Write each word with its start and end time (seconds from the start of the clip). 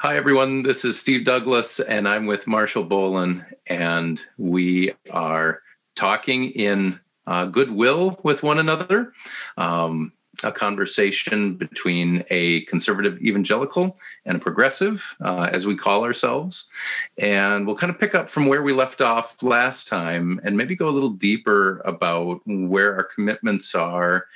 Hi, 0.00 0.16
everyone. 0.16 0.62
This 0.62 0.84
is 0.84 0.96
Steve 0.96 1.24
Douglas, 1.24 1.80
and 1.80 2.06
I'm 2.06 2.26
with 2.26 2.46
Marshall 2.46 2.84
Bolan, 2.84 3.44
and 3.66 4.22
we 4.36 4.92
are 5.10 5.60
talking 5.96 6.52
in 6.52 7.00
uh, 7.26 7.46
goodwill 7.46 8.20
with 8.22 8.44
one 8.44 8.60
another. 8.60 9.12
Um, 9.56 10.12
a 10.44 10.52
conversation 10.52 11.56
between 11.56 12.24
a 12.30 12.60
conservative 12.66 13.20
evangelical 13.20 13.98
and 14.24 14.36
a 14.36 14.40
progressive, 14.40 15.16
uh, 15.20 15.50
as 15.52 15.66
we 15.66 15.74
call 15.74 16.04
ourselves. 16.04 16.70
And 17.16 17.66
we'll 17.66 17.74
kind 17.74 17.90
of 17.90 17.98
pick 17.98 18.14
up 18.14 18.30
from 18.30 18.46
where 18.46 18.62
we 18.62 18.72
left 18.72 19.00
off 19.00 19.42
last 19.42 19.88
time 19.88 20.40
and 20.44 20.56
maybe 20.56 20.76
go 20.76 20.88
a 20.88 20.90
little 20.90 21.10
deeper 21.10 21.82
about 21.84 22.40
where 22.46 22.94
our 22.94 23.02
commitments 23.02 23.74
are 23.74 24.26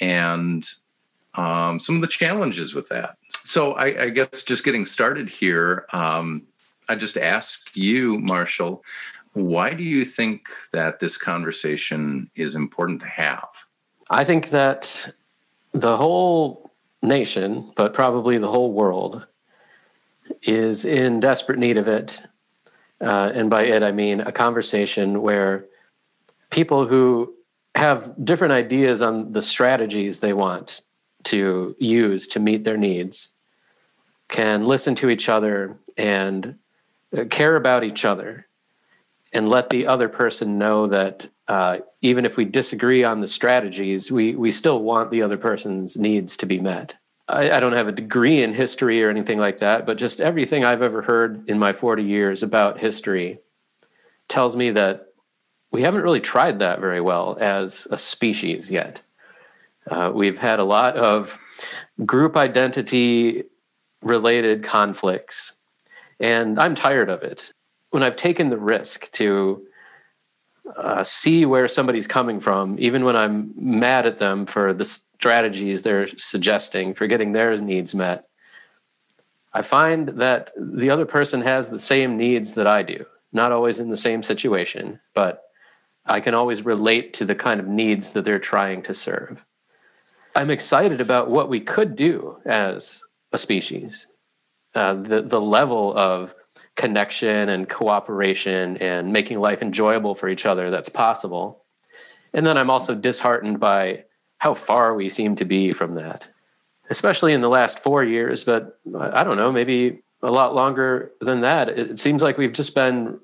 and 0.00 0.66
um, 1.34 1.78
some 1.78 1.96
of 1.96 2.00
the 2.00 2.06
challenges 2.06 2.74
with 2.74 2.88
that. 2.88 3.18
So, 3.50 3.72
I, 3.72 4.02
I 4.02 4.08
guess 4.10 4.44
just 4.44 4.62
getting 4.62 4.84
started 4.84 5.28
here, 5.28 5.86
um, 5.92 6.46
I 6.88 6.94
just 6.94 7.16
ask 7.16 7.76
you, 7.76 8.20
Marshall, 8.20 8.84
why 9.32 9.74
do 9.74 9.82
you 9.82 10.04
think 10.04 10.46
that 10.72 11.00
this 11.00 11.18
conversation 11.18 12.30
is 12.36 12.54
important 12.54 13.00
to 13.00 13.08
have? 13.08 13.48
I 14.08 14.22
think 14.22 14.50
that 14.50 15.12
the 15.72 15.96
whole 15.96 16.70
nation, 17.02 17.72
but 17.74 17.92
probably 17.92 18.38
the 18.38 18.46
whole 18.46 18.70
world, 18.70 19.26
is 20.42 20.84
in 20.84 21.18
desperate 21.18 21.58
need 21.58 21.76
of 21.76 21.88
it. 21.88 22.22
Uh, 23.00 23.32
and 23.34 23.50
by 23.50 23.64
it, 23.64 23.82
I 23.82 23.90
mean 23.90 24.20
a 24.20 24.30
conversation 24.30 25.22
where 25.22 25.66
people 26.50 26.86
who 26.86 27.34
have 27.74 28.14
different 28.24 28.52
ideas 28.52 29.02
on 29.02 29.32
the 29.32 29.42
strategies 29.42 30.20
they 30.20 30.34
want 30.34 30.82
to 31.24 31.74
use 31.80 32.28
to 32.28 32.38
meet 32.38 32.62
their 32.62 32.76
needs 32.76 33.32
can 34.30 34.64
listen 34.64 34.94
to 34.94 35.10
each 35.10 35.28
other 35.28 35.76
and 35.96 36.56
uh, 37.16 37.24
care 37.24 37.56
about 37.56 37.84
each 37.84 38.04
other 38.04 38.46
and 39.32 39.48
let 39.48 39.70
the 39.70 39.86
other 39.86 40.08
person 40.08 40.58
know 40.58 40.86
that 40.86 41.28
uh, 41.48 41.78
even 42.00 42.24
if 42.24 42.36
we 42.36 42.44
disagree 42.44 43.04
on 43.04 43.20
the 43.20 43.26
strategies, 43.26 44.10
we 44.10 44.34
we 44.34 44.52
still 44.52 44.82
want 44.82 45.10
the 45.10 45.22
other 45.22 45.36
person's 45.36 45.96
needs 45.96 46.36
to 46.36 46.46
be 46.46 46.60
met. 46.60 46.94
I, 47.28 47.50
I, 47.50 47.60
don't 47.60 47.74
have 47.74 47.88
a 47.88 47.92
degree 47.92 48.42
in 48.42 48.54
history 48.54 49.04
or 49.04 49.10
anything 49.10 49.38
like 49.38 49.60
that, 49.60 49.86
but 49.86 49.98
just 49.98 50.20
everything 50.20 50.64
I've 50.64 50.82
ever 50.82 51.02
heard 51.02 51.48
in 51.48 51.60
my 51.60 51.72
40 51.72 52.02
years 52.02 52.42
about 52.42 52.78
history 52.78 53.38
tells 54.28 54.56
me 54.56 54.70
that 54.70 55.12
we 55.70 55.82
haven't 55.82 56.02
really 56.02 56.20
tried 56.20 56.58
that 56.58 56.80
very 56.80 57.00
well 57.00 57.36
as 57.40 57.86
a 57.90 57.98
species 57.98 58.70
yet. 58.70 59.02
Uh, 59.88 60.10
we've 60.12 60.38
had 60.38 60.58
a 60.58 60.64
lot 60.64 60.96
of 60.96 61.38
group 62.04 62.36
identity 62.36 63.44
related 64.02 64.62
conflicts, 64.62 65.54
and 66.18 66.58
I'm 66.58 66.74
tired 66.74 67.10
of 67.10 67.22
it 67.22 67.52
when 67.90 68.02
I've 68.02 68.16
taken 68.16 68.50
the 68.50 68.58
risk 68.58 69.10
to 69.12 69.66
uh, 70.76 71.02
see 71.04 71.44
where 71.44 71.68
somebody's 71.68 72.06
coming 72.06 72.40
from, 72.40 72.76
even 72.78 73.04
when 73.04 73.16
I'm 73.16 73.52
mad 73.56 74.06
at 74.06 74.18
them 74.18 74.46
for 74.46 74.72
the 74.72 74.84
strategies 74.84 75.82
they're 75.82 76.06
suggesting 76.16 76.94
for 76.94 77.06
getting 77.06 77.32
their 77.32 77.56
needs 77.56 77.94
met, 77.94 78.28
I 79.52 79.62
find 79.62 80.08
that 80.10 80.52
the 80.56 80.90
other 80.90 81.06
person 81.06 81.40
has 81.40 81.68
the 81.70 81.78
same 81.78 82.16
needs 82.16 82.54
that 82.54 82.68
I 82.68 82.82
do. 82.82 83.04
Not 83.32 83.52
always 83.52 83.80
in 83.80 83.88
the 83.88 83.96
same 83.96 84.22
situation, 84.22 85.00
but 85.14 85.42
I 86.06 86.20
can 86.20 86.34
always 86.34 86.64
relate 86.64 87.12
to 87.14 87.24
the 87.24 87.34
kind 87.34 87.60
of 87.60 87.66
needs 87.66 88.12
that 88.12 88.24
they're 88.24 88.38
trying 88.38 88.82
to 88.84 88.94
serve. 88.94 89.44
I'm 90.36 90.50
excited 90.50 91.00
about 91.00 91.30
what 91.30 91.48
we 91.48 91.60
could 91.60 91.96
do 91.96 92.38
as 92.46 93.02
a 93.32 93.38
species. 93.38 94.08
Uh, 94.74 94.94
the 94.94 95.22
the 95.22 95.40
level 95.40 95.96
of 95.96 96.34
connection 96.76 97.48
and 97.48 97.68
cooperation 97.68 98.76
and 98.78 99.12
making 99.12 99.38
life 99.40 99.62
enjoyable 99.62 100.14
for 100.14 100.28
each 100.28 100.46
other 100.46 100.70
that's 100.70 100.88
possible. 100.88 101.64
And 102.32 102.46
then 102.46 102.56
I'm 102.56 102.70
also 102.70 102.94
disheartened 102.94 103.60
by 103.60 104.04
how 104.38 104.54
far 104.54 104.94
we 104.94 105.08
seem 105.08 105.36
to 105.36 105.44
be 105.44 105.72
from 105.72 105.94
that, 105.96 106.28
especially 106.88 107.34
in 107.34 107.40
the 107.40 107.48
last 107.48 107.80
four 107.80 108.02
years. 108.04 108.44
But 108.44 108.78
I 108.98 109.24
don't 109.24 109.36
know, 109.36 109.52
maybe 109.52 110.02
a 110.22 110.30
lot 110.30 110.54
longer 110.54 111.12
than 111.20 111.42
that. 111.42 111.68
It 111.68 112.00
seems 112.00 112.22
like 112.22 112.38
we've 112.38 112.52
just 112.52 112.74
been, 112.74 113.20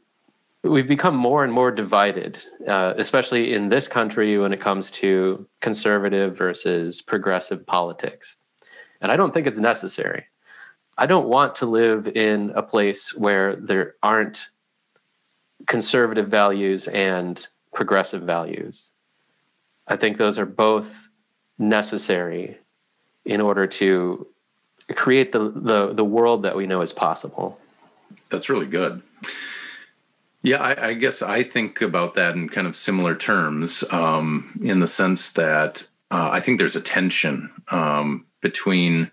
we've 0.63 0.89
become 0.89 1.17
more 1.17 1.45
and 1.45 1.53
more 1.53 1.71
divided, 1.71 2.45
uh, 2.67 2.95
especially 2.97 3.55
in 3.55 3.69
this 3.69 3.89
country 3.89 4.37
when 4.39 4.53
it 4.53 4.61
comes 4.61 4.91
to 4.93 5.47
conservative 5.61 6.37
versus 6.37 7.01
progressive 7.01 7.65
politics. 7.67 8.37
And 9.01 9.13
I 9.13 9.17
don't 9.17 9.33
think 9.33 9.47
it's 9.47 9.59
necessary. 9.59 10.27
I 10.99 11.07
don't 11.07 11.29
want 11.29 11.57
to 11.57 11.67
live 11.67 12.09
in 12.09 12.53
a 12.55 12.63
place 12.63 13.15
where 13.15 13.57
there 13.57 13.97
aren't 14.03 14.49
conservative 15.67 16.29
values 16.29 16.89
and 16.89 17.47
progressive 17.75 18.23
values. 18.23 18.93
I 19.87 19.97
think 19.97 20.17
those 20.17 20.39
are 20.39 20.47
both 20.47 21.11
necessary 21.59 22.59
in 23.25 23.41
order 23.41 23.67
to 23.67 24.27
create 24.95 25.33
the, 25.33 25.51
the, 25.51 25.93
the 25.93 26.05
world 26.05 26.43
that 26.43 26.57
we 26.57 26.67
know 26.67 26.81
is 26.81 26.93
possible. 26.93 27.59
That's 28.31 28.49
really 28.49 28.67
good. 28.67 29.03
Yeah, 30.43 30.59
I, 30.59 30.89
I 30.89 30.95
guess 30.95 31.23
I 31.23 31.43
think 31.43 31.83
about 31.83 32.15
that 32.15 32.35
in 32.35 32.49
kind 32.49 32.67
of 32.67 32.77
similar 32.77 33.17
terms, 33.17 33.83
um, 33.91 34.59
in 34.63 34.79
the 34.81 34.87
sense 34.87 35.33
that 35.33 35.87
uh, 36.11 36.31
I 36.33 36.41
think 36.41 36.59
there's 36.59 36.77
a 36.77 36.81
tension 36.81 37.51
um, 37.71 38.26
between 38.41 39.11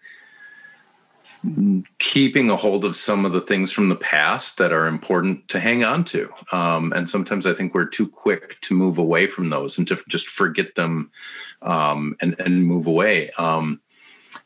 keeping 2.00 2.50
a 2.50 2.56
hold 2.56 2.86
of 2.86 2.96
some 2.96 3.26
of 3.26 3.34
the 3.34 3.42
things 3.42 3.72
from 3.72 3.90
the 3.90 3.96
past 3.96 4.58
that 4.58 4.72
are 4.72 4.88
important 4.88 5.48
to 5.50 5.60
hang 5.60 5.84
on 5.84 6.04
to. 6.06 6.30
Um, 6.52 6.94
and 6.94 7.08
sometimes 7.08 7.46
I 7.46 7.54
think 7.54 7.74
we're 7.74 7.86
too 7.86 8.08
quick 8.08 8.60
to 8.62 8.74
move 8.74 8.98
away 8.98 9.28
from 9.28 9.50
those 9.50 9.78
and 9.78 9.88
to 9.90 9.98
just 10.08 10.30
forget 10.30 10.76
them 10.76 11.12
um, 11.62 12.16
and, 12.22 12.40
and 12.40 12.66
move 12.66 12.88
away. 12.88 13.30
Um, 13.38 13.82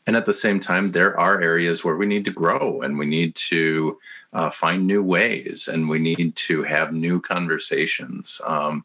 and 0.06 0.16
at 0.16 0.26
the 0.26 0.34
same 0.34 0.60
time, 0.60 0.90
there 0.90 1.18
are 1.18 1.40
areas 1.40 1.84
where 1.84 1.96
we 1.96 2.06
need 2.06 2.24
to 2.24 2.30
grow 2.30 2.82
and 2.82 2.98
we 2.98 3.06
need 3.06 3.34
to 3.36 3.98
uh, 4.32 4.50
find 4.50 4.86
new 4.86 5.02
ways 5.02 5.68
and 5.68 5.88
we 5.88 5.98
need 5.98 6.34
to 6.36 6.62
have 6.62 6.92
new 6.92 7.20
conversations. 7.20 8.40
Um, 8.46 8.84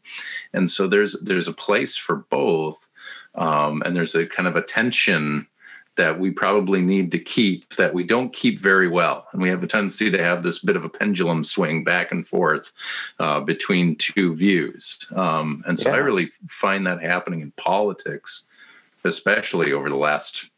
and 0.52 0.70
so 0.70 0.86
there's 0.86 1.20
there's 1.20 1.48
a 1.48 1.52
place 1.52 1.96
for 1.96 2.16
both. 2.30 2.88
Um, 3.34 3.82
and 3.84 3.96
there's 3.96 4.14
a 4.14 4.26
kind 4.26 4.48
of 4.48 4.56
a 4.56 4.62
tension 4.62 5.48
that 5.96 6.18
we 6.18 6.30
probably 6.30 6.80
need 6.80 7.10
to 7.12 7.18
keep 7.18 7.74
that 7.76 7.94
we 7.94 8.02
don't 8.02 8.32
keep 8.32 8.58
very 8.58 8.88
well. 8.88 9.28
And 9.32 9.40
we 9.40 9.48
have 9.48 9.62
a 9.62 9.66
tendency 9.66 10.10
to 10.10 10.22
have 10.22 10.42
this 10.42 10.58
bit 10.58 10.76
of 10.76 10.84
a 10.84 10.88
pendulum 10.88 11.44
swing 11.44 11.84
back 11.84 12.10
and 12.10 12.26
forth 12.26 12.72
uh, 13.20 13.40
between 13.40 13.96
two 13.96 14.34
views. 14.34 14.98
Um, 15.14 15.62
and 15.66 15.78
so 15.78 15.90
yeah. 15.90 15.96
I 15.96 15.98
really 15.98 16.30
find 16.48 16.86
that 16.86 17.00
happening 17.00 17.40
in 17.40 17.52
politics, 17.52 18.46
especially 19.04 19.72
over 19.72 19.88
the 19.88 19.96
last, 19.96 20.50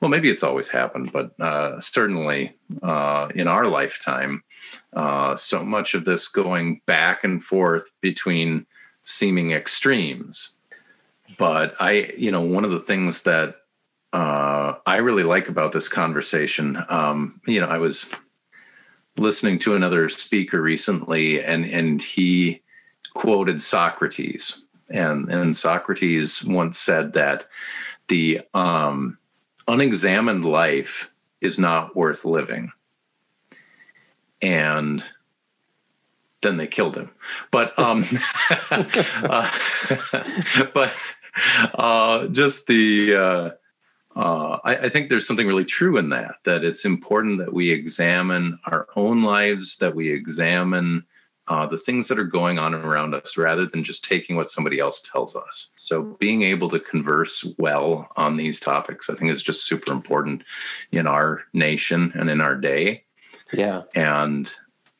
well, 0.00 0.08
maybe 0.08 0.30
it's 0.30 0.42
always 0.42 0.68
happened, 0.68 1.12
but 1.12 1.38
uh, 1.40 1.78
certainly 1.80 2.56
uh, 2.82 3.28
in 3.34 3.48
our 3.48 3.66
lifetime, 3.66 4.42
uh, 4.94 5.36
so 5.36 5.64
much 5.64 5.94
of 5.94 6.04
this 6.04 6.28
going 6.28 6.80
back 6.86 7.24
and 7.24 7.42
forth 7.42 7.90
between 8.00 8.66
seeming 9.04 9.50
extremes. 9.50 10.56
But 11.38 11.74
I, 11.80 12.12
you 12.16 12.30
know, 12.30 12.40
one 12.40 12.64
of 12.64 12.70
the 12.70 12.78
things 12.78 13.22
that 13.22 13.56
uh, 14.12 14.74
I 14.84 14.96
really 14.98 15.22
like 15.22 15.48
about 15.48 15.72
this 15.72 15.88
conversation. 15.88 16.78
Um, 16.88 17.40
you 17.46 17.60
know, 17.60 17.66
I 17.66 17.78
was 17.78 18.14
listening 19.16 19.58
to 19.60 19.74
another 19.74 20.08
speaker 20.08 20.60
recently, 20.60 21.42
and 21.42 21.64
and 21.64 22.00
he 22.00 22.62
quoted 23.14 23.60
Socrates, 23.60 24.66
and 24.90 25.28
and 25.28 25.56
Socrates 25.56 26.44
once 26.44 26.78
said 26.78 27.14
that 27.14 27.46
the 28.08 28.42
um, 28.52 29.18
unexamined 29.66 30.44
life 30.44 31.10
is 31.40 31.58
not 31.58 31.96
worth 31.96 32.26
living, 32.26 32.70
and 34.42 35.02
then 36.42 36.58
they 36.58 36.66
killed 36.66 36.96
him. 36.96 37.10
But 37.50 37.78
um, 37.78 38.04
uh, 38.70 39.50
but 40.74 40.92
uh, 41.74 42.26
just 42.26 42.66
the 42.66 43.56
uh, 44.16 44.58
I, 44.64 44.76
I, 44.76 44.88
think 44.88 45.08
there's 45.08 45.26
something 45.26 45.46
really 45.46 45.64
true 45.64 45.96
in 45.96 46.10
that, 46.10 46.36
that 46.44 46.64
it's 46.64 46.84
important 46.84 47.38
that 47.38 47.54
we 47.54 47.70
examine 47.70 48.58
our 48.66 48.86
own 48.94 49.22
lives, 49.22 49.78
that 49.78 49.94
we 49.94 50.12
examine 50.12 51.04
uh, 51.48 51.66
the 51.66 51.78
things 51.78 52.08
that 52.08 52.18
are 52.18 52.24
going 52.24 52.58
on 52.58 52.74
around 52.74 53.14
us 53.14 53.36
rather 53.36 53.66
than 53.66 53.82
just 53.82 54.04
taking 54.04 54.36
what 54.36 54.48
somebody 54.48 54.78
else 54.78 55.00
tells 55.00 55.34
us. 55.34 55.72
So, 55.76 56.16
being 56.20 56.42
able 56.42 56.68
to 56.70 56.78
converse 56.78 57.44
well 57.58 58.08
on 58.16 58.36
these 58.36 58.60
topics, 58.60 59.10
I 59.10 59.14
think, 59.14 59.30
is 59.30 59.42
just 59.42 59.66
super 59.66 59.92
important 59.92 60.44
in 60.92 61.06
our 61.06 61.42
nation 61.52 62.12
and 62.14 62.30
in 62.30 62.40
our 62.40 62.54
day. 62.54 63.04
Yeah. 63.52 63.82
And 63.94 64.50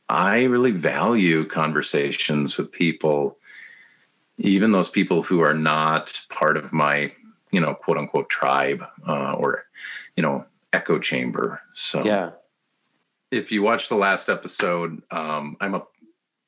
I 0.09 0.43
really 0.43 0.73
value 0.73 1.47
conversations 1.47 2.59
with 2.59 2.73
people, 2.73 3.39
even 4.39 4.73
those 4.73 4.91
people 4.91 5.23
who 5.23 5.41
are 5.41 5.55
not 5.55 6.21
part 6.29 6.57
of 6.57 6.73
my 6.73 7.13
you 7.53 7.61
know 7.61 7.75
quote 7.75 7.99
unquote 7.99 8.29
tribe 8.29 8.85
uh, 9.07 9.35
or 9.35 9.67
you 10.17 10.23
know 10.23 10.45
echo 10.73 10.99
chamber. 10.99 11.61
So 11.75 12.05
yeah. 12.05 12.31
if 13.31 13.53
you 13.53 13.63
watch 13.63 13.89
the 13.89 13.95
last 13.95 14.29
episode, 14.29 15.03
um, 15.11 15.57
I'm 15.61 15.75
a 15.75 15.83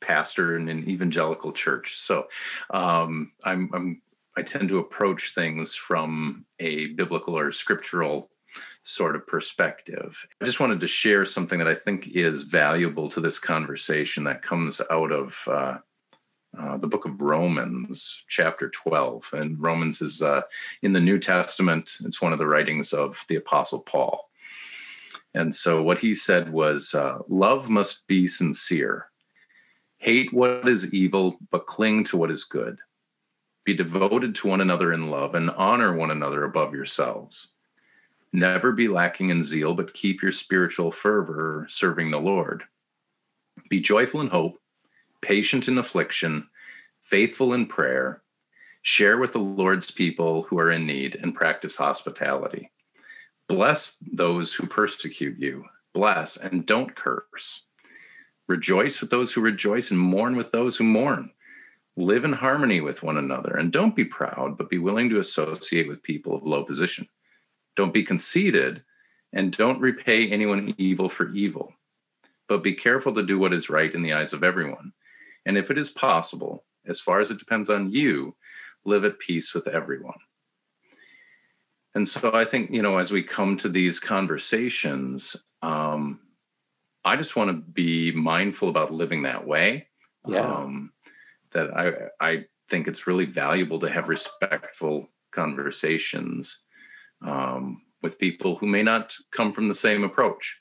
pastor 0.00 0.56
in 0.56 0.68
an 0.68 0.88
evangelical 0.88 1.52
church, 1.52 1.94
so 1.96 2.26
um, 2.70 3.32
I'm, 3.44 3.70
I'm 3.72 4.02
I 4.36 4.42
tend 4.42 4.68
to 4.70 4.78
approach 4.78 5.34
things 5.34 5.74
from 5.74 6.44
a 6.58 6.86
biblical 6.88 7.38
or 7.38 7.52
scriptural 7.52 8.30
sort 8.82 9.16
of 9.16 9.26
perspective. 9.26 10.26
I 10.40 10.44
just 10.44 10.60
wanted 10.60 10.80
to 10.80 10.86
share 10.86 11.24
something 11.24 11.58
that 11.58 11.68
I 11.68 11.74
think 11.74 12.08
is 12.08 12.44
valuable 12.44 13.08
to 13.10 13.20
this 13.20 13.38
conversation 13.38 14.24
that 14.24 14.42
comes 14.42 14.80
out 14.90 15.12
of 15.12 15.38
uh, 15.46 15.78
uh, 16.58 16.76
the 16.76 16.86
book 16.86 17.04
of 17.04 17.20
Romans, 17.20 18.24
chapter 18.28 18.68
12. 18.70 19.30
And 19.32 19.60
Romans 19.60 20.00
is 20.00 20.22
uh, 20.22 20.42
in 20.82 20.92
the 20.92 21.00
New 21.00 21.18
Testament, 21.18 21.98
it's 22.04 22.22
one 22.22 22.32
of 22.32 22.38
the 22.38 22.46
writings 22.46 22.92
of 22.92 23.24
the 23.28 23.36
Apostle 23.36 23.80
Paul. 23.80 24.30
And 25.34 25.54
so 25.54 25.82
what 25.82 26.00
he 26.00 26.14
said 26.14 26.50
was 26.50 26.94
uh, 26.94 27.18
love 27.28 27.68
must 27.68 28.06
be 28.06 28.26
sincere. 28.26 29.10
Hate 29.98 30.32
what 30.32 30.68
is 30.68 30.92
evil, 30.92 31.38
but 31.50 31.66
cling 31.66 32.04
to 32.04 32.16
what 32.16 32.30
is 32.30 32.44
good. 32.44 32.78
Be 33.64 33.74
devoted 33.74 34.34
to 34.36 34.48
one 34.48 34.60
another 34.60 34.92
in 34.92 35.10
love 35.10 35.34
and 35.34 35.50
honor 35.50 35.94
one 35.94 36.10
another 36.10 36.44
above 36.44 36.74
yourselves. 36.74 37.52
Never 38.32 38.72
be 38.72 38.88
lacking 38.88 39.30
in 39.30 39.42
zeal, 39.42 39.74
but 39.74 39.94
keep 39.94 40.22
your 40.22 40.32
spiritual 40.32 40.90
fervor 40.90 41.66
serving 41.68 42.10
the 42.10 42.20
Lord. 42.20 42.64
Be 43.70 43.80
joyful 43.80 44.20
in 44.20 44.28
hope, 44.28 44.58
patient 45.24 45.68
in 45.68 45.78
affliction, 45.78 46.46
faithful 47.00 47.54
in 47.54 47.66
prayer. 47.66 48.22
Share 48.82 49.16
with 49.16 49.32
the 49.32 49.38
Lord's 49.38 49.90
people 49.90 50.42
who 50.42 50.58
are 50.58 50.70
in 50.70 50.86
need 50.86 51.16
and 51.16 51.34
practice 51.34 51.76
hospitality. 51.76 52.70
Bless 53.48 53.96
those 54.12 54.54
who 54.54 54.66
persecute 54.66 55.38
you. 55.38 55.64
Bless 55.94 56.36
and 56.36 56.66
don't 56.66 56.94
curse. 56.94 57.66
Rejoice 58.46 59.00
with 59.00 59.08
those 59.08 59.32
who 59.32 59.40
rejoice 59.40 59.90
and 59.90 59.98
mourn 59.98 60.36
with 60.36 60.50
those 60.50 60.76
who 60.76 60.84
mourn. 60.84 61.30
Live 61.96 62.24
in 62.24 62.32
harmony 62.34 62.82
with 62.82 63.02
one 63.02 63.16
another 63.16 63.56
and 63.56 63.72
don't 63.72 63.96
be 63.96 64.04
proud, 64.04 64.58
but 64.58 64.68
be 64.68 64.78
willing 64.78 65.08
to 65.08 65.20
associate 65.20 65.88
with 65.88 66.02
people 66.02 66.36
of 66.36 66.42
low 66.42 66.64
position. 66.64 67.08
Don't 67.76 67.94
be 67.94 68.02
conceited 68.02 68.82
and 69.32 69.56
don't 69.56 69.80
repay 69.80 70.28
anyone 70.30 70.74
evil 70.76 71.08
for 71.08 71.32
evil, 71.32 71.72
but 72.48 72.62
be 72.62 72.74
careful 72.74 73.14
to 73.14 73.24
do 73.24 73.38
what 73.38 73.54
is 73.54 73.70
right 73.70 73.94
in 73.94 74.02
the 74.02 74.12
eyes 74.12 74.34
of 74.34 74.44
everyone. 74.44 74.92
And 75.46 75.58
if 75.58 75.70
it 75.70 75.78
is 75.78 75.90
possible, 75.90 76.64
as 76.86 77.00
far 77.00 77.20
as 77.20 77.30
it 77.30 77.38
depends 77.38 77.70
on 77.70 77.90
you, 77.90 78.36
live 78.84 79.04
at 79.04 79.18
peace 79.18 79.54
with 79.54 79.66
everyone. 79.66 80.18
And 81.94 82.08
so 82.08 82.32
I 82.34 82.44
think, 82.44 82.70
you 82.70 82.82
know, 82.82 82.98
as 82.98 83.12
we 83.12 83.22
come 83.22 83.56
to 83.58 83.68
these 83.68 84.00
conversations, 84.00 85.36
um, 85.62 86.20
I 87.04 87.16
just 87.16 87.36
want 87.36 87.50
to 87.50 87.54
be 87.54 88.12
mindful 88.12 88.68
about 88.68 88.92
living 88.92 89.22
that 89.22 89.46
way. 89.46 89.88
Yeah. 90.26 90.40
Um, 90.40 90.92
that 91.50 91.76
I 91.76 91.92
I 92.20 92.44
think 92.68 92.88
it's 92.88 93.06
really 93.06 93.26
valuable 93.26 93.78
to 93.80 93.90
have 93.90 94.08
respectful 94.08 95.08
conversations 95.30 96.64
um, 97.22 97.82
with 98.02 98.18
people 98.18 98.56
who 98.56 98.66
may 98.66 98.82
not 98.82 99.14
come 99.30 99.52
from 99.52 99.68
the 99.68 99.74
same 99.74 100.02
approach, 100.04 100.60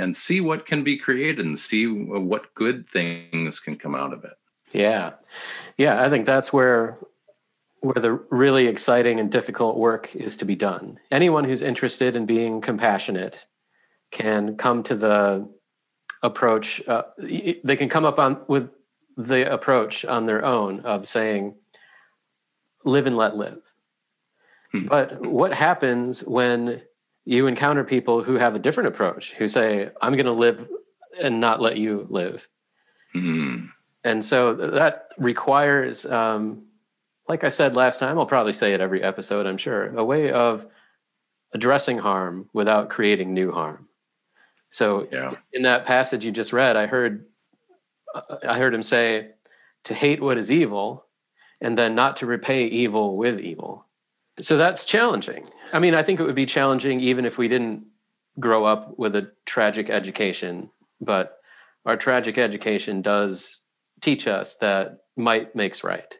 and 0.00 0.16
see 0.16 0.40
what 0.40 0.66
can 0.66 0.82
be 0.82 0.96
created 0.96 1.44
and 1.44 1.58
see 1.58 1.86
what 1.86 2.54
good 2.54 2.88
things 2.88 3.60
can 3.60 3.76
come 3.76 3.94
out 3.94 4.12
of 4.12 4.24
it. 4.24 4.32
Yeah, 4.72 5.12
yeah, 5.76 6.02
I 6.02 6.08
think 6.08 6.26
that's 6.26 6.52
where 6.52 6.98
where 7.80 8.00
the 8.00 8.12
really 8.30 8.66
exciting 8.66 9.18
and 9.18 9.32
difficult 9.32 9.76
work 9.76 10.14
is 10.14 10.36
to 10.36 10.44
be 10.44 10.54
done. 10.54 10.98
Anyone 11.10 11.44
who's 11.44 11.62
interested 11.62 12.14
in 12.14 12.26
being 12.26 12.60
compassionate 12.60 13.46
can 14.10 14.56
come 14.56 14.82
to 14.82 14.94
the 14.94 15.48
approach. 16.22 16.82
Uh, 16.86 17.02
they 17.18 17.76
can 17.76 17.88
come 17.88 18.04
up 18.04 18.18
on 18.18 18.42
with 18.48 18.70
the 19.16 19.50
approach 19.52 20.04
on 20.04 20.26
their 20.26 20.44
own 20.44 20.80
of 20.80 21.06
saying, 21.06 21.54
"Live 22.84 23.06
and 23.06 23.16
let 23.16 23.36
live." 23.36 23.62
Hmm. 24.72 24.86
But 24.86 25.26
what 25.26 25.52
happens 25.52 26.24
when 26.24 26.82
you 27.24 27.46
encounter 27.46 27.84
people 27.84 28.22
who 28.22 28.34
have 28.34 28.54
a 28.54 28.58
different 28.58 28.88
approach, 28.88 29.32
who 29.34 29.48
say, 29.48 29.90
"I'm 30.00 30.14
going 30.14 30.26
to 30.26 30.32
live 30.32 30.68
and 31.22 31.40
not 31.40 31.60
let 31.60 31.76
you 31.76 32.06
live"? 32.10 32.48
Hmm. 33.12 33.66
And 34.04 34.24
so 34.24 34.54
that 34.54 35.08
requires 35.18 36.06
um, 36.06 36.66
like 37.30 37.44
I 37.44 37.48
said 37.48 37.76
last 37.76 38.00
time, 38.00 38.18
I'll 38.18 38.26
probably 38.26 38.52
say 38.52 38.74
it 38.74 38.80
every 38.80 39.04
episode, 39.04 39.46
I'm 39.46 39.56
sure, 39.56 39.96
a 39.96 40.04
way 40.04 40.32
of 40.32 40.66
addressing 41.52 41.96
harm 41.96 42.50
without 42.52 42.90
creating 42.90 43.32
new 43.32 43.52
harm. 43.52 43.88
So 44.70 45.06
yeah. 45.12 45.34
in 45.52 45.62
that 45.62 45.86
passage 45.86 46.24
you 46.24 46.32
just 46.32 46.52
read, 46.52 46.76
I 46.76 46.86
heard 46.86 47.26
I 48.46 48.58
heard 48.58 48.74
him 48.74 48.82
say 48.82 49.30
to 49.84 49.94
hate 49.94 50.20
what 50.20 50.38
is 50.38 50.50
evil 50.50 51.06
and 51.60 51.78
then 51.78 51.94
not 51.94 52.16
to 52.16 52.26
repay 52.26 52.66
evil 52.66 53.16
with 53.16 53.38
evil. 53.38 53.86
So 54.40 54.56
that's 54.56 54.84
challenging. 54.84 55.48
I 55.72 55.78
mean, 55.78 55.94
I 55.94 56.02
think 56.02 56.20
it 56.20 56.24
would 56.24 56.34
be 56.34 56.46
challenging 56.46 57.00
even 57.00 57.24
if 57.24 57.38
we 57.38 57.48
didn't 57.48 57.84
grow 58.38 58.64
up 58.64 58.98
with 58.98 59.14
a 59.16 59.30
tragic 59.44 59.90
education, 59.90 60.70
but 61.00 61.38
our 61.86 61.96
tragic 61.96 62.38
education 62.38 63.02
does 63.02 63.60
teach 64.00 64.26
us 64.26 64.56
that 64.56 65.00
might 65.16 65.54
makes 65.54 65.84
right. 65.84 66.16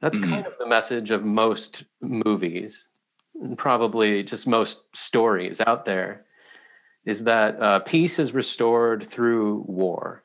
That's 0.00 0.18
mm-hmm. 0.18 0.30
kind 0.30 0.46
of 0.46 0.54
the 0.58 0.66
message 0.66 1.10
of 1.10 1.24
most 1.24 1.84
movies, 2.00 2.90
and 3.40 3.56
probably 3.56 4.22
just 4.22 4.46
most 4.46 4.94
stories 4.96 5.60
out 5.60 5.84
there, 5.84 6.24
is 7.04 7.24
that 7.24 7.60
uh, 7.62 7.78
peace 7.80 8.18
is 8.18 8.32
restored 8.32 9.06
through 9.06 9.64
war. 9.66 10.24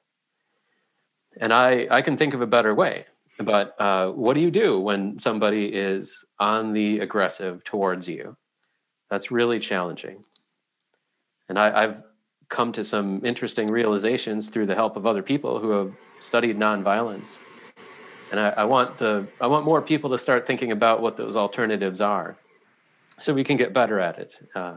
And 1.40 1.54
I, 1.54 1.88
I 1.92 2.02
can 2.02 2.18
think 2.18 2.34
of 2.34 2.42
a 2.42 2.48
better 2.48 2.74
way. 2.74 3.06
But 3.40 3.80
uh, 3.80 4.12
what 4.12 4.34
do 4.34 4.40
you 4.40 4.52
do 4.52 4.80
when 4.80 5.20
somebody 5.20 5.66
is 5.68 6.26
on 6.40 6.74
the 6.74 7.00
aggressive 7.00 7.64
towards 7.64 8.08
you? 8.10 8.36
That's 9.10 9.32
really 9.32 9.60
challenging. 9.60 10.26
And 11.48 11.60
I, 11.60 11.84
I've 11.84 12.04
come 12.50 12.72
to 12.74 12.84
some 12.84 13.24
interesting 13.24 13.68
realizations 13.68 14.50
through 14.50 14.66
the 14.66 14.76
help 14.76 14.98
of 14.98 15.06
other 15.06 15.22
people 15.22 15.60
who 15.60 15.70
have 15.72 15.94
studied 16.20 16.58
nonviolence 16.58 17.40
and 18.32 18.40
I, 18.40 18.50
I, 18.50 18.64
want 18.66 18.98
the 18.98 19.28
I 19.40 19.48
want 19.48 19.66
more 19.66 19.82
people 19.82 20.10
to 20.12 20.18
start 20.18 20.46
thinking 20.46 20.72
about 20.72 21.02
what 21.02 21.18
those 21.18 21.36
alternatives 21.36 22.02
are, 22.02 22.38
so 23.20 23.34
we 23.34 23.44
can 23.44 23.58
get 23.58 23.74
better 23.74 24.00
at 24.00 24.18
it 24.18 24.40
uh, 24.56 24.76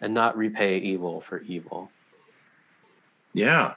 and 0.00 0.12
not 0.12 0.36
repay 0.36 0.78
evil 0.78 1.20
for 1.20 1.40
evil. 1.42 1.90
Yeah, 3.32 3.74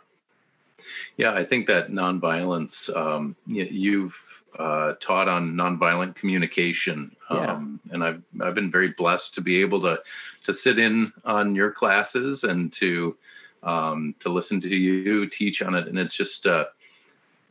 yeah, 1.18 1.34
I 1.34 1.44
think 1.44 1.68
that 1.68 1.90
nonviolence. 1.90 2.96
Um, 2.96 3.36
you've 3.48 4.44
uh, 4.58 4.94
taught 5.00 5.28
on 5.28 5.54
nonviolent 5.54 6.16
communication, 6.16 7.16
um, 7.30 7.80
yeah. 7.86 7.94
and 7.94 8.04
I've 8.04 8.22
I've 8.42 8.56
been 8.56 8.72
very 8.72 8.92
blessed 8.92 9.34
to 9.36 9.42
be 9.42 9.62
able 9.62 9.82
to 9.82 10.02
to 10.44 10.54
sit 10.54 10.80
in 10.80 11.12
on 11.26 11.56
your 11.56 11.72
classes 11.72 12.44
and 12.44 12.72
to 12.74 13.18
um, 13.64 14.16
to 14.20 14.30
listen 14.30 14.62
to 14.62 14.76
you 14.76 15.28
teach 15.28 15.62
on 15.62 15.76
it, 15.76 15.88
and 15.88 16.00
it's 16.00 16.16
just. 16.16 16.48
Uh, 16.48 16.66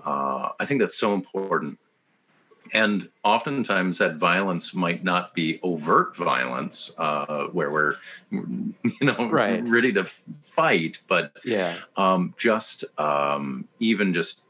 uh, 0.04 0.50
I 0.60 0.64
think 0.64 0.80
that's 0.80 0.96
so 0.98 1.14
important. 1.14 1.80
And 2.74 3.08
oftentimes 3.24 3.98
that 3.98 4.16
violence 4.16 4.74
might 4.74 5.04
not 5.04 5.34
be 5.34 5.60
overt 5.62 6.16
violence, 6.16 6.92
uh, 6.98 7.44
where 7.46 7.70
we're, 7.70 7.94
you 8.30 8.74
know, 9.02 9.28
right. 9.30 9.66
ready 9.68 9.92
to 9.92 10.04
fight, 10.04 11.00
but 11.08 11.32
yeah, 11.44 11.78
um, 11.96 12.34
just 12.36 12.84
um, 12.98 13.66
even 13.78 14.12
just 14.12 14.46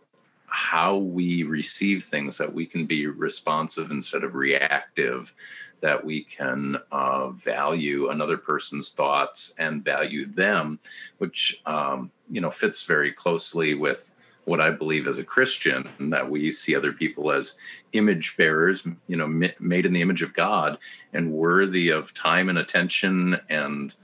how 0.56 0.96
we 0.96 1.42
receive 1.42 2.02
things 2.02 2.38
that 2.38 2.52
we 2.52 2.64
can 2.64 2.86
be 2.86 3.06
responsive 3.06 3.90
instead 3.90 4.24
of 4.24 4.34
reactive 4.34 5.34
that 5.80 6.02
we 6.02 6.24
can 6.24 6.78
uh, 6.90 7.28
value 7.30 8.08
another 8.08 8.38
person's 8.38 8.92
thoughts 8.92 9.54
and 9.58 9.84
value 9.84 10.24
them 10.26 10.78
which 11.18 11.60
um, 11.66 12.10
you 12.30 12.40
know 12.40 12.50
fits 12.50 12.84
very 12.84 13.12
closely 13.12 13.74
with 13.74 14.12
what 14.46 14.60
I 14.60 14.70
believe 14.70 15.06
as 15.06 15.18
a 15.18 15.24
Christian 15.24 15.88
that 15.98 16.30
we 16.30 16.50
see 16.50 16.74
other 16.74 16.92
people 16.92 17.32
as 17.32 17.58
image 17.92 18.36
bearers, 18.36 18.86
you 19.08 19.16
know, 19.16 19.26
made 19.58 19.84
in 19.84 19.92
the 19.92 20.00
image 20.00 20.22
of 20.22 20.32
God 20.32 20.78
and 21.12 21.32
worthy 21.32 21.90
of 21.90 22.14
time 22.14 22.48
and 22.48 22.56
attention 22.56 23.38
and 23.50 23.94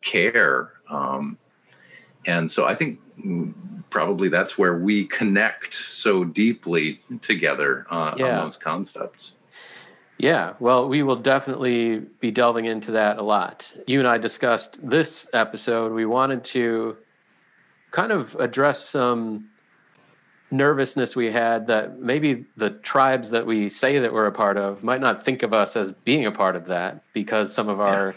care. 0.00 0.72
Um, 0.88 1.36
and 2.26 2.50
so 2.50 2.66
I 2.66 2.74
think 2.74 2.98
probably 3.90 4.30
that's 4.30 4.56
where 4.56 4.78
we 4.78 5.04
connect 5.04 5.74
so 5.74 6.24
deeply 6.24 7.00
together 7.20 7.86
uh, 7.90 8.14
yeah. 8.16 8.38
on 8.38 8.44
those 8.44 8.56
concepts. 8.56 9.36
Yeah, 10.16 10.54
well, 10.60 10.88
we 10.88 11.02
will 11.02 11.16
definitely 11.16 11.98
be 11.98 12.30
delving 12.30 12.64
into 12.64 12.92
that 12.92 13.18
a 13.18 13.22
lot. 13.22 13.74
You 13.86 13.98
and 13.98 14.08
I 14.08 14.16
discussed 14.16 14.80
this 14.86 15.28
episode. 15.34 15.92
We 15.92 16.06
wanted 16.06 16.42
to 16.44 16.96
kind 17.90 18.12
of 18.12 18.34
address 18.36 18.82
some 18.82 19.49
nervousness 20.50 21.14
we 21.14 21.30
had 21.30 21.68
that 21.68 22.00
maybe 22.00 22.46
the 22.56 22.70
tribes 22.70 23.30
that 23.30 23.46
we 23.46 23.68
say 23.68 23.98
that 24.00 24.12
we're 24.12 24.26
a 24.26 24.32
part 24.32 24.56
of 24.56 24.82
might 24.82 25.00
not 25.00 25.22
think 25.22 25.42
of 25.42 25.54
us 25.54 25.76
as 25.76 25.92
being 25.92 26.26
a 26.26 26.32
part 26.32 26.56
of 26.56 26.66
that 26.66 27.02
because 27.12 27.52
some 27.52 27.68
of 27.68 27.80
our 27.80 28.14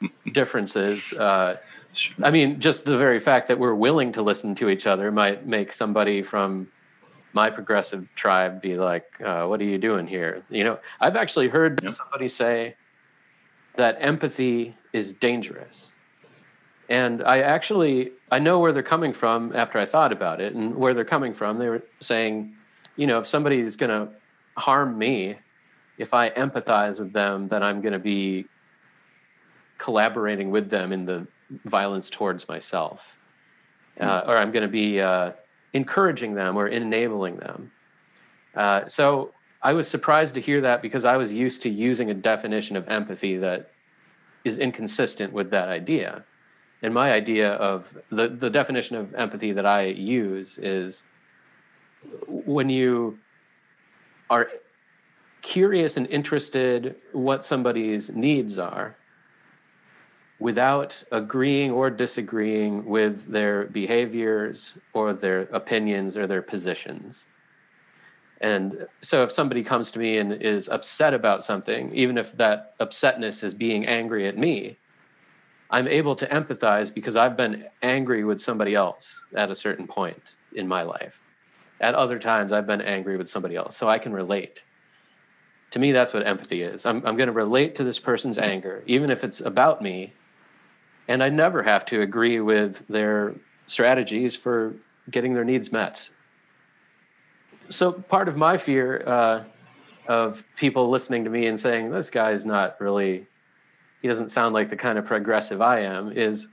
yeah. 0.00 0.08
differences. 0.32 1.12
Uh, 1.12 1.56
I 2.22 2.30
mean, 2.30 2.60
just 2.60 2.84
the 2.84 2.98
very 2.98 3.20
fact 3.20 3.48
that 3.48 3.58
we're 3.58 3.74
willing 3.74 4.12
to 4.12 4.22
listen 4.22 4.54
to 4.56 4.68
each 4.68 4.86
other 4.86 5.10
might 5.10 5.46
make 5.46 5.72
somebody 5.72 6.22
from 6.22 6.68
my 7.34 7.50
progressive 7.50 8.06
tribe 8.14 8.60
be 8.60 8.76
like, 8.76 9.20
uh, 9.24 9.46
"What 9.46 9.60
are 9.60 9.64
you 9.64 9.78
doing 9.78 10.06
here?" 10.06 10.42
You 10.50 10.64
know, 10.64 10.78
I've 11.00 11.16
actually 11.16 11.48
heard 11.48 11.80
somebody 11.90 12.28
say 12.28 12.76
that 13.76 13.96
empathy 14.00 14.76
is 14.92 15.12
dangerous, 15.12 15.94
and 16.92 17.22
I 17.22 17.38
actually 17.38 18.12
I 18.30 18.38
know 18.38 18.58
where 18.58 18.70
they're 18.70 18.82
coming 18.82 19.14
from 19.14 19.56
after 19.56 19.78
I 19.78 19.86
thought 19.86 20.12
about 20.12 20.42
it, 20.42 20.54
and 20.54 20.76
where 20.76 20.92
they're 20.92 21.06
coming 21.06 21.32
from. 21.32 21.58
They 21.58 21.70
were 21.70 21.82
saying, 22.00 22.54
you 22.96 23.06
know, 23.06 23.18
if 23.18 23.26
somebody's 23.26 23.76
going 23.76 23.90
to 23.90 24.12
harm 24.58 24.98
me, 24.98 25.36
if 25.96 26.12
I 26.12 26.28
empathize 26.30 27.00
with 27.00 27.14
them, 27.14 27.48
then 27.48 27.62
I'm 27.62 27.80
going 27.80 27.94
to 27.94 27.98
be 27.98 28.44
collaborating 29.78 30.50
with 30.50 30.68
them 30.68 30.92
in 30.92 31.06
the 31.06 31.26
violence 31.64 32.10
towards 32.10 32.46
myself, 32.46 33.16
uh, 33.98 34.24
or 34.26 34.36
I'm 34.36 34.52
going 34.52 34.68
to 34.70 34.76
be 34.84 35.00
uh, 35.00 35.32
encouraging 35.72 36.34
them 36.34 36.58
or 36.58 36.68
enabling 36.68 37.36
them. 37.36 37.72
Uh, 38.54 38.86
so 38.86 39.32
I 39.62 39.72
was 39.72 39.88
surprised 39.88 40.34
to 40.34 40.42
hear 40.42 40.60
that 40.60 40.82
because 40.82 41.06
I 41.06 41.16
was 41.16 41.32
used 41.32 41.62
to 41.62 41.70
using 41.70 42.10
a 42.10 42.14
definition 42.14 42.76
of 42.76 42.86
empathy 42.88 43.38
that 43.38 43.70
is 44.44 44.58
inconsistent 44.58 45.32
with 45.32 45.48
that 45.52 45.70
idea. 45.70 46.26
And 46.82 46.92
my 46.92 47.12
idea 47.12 47.52
of 47.52 47.96
the, 48.10 48.28
the 48.28 48.50
definition 48.50 48.96
of 48.96 49.14
empathy 49.14 49.52
that 49.52 49.66
I 49.66 49.86
use 49.86 50.58
is 50.58 51.04
when 52.26 52.68
you 52.68 53.18
are 54.28 54.50
curious 55.42 55.96
and 55.96 56.06
interested 56.08 56.96
what 57.12 57.44
somebody's 57.44 58.10
needs 58.10 58.58
are 58.58 58.96
without 60.40 61.04
agreeing 61.12 61.70
or 61.70 61.88
disagreeing 61.88 62.84
with 62.84 63.26
their 63.30 63.66
behaviors 63.66 64.76
or 64.92 65.12
their 65.12 65.42
opinions 65.52 66.16
or 66.16 66.26
their 66.26 66.42
positions. 66.42 67.26
And 68.40 68.88
so 69.02 69.22
if 69.22 69.30
somebody 69.30 69.62
comes 69.62 69.92
to 69.92 70.00
me 70.00 70.18
and 70.18 70.32
is 70.32 70.68
upset 70.68 71.14
about 71.14 71.44
something, 71.44 71.94
even 71.94 72.18
if 72.18 72.36
that 72.38 72.76
upsetness 72.80 73.44
is 73.44 73.54
being 73.54 73.86
angry 73.86 74.26
at 74.26 74.36
me, 74.36 74.78
I'm 75.72 75.88
able 75.88 76.14
to 76.16 76.26
empathize 76.26 76.94
because 76.94 77.16
I've 77.16 77.36
been 77.36 77.64
angry 77.82 78.24
with 78.24 78.40
somebody 78.40 78.74
else 78.74 79.24
at 79.34 79.50
a 79.50 79.54
certain 79.54 79.86
point 79.86 80.34
in 80.54 80.68
my 80.68 80.82
life. 80.82 81.22
At 81.80 81.94
other 81.94 82.18
times, 82.18 82.52
I've 82.52 82.66
been 82.66 82.82
angry 82.82 83.16
with 83.16 83.28
somebody 83.28 83.56
else, 83.56 83.76
so 83.76 83.88
I 83.88 83.98
can 83.98 84.12
relate. 84.12 84.62
To 85.70 85.78
me, 85.78 85.90
that's 85.92 86.12
what 86.12 86.26
empathy 86.26 86.60
is. 86.60 86.84
I'm, 86.84 86.98
I'm 87.06 87.16
going 87.16 87.28
to 87.28 87.32
relate 87.32 87.74
to 87.76 87.84
this 87.84 87.98
person's 87.98 88.36
anger, 88.36 88.84
even 88.86 89.10
if 89.10 89.24
it's 89.24 89.40
about 89.40 89.80
me, 89.80 90.12
and 91.08 91.22
I 91.22 91.30
never 91.30 91.62
have 91.62 91.86
to 91.86 92.02
agree 92.02 92.38
with 92.38 92.86
their 92.88 93.34
strategies 93.64 94.36
for 94.36 94.76
getting 95.10 95.32
their 95.32 95.44
needs 95.44 95.72
met. 95.72 96.10
So 97.70 97.92
part 97.92 98.28
of 98.28 98.36
my 98.36 98.58
fear 98.58 99.02
uh, 99.06 99.44
of 100.06 100.44
people 100.56 100.90
listening 100.90 101.24
to 101.24 101.30
me 101.30 101.46
and 101.46 101.58
saying 101.58 101.90
this 101.90 102.10
guy 102.10 102.32
is 102.32 102.44
not 102.44 102.78
really, 102.78 103.26
he 104.02 104.08
doesn't 104.08 104.30
sound 104.30 104.52
like 104.52 104.68
the 104.68 104.76
kind 104.76 104.98
of 104.98 105.06
progressive 105.06 105.62
I 105.62 105.80
am, 105.80 106.12
is 106.12 106.48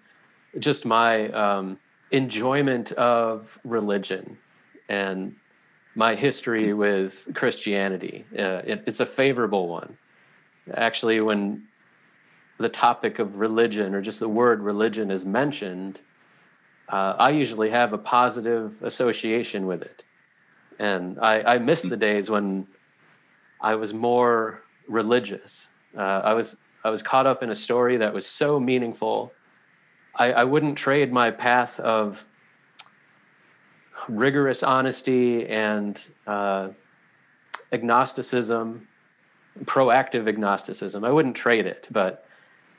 just 0.59 0.85
my 0.85 1.29
um, 1.29 1.79
enjoyment 2.11 2.91
of 2.93 3.59
religion 3.63 4.37
and 4.87 5.35
my 5.95 6.13
history 6.15 6.73
with 6.73 7.27
Christianity. 7.33 8.25
Uh, 8.37 8.61
it, 8.65 8.83
it's 8.85 8.99
a 8.99 9.05
favorable 9.05 9.67
one. 9.67 9.97
Actually, 10.75 11.19
when 11.21 11.67
the 12.59 12.69
topic 12.69 13.17
of 13.17 13.37
religion 13.37 13.95
or 13.95 14.01
just 14.01 14.19
the 14.19 14.29
word 14.29 14.61
religion 14.61 15.09
is 15.09 15.25
mentioned, 15.25 16.01
uh, 16.89 17.15
I 17.17 17.31
usually 17.31 17.71
have 17.71 17.93
a 17.93 17.97
positive 17.97 18.81
association 18.83 19.65
with 19.65 19.81
it. 19.81 20.03
And 20.77 21.19
I, 21.19 21.55
I 21.55 21.57
miss 21.57 21.81
the 21.81 21.97
days 21.97 22.29
when 22.29 22.67
I 23.59 23.75
was 23.75 23.93
more 23.93 24.61
religious. 24.87 25.69
Uh, 25.97 26.21
I 26.23 26.33
was 26.33 26.57
I 26.83 26.89
was 26.89 27.03
caught 27.03 27.27
up 27.27 27.43
in 27.43 27.49
a 27.49 27.55
story 27.55 27.97
that 27.97 28.13
was 28.13 28.25
so 28.25 28.59
meaningful. 28.59 29.33
I, 30.15 30.31
I 30.31 30.43
wouldn't 30.43 30.77
trade 30.77 31.11
my 31.11 31.31
path 31.31 31.79
of 31.79 32.25
rigorous 34.07 34.63
honesty 34.63 35.47
and 35.47 35.99
uh, 36.25 36.69
agnosticism, 37.71 38.87
proactive 39.65 40.27
agnosticism. 40.27 41.03
I 41.03 41.11
wouldn't 41.11 41.35
trade 41.35 41.65
it, 41.65 41.87
but 41.91 42.25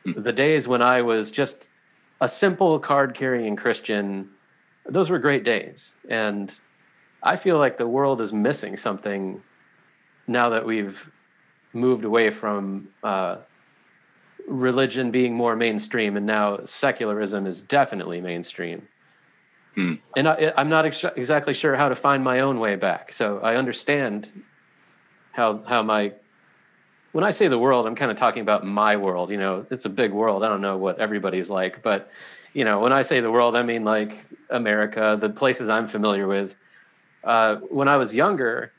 Hmm. 0.05 0.23
the 0.23 0.33
days 0.33 0.67
when 0.67 0.83
I 0.83 1.03
was 1.03 1.31
just 1.31 1.69
a 2.21 2.29
simple 2.29 2.79
card 2.79 3.15
carrying 3.15 3.57
Christian, 3.57 4.31
those 4.87 5.11
were 5.11 5.19
great 5.19 5.45
days. 5.45 5.97
And 6.09 6.59
I 7.23 7.37
feel 7.37 7.59
like 7.59 7.77
the 7.77 7.87
world 7.87 8.21
is 8.21 8.33
missing 8.33 8.77
something 8.77 9.43
now 10.27 10.49
that 10.51 10.65
we've 10.65 11.11
moved 11.73 12.05
away 12.05 12.31
from 12.31 12.89
uh, 13.03 13.37
religion 14.47 15.11
being 15.11 15.35
more 15.35 15.57
mainstream 15.57 16.17
and 16.17 16.27
now 16.27 16.65
secularism 16.65 17.47
is 17.47 17.61
definitely 17.61 18.21
mainstream. 18.21 18.87
Hmm. 19.75 19.95
And 20.17 20.29
I, 20.29 20.53
am 20.57 20.69
not 20.69 20.85
ex- 20.87 21.05
exactly 21.05 21.55
sure 21.55 21.77
how 21.77 21.89
to 21.89 21.95
find 21.95 22.25
my 22.25 22.41
own 22.41 22.59
way 22.59 22.77
back. 22.77 23.13
So 23.13 23.39
I 23.39 23.57
understand 23.57 24.29
how 25.33 25.63
how 25.63 25.83
my 25.83 26.13
when 27.13 27.25
I 27.25 27.31
say 27.31 27.49
the 27.49 27.59
world, 27.59 27.87
I'm 27.87 27.95
kind 27.95 28.11
of 28.11 28.17
talking 28.17 28.43
about 28.43 28.65
my 28.65 28.97
world. 28.97 29.31
You 29.31 29.39
know, 29.39 29.67
it's 29.71 29.85
a 29.85 29.89
big 29.89 30.13
world. 30.13 30.45
I 30.45 30.49
don't 30.49 30.61
know 30.61 30.77
what 30.77 30.99
everybody's 30.99 31.51
like, 31.51 31.83
but 31.83 32.11
you 32.53 32.65
know, 32.65 32.81
when 32.81 32.93
I 32.93 33.03
say 33.03 33.21
the 33.21 33.31
world, 33.31 33.57
I 33.57 33.63
mean 33.63 33.85
like 33.85 34.25
America, 34.49 35.17
the 35.21 35.31
places 35.31 35.69
I'm 35.69 35.89
familiar 35.89 36.27
with. 36.27 36.57
Uh, 37.23 37.57
when 37.57 37.89
I 37.89 37.97
was 37.97 38.15
younger, 38.15 38.73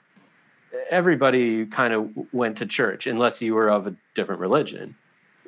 everybody 0.89 1.65
kind 1.65 1.93
of 1.93 2.09
went 2.33 2.57
to 2.57 2.65
church 2.65 3.07
unless 3.07 3.41
you 3.41 3.53
were 3.55 3.69
of 3.69 3.87
a 3.87 3.95
different 4.15 4.41
religion, 4.41 4.95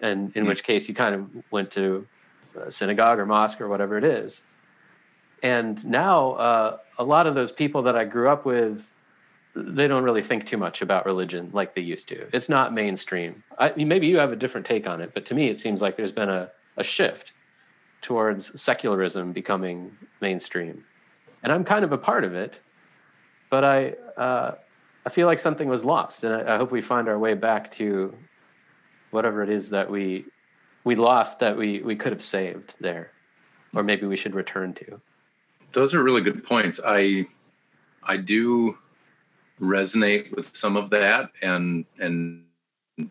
and 0.03 0.35
in 0.35 0.41
mm-hmm. 0.41 0.49
which 0.49 0.63
case 0.63 0.87
you 0.87 0.93
kind 0.93 1.15
of 1.15 1.29
went 1.49 1.71
to 1.71 2.05
a 2.59 2.69
synagogue 2.69 3.17
or 3.17 3.25
mosque 3.25 3.59
or 3.59 3.67
whatever 3.67 3.97
it 3.97 4.03
is. 4.03 4.43
And 5.41 5.83
now, 5.83 6.33
uh, 6.33 6.77
a 6.99 7.03
lot 7.03 7.25
of 7.25 7.33
those 7.33 7.51
people 7.51 7.81
that 7.83 7.95
I 7.95 8.05
grew 8.05 8.29
up 8.29 8.45
with 8.45 8.87
they 9.55 9.87
don't 9.87 10.03
really 10.03 10.23
think 10.23 10.47
too 10.47 10.57
much 10.57 10.81
about 10.81 11.05
religion 11.05 11.49
like 11.53 11.75
they 11.75 11.81
used 11.81 12.07
to. 12.09 12.27
It's 12.33 12.49
not 12.49 12.73
mainstream. 12.73 13.43
I, 13.59 13.71
maybe 13.75 14.07
you 14.07 14.17
have 14.17 14.31
a 14.31 14.35
different 14.35 14.65
take 14.65 14.87
on 14.87 14.99
it, 14.99 15.11
but 15.13 15.25
to 15.25 15.35
me, 15.35 15.47
it 15.47 15.59
seems 15.59 15.81
like 15.81 15.95
there's 15.95 16.11
been 16.11 16.29
a, 16.29 16.49
a 16.77 16.83
shift 16.83 17.33
towards 18.01 18.59
secularism 18.59 19.31
becoming 19.31 19.95
mainstream, 20.21 20.83
and 21.43 21.51
I'm 21.51 21.63
kind 21.63 21.85
of 21.85 21.91
a 21.91 21.97
part 21.97 22.23
of 22.23 22.33
it. 22.33 22.61
But 23.51 23.63
I 23.63 23.93
uh, 24.17 24.55
I 25.05 25.09
feel 25.09 25.27
like 25.27 25.39
something 25.39 25.67
was 25.67 25.85
lost, 25.85 26.23
and 26.23 26.33
I, 26.33 26.55
I 26.55 26.57
hope 26.57 26.71
we 26.71 26.81
find 26.81 27.07
our 27.07 27.19
way 27.19 27.35
back 27.35 27.71
to 27.73 28.15
whatever 29.13 29.43
it 29.43 29.49
is 29.49 29.69
that 29.69 29.89
we 29.89 30.25
we 30.83 30.95
lost 30.95 31.39
that 31.39 31.57
we 31.57 31.81
we 31.81 31.95
could 31.95 32.11
have 32.11 32.23
saved 32.23 32.75
there, 32.79 33.11
or 33.73 33.83
maybe 33.83 34.05
we 34.05 34.17
should 34.17 34.35
return 34.35 34.73
to. 34.73 34.99
Those 35.71 35.93
are 35.93 36.03
really 36.03 36.21
good 36.21 36.43
points. 36.43 36.79
I 36.85 37.27
I 38.03 38.17
do 38.17 38.77
resonate 39.61 40.35
with 40.35 40.55
some 40.55 40.75
of 40.75 40.89
that 40.89 41.29
and 41.41 41.85
and 41.99 42.43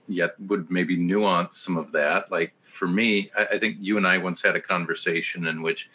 yet 0.06 0.38
would 0.40 0.70
maybe 0.70 0.96
nuance 0.96 1.58
some 1.58 1.76
of 1.76 1.90
that. 1.92 2.30
Like 2.30 2.54
for 2.62 2.86
me 2.86 3.30
I, 3.36 3.46
I 3.54 3.58
think 3.58 3.76
you 3.80 3.96
and 3.96 4.06
i 4.06 4.16
once 4.18 4.42
had 4.42 4.56
a 4.56 4.60
conversation 4.60 5.46
in 5.46 5.62
which 5.62 5.90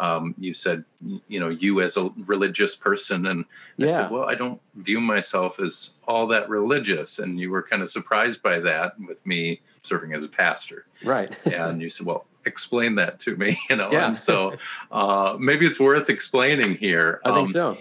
um, 0.00 0.34
you 0.38 0.54
said 0.54 0.84
you 1.28 1.40
know 1.40 1.48
you 1.48 1.80
as 1.80 1.96
a 1.96 2.10
religious 2.26 2.76
person 2.76 3.26
and 3.26 3.44
yeah. 3.76 3.86
i 3.86 3.88
said 3.88 4.10
well 4.10 4.28
i 4.28 4.34
don't 4.34 4.60
view 4.76 5.00
myself 5.00 5.60
as 5.60 5.90
all 6.06 6.26
that 6.28 6.48
religious. 6.48 7.18
And 7.18 7.38
you 7.38 7.50
were 7.50 7.62
kind 7.62 7.82
of 7.82 7.90
surprised 7.90 8.42
by 8.42 8.60
that 8.60 8.98
with 9.00 9.24
me 9.26 9.60
serving 9.82 10.14
as 10.14 10.24
a 10.24 10.28
pastor. 10.28 10.86
Right. 11.04 11.36
And 11.52 11.80
you 11.82 11.88
said 11.88 12.06
well 12.06 12.26
explain 12.44 12.96
that 12.96 13.20
to 13.20 13.36
me 13.36 13.56
you 13.70 13.76
know? 13.76 13.90
Yeah. 13.92 14.06
and 14.06 14.18
so 14.18 14.56
uh, 14.90 15.36
maybe 15.38 15.66
it's 15.66 15.80
worth 15.80 16.10
explaining 16.10 16.76
here. 16.76 17.20
I 17.24 17.34
think 17.34 17.56
um, 17.56 17.76
so. 17.76 17.78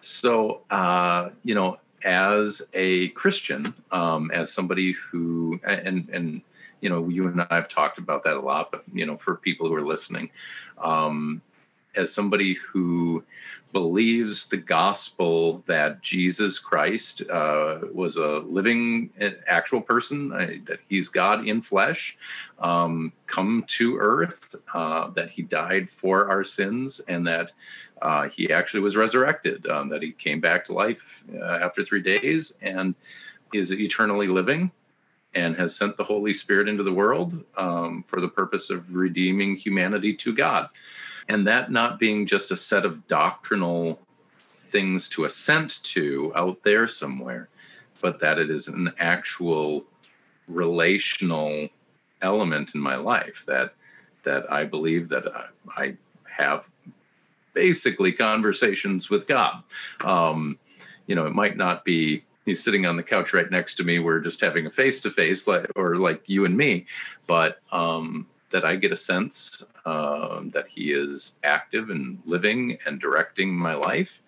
so, 0.00 0.60
uh, 0.70 1.30
you 1.44 1.54
know, 1.54 1.78
as 2.04 2.62
a 2.74 3.08
Christian, 3.08 3.74
um, 3.92 4.30
as 4.30 4.52
somebody 4.52 4.92
who, 4.92 5.60
and, 5.64 6.08
and, 6.10 6.42
you 6.80 6.90
know, 6.90 7.08
you 7.08 7.26
and 7.28 7.40
I 7.40 7.54
have 7.54 7.68
talked 7.68 7.98
about 7.98 8.22
that 8.24 8.34
a 8.36 8.40
lot, 8.40 8.70
but, 8.70 8.84
you 8.92 9.06
know, 9.06 9.16
for 9.16 9.36
people 9.36 9.68
who 9.68 9.74
are 9.74 9.86
listening, 9.86 10.30
um, 10.78 11.40
as 11.94 12.12
somebody 12.12 12.54
who 12.54 13.24
believes 13.76 14.46
the 14.46 14.56
gospel 14.56 15.62
that 15.66 16.00
Jesus 16.00 16.58
Christ 16.58 17.20
uh, 17.28 17.80
was 17.92 18.16
a 18.16 18.38
living, 18.38 19.10
actual 19.46 19.82
person, 19.82 20.32
uh, 20.32 20.46
that 20.64 20.80
he's 20.88 21.10
God 21.10 21.46
in 21.46 21.60
flesh, 21.60 22.16
um, 22.58 23.12
come 23.26 23.64
to 23.66 23.98
earth, 23.98 24.54
uh, 24.72 25.10
that 25.10 25.28
he 25.28 25.42
died 25.42 25.90
for 25.90 26.30
our 26.30 26.42
sins, 26.42 27.02
and 27.06 27.26
that 27.26 27.52
uh, 28.00 28.30
he 28.30 28.50
actually 28.50 28.80
was 28.80 28.96
resurrected, 28.96 29.66
um, 29.66 29.88
that 29.88 30.02
he 30.02 30.12
came 30.12 30.40
back 30.40 30.64
to 30.64 30.72
life 30.72 31.22
uh, 31.34 31.58
after 31.60 31.84
three 31.84 32.00
days 32.00 32.56
and 32.62 32.94
is 33.52 33.74
eternally 33.74 34.26
living 34.26 34.70
and 35.34 35.54
has 35.54 35.76
sent 35.76 35.98
the 35.98 36.04
Holy 36.04 36.32
Spirit 36.32 36.66
into 36.66 36.82
the 36.82 36.94
world 36.94 37.44
um, 37.58 38.02
for 38.04 38.22
the 38.22 38.28
purpose 38.28 38.70
of 38.70 38.94
redeeming 38.94 39.54
humanity 39.54 40.14
to 40.14 40.34
God. 40.34 40.70
And 41.28 41.46
that 41.46 41.70
not 41.70 41.98
being 41.98 42.26
just 42.26 42.50
a 42.50 42.56
set 42.56 42.84
of 42.84 43.06
doctrinal 43.08 43.98
things 44.40 45.08
to 45.10 45.24
assent 45.24 45.82
to 45.82 46.32
out 46.34 46.62
there 46.62 46.86
somewhere, 46.88 47.48
but 48.00 48.18
that 48.20 48.38
it 48.38 48.50
is 48.50 48.68
an 48.68 48.92
actual 48.98 49.84
relational 50.48 51.68
element 52.22 52.74
in 52.74 52.80
my 52.80 52.96
life 52.96 53.44
that 53.46 53.74
that 54.22 54.50
I 54.52 54.64
believe 54.64 55.08
that 55.08 55.24
I, 55.34 55.46
I 55.76 55.96
have 56.28 56.68
basically 57.54 58.12
conversations 58.12 59.08
with 59.08 59.26
God. 59.26 59.62
Um, 60.04 60.58
you 61.06 61.14
know, 61.14 61.26
it 61.26 61.34
might 61.34 61.56
not 61.56 61.84
be 61.84 62.24
he's 62.44 62.62
sitting 62.62 62.86
on 62.86 62.96
the 62.96 63.02
couch 63.02 63.32
right 63.32 63.50
next 63.50 63.76
to 63.76 63.84
me. 63.84 63.98
We're 63.98 64.20
just 64.20 64.40
having 64.40 64.66
a 64.66 64.70
face 64.70 65.00
to 65.02 65.10
face, 65.10 65.46
like 65.46 65.70
or 65.76 65.96
like 65.96 66.22
you 66.26 66.44
and 66.44 66.56
me, 66.56 66.86
but 67.26 67.60
um, 67.72 68.26
that 68.50 68.64
I 68.64 68.76
get 68.76 68.92
a 68.92 68.96
sense 68.96 69.64
uh, 69.84 70.40
that 70.52 70.68
he 70.68 70.92
is 70.92 71.34
active 71.42 71.90
and 71.90 72.18
living 72.24 72.78
and 72.86 73.00
directing 73.00 73.54
my 73.54 73.74
life, 73.74 74.22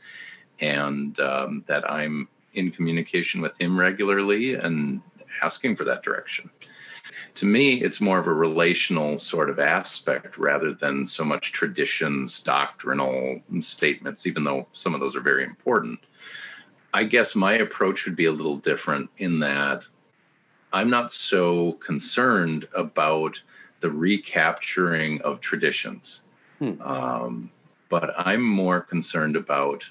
and 0.60 1.18
um, 1.20 1.64
that 1.66 1.88
I'm 1.90 2.28
in 2.54 2.70
communication 2.70 3.40
with 3.40 3.60
him 3.60 3.78
regularly 3.78 4.54
and 4.54 5.00
asking 5.42 5.76
for 5.76 5.84
that 5.84 6.02
direction. 6.02 6.50
To 7.36 7.46
me, 7.46 7.74
it's 7.74 8.00
more 8.00 8.18
of 8.18 8.26
a 8.26 8.32
relational 8.32 9.18
sort 9.18 9.48
of 9.48 9.60
aspect 9.60 10.38
rather 10.38 10.74
than 10.74 11.04
so 11.04 11.24
much 11.24 11.52
traditions, 11.52 12.40
doctrinal 12.40 13.40
statements, 13.60 14.26
even 14.26 14.42
though 14.42 14.66
some 14.72 14.94
of 14.94 15.00
those 15.00 15.14
are 15.14 15.20
very 15.20 15.44
important. 15.44 16.00
I 16.92 17.04
guess 17.04 17.36
my 17.36 17.52
approach 17.54 18.06
would 18.06 18.16
be 18.16 18.24
a 18.24 18.32
little 18.32 18.56
different 18.56 19.10
in 19.18 19.38
that 19.40 19.86
I'm 20.72 20.90
not 20.90 21.12
so 21.12 21.72
concerned 21.74 22.66
about 22.74 23.42
the 23.80 23.90
recapturing 23.90 25.20
of 25.22 25.40
traditions. 25.40 26.22
Hmm. 26.58 26.80
Um, 26.80 27.50
but 27.88 28.12
I'm 28.18 28.42
more 28.42 28.80
concerned 28.80 29.36
about 29.36 29.90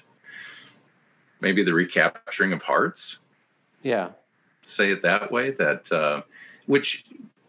maybe 1.40 1.62
the 1.62 1.74
recapturing 1.74 2.52
of 2.52 2.62
hearts. 2.62 3.18
Yeah. 3.82 4.10
Say 4.62 4.92
it 4.92 5.02
that 5.02 5.32
way, 5.32 5.52
that 5.52 5.90
uh, 5.90 6.22
which 6.66 7.06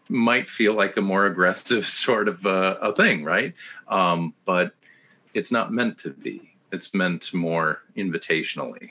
might 0.08 0.48
feel 0.48 0.74
like 0.74 0.96
a 0.96 1.02
more 1.02 1.26
aggressive 1.26 1.84
sort 2.04 2.28
of 2.28 2.44
uh, 2.46 2.76
a 2.80 2.94
thing, 2.94 3.24
right? 3.24 3.54
Um, 3.88 4.34
but 4.44 4.72
it's 5.34 5.52
not 5.52 5.72
meant 5.72 5.98
to 5.98 6.10
be. 6.10 6.54
It's 6.72 6.94
meant 6.94 7.34
more 7.34 7.82
invitationally 7.96 8.90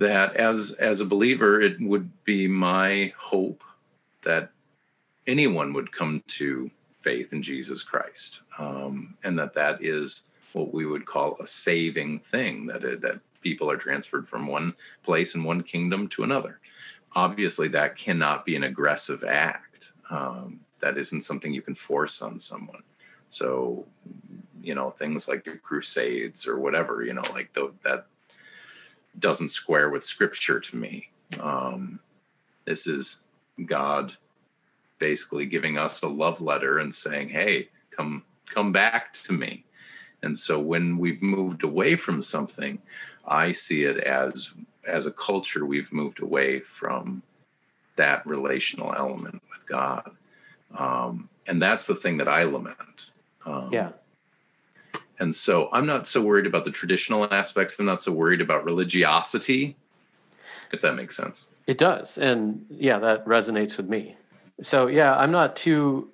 that 0.00 0.34
as 0.36 0.72
as 0.72 1.00
a 1.00 1.04
believer 1.04 1.60
it 1.60 1.80
would 1.80 2.10
be 2.24 2.48
my 2.48 3.12
hope 3.16 3.62
that 4.22 4.50
anyone 5.30 5.72
would 5.72 5.90
come 5.90 6.22
to 6.26 6.70
faith 7.00 7.32
in 7.32 7.42
jesus 7.42 7.82
christ 7.82 8.42
um, 8.58 9.14
and 9.24 9.38
that 9.38 9.54
that 9.54 9.82
is 9.82 10.22
what 10.52 10.74
we 10.74 10.84
would 10.84 11.06
call 11.06 11.36
a 11.40 11.46
saving 11.46 12.18
thing 12.18 12.66
that 12.66 12.84
it, 12.84 13.00
that 13.00 13.18
people 13.40 13.70
are 13.70 13.76
transferred 13.76 14.28
from 14.28 14.46
one 14.46 14.74
place 15.02 15.34
and 15.34 15.44
one 15.44 15.62
kingdom 15.62 16.08
to 16.08 16.24
another 16.24 16.60
obviously 17.14 17.68
that 17.68 17.96
cannot 17.96 18.44
be 18.44 18.56
an 18.56 18.64
aggressive 18.64 19.24
act 19.24 19.92
um, 20.10 20.60
that 20.80 20.98
isn't 20.98 21.22
something 21.22 21.52
you 21.52 21.62
can 21.62 21.74
force 21.74 22.20
on 22.20 22.38
someone 22.38 22.82
so 23.28 23.86
you 24.62 24.74
know 24.74 24.90
things 24.90 25.28
like 25.28 25.44
the 25.44 25.56
crusades 25.56 26.46
or 26.46 26.58
whatever 26.58 27.02
you 27.02 27.14
know 27.14 27.22
like 27.32 27.50
the, 27.54 27.72
that 27.82 28.06
doesn't 29.18 29.50
square 29.50 29.90
with 29.90 30.04
scripture 30.04 30.60
to 30.60 30.76
me. 30.76 31.08
Um, 31.40 32.00
this 32.64 32.86
is 32.86 33.20
God 33.64 34.16
basically 35.00 35.46
giving 35.46 35.76
us 35.76 36.02
a 36.02 36.08
love 36.08 36.40
letter 36.40 36.78
and 36.78 36.94
saying, 36.94 37.30
"Hey, 37.30 37.68
come 37.90 38.22
come 38.46 38.70
back 38.70 39.12
to 39.14 39.32
me." 39.32 39.64
And 40.22 40.36
so 40.36 40.60
when 40.60 40.98
we've 40.98 41.20
moved 41.20 41.64
away 41.64 41.96
from 41.96 42.22
something, 42.22 42.80
I 43.26 43.50
see 43.50 43.82
it 43.84 43.98
as 43.98 44.52
as 44.86 45.06
a 45.06 45.12
culture 45.12 45.66
we've 45.66 45.92
moved 45.92 46.22
away 46.22 46.60
from 46.60 47.22
that 47.96 48.26
relational 48.26 48.94
element 48.96 49.42
with 49.50 49.66
God. 49.66 50.10
Um, 50.76 51.28
and 51.46 51.60
that's 51.60 51.86
the 51.86 51.94
thing 51.94 52.16
that 52.18 52.28
I 52.28 52.44
lament. 52.44 53.10
Um, 53.44 53.70
yeah. 53.72 53.90
And 55.18 55.34
so 55.34 55.68
I'm 55.72 55.84
not 55.84 56.06
so 56.06 56.22
worried 56.22 56.46
about 56.46 56.64
the 56.64 56.70
traditional 56.70 57.32
aspects. 57.32 57.78
I'm 57.78 57.86
not 57.86 58.00
so 58.00 58.12
worried 58.12 58.40
about 58.40 58.64
religiosity, 58.64 59.76
if 60.72 60.80
that 60.80 60.94
makes 60.94 61.16
sense. 61.16 61.46
It 61.66 61.76
does. 61.76 62.16
And 62.16 62.64
yeah, 62.70 62.98
that 62.98 63.26
resonates 63.26 63.76
with 63.76 63.88
me. 63.88 64.16
So 64.62 64.88
yeah, 64.88 65.16
I'm 65.16 65.30
not 65.30 65.56
too 65.56 66.10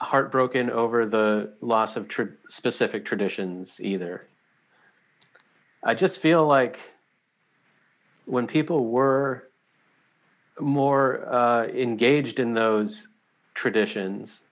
heartbroken 0.00 0.70
over 0.70 1.06
the 1.06 1.54
loss 1.60 1.96
of 1.96 2.08
tra- 2.08 2.28
specific 2.48 3.04
traditions 3.04 3.80
either. 3.80 4.26
I 5.82 5.94
just 5.94 6.20
feel 6.20 6.46
like 6.46 6.78
when 8.26 8.46
people 8.46 8.86
were 8.86 9.48
more 10.60 11.26
uh, 11.28 11.66
engaged 11.66 12.38
in 12.38 12.54
those 12.54 13.08
traditions, 13.54 14.44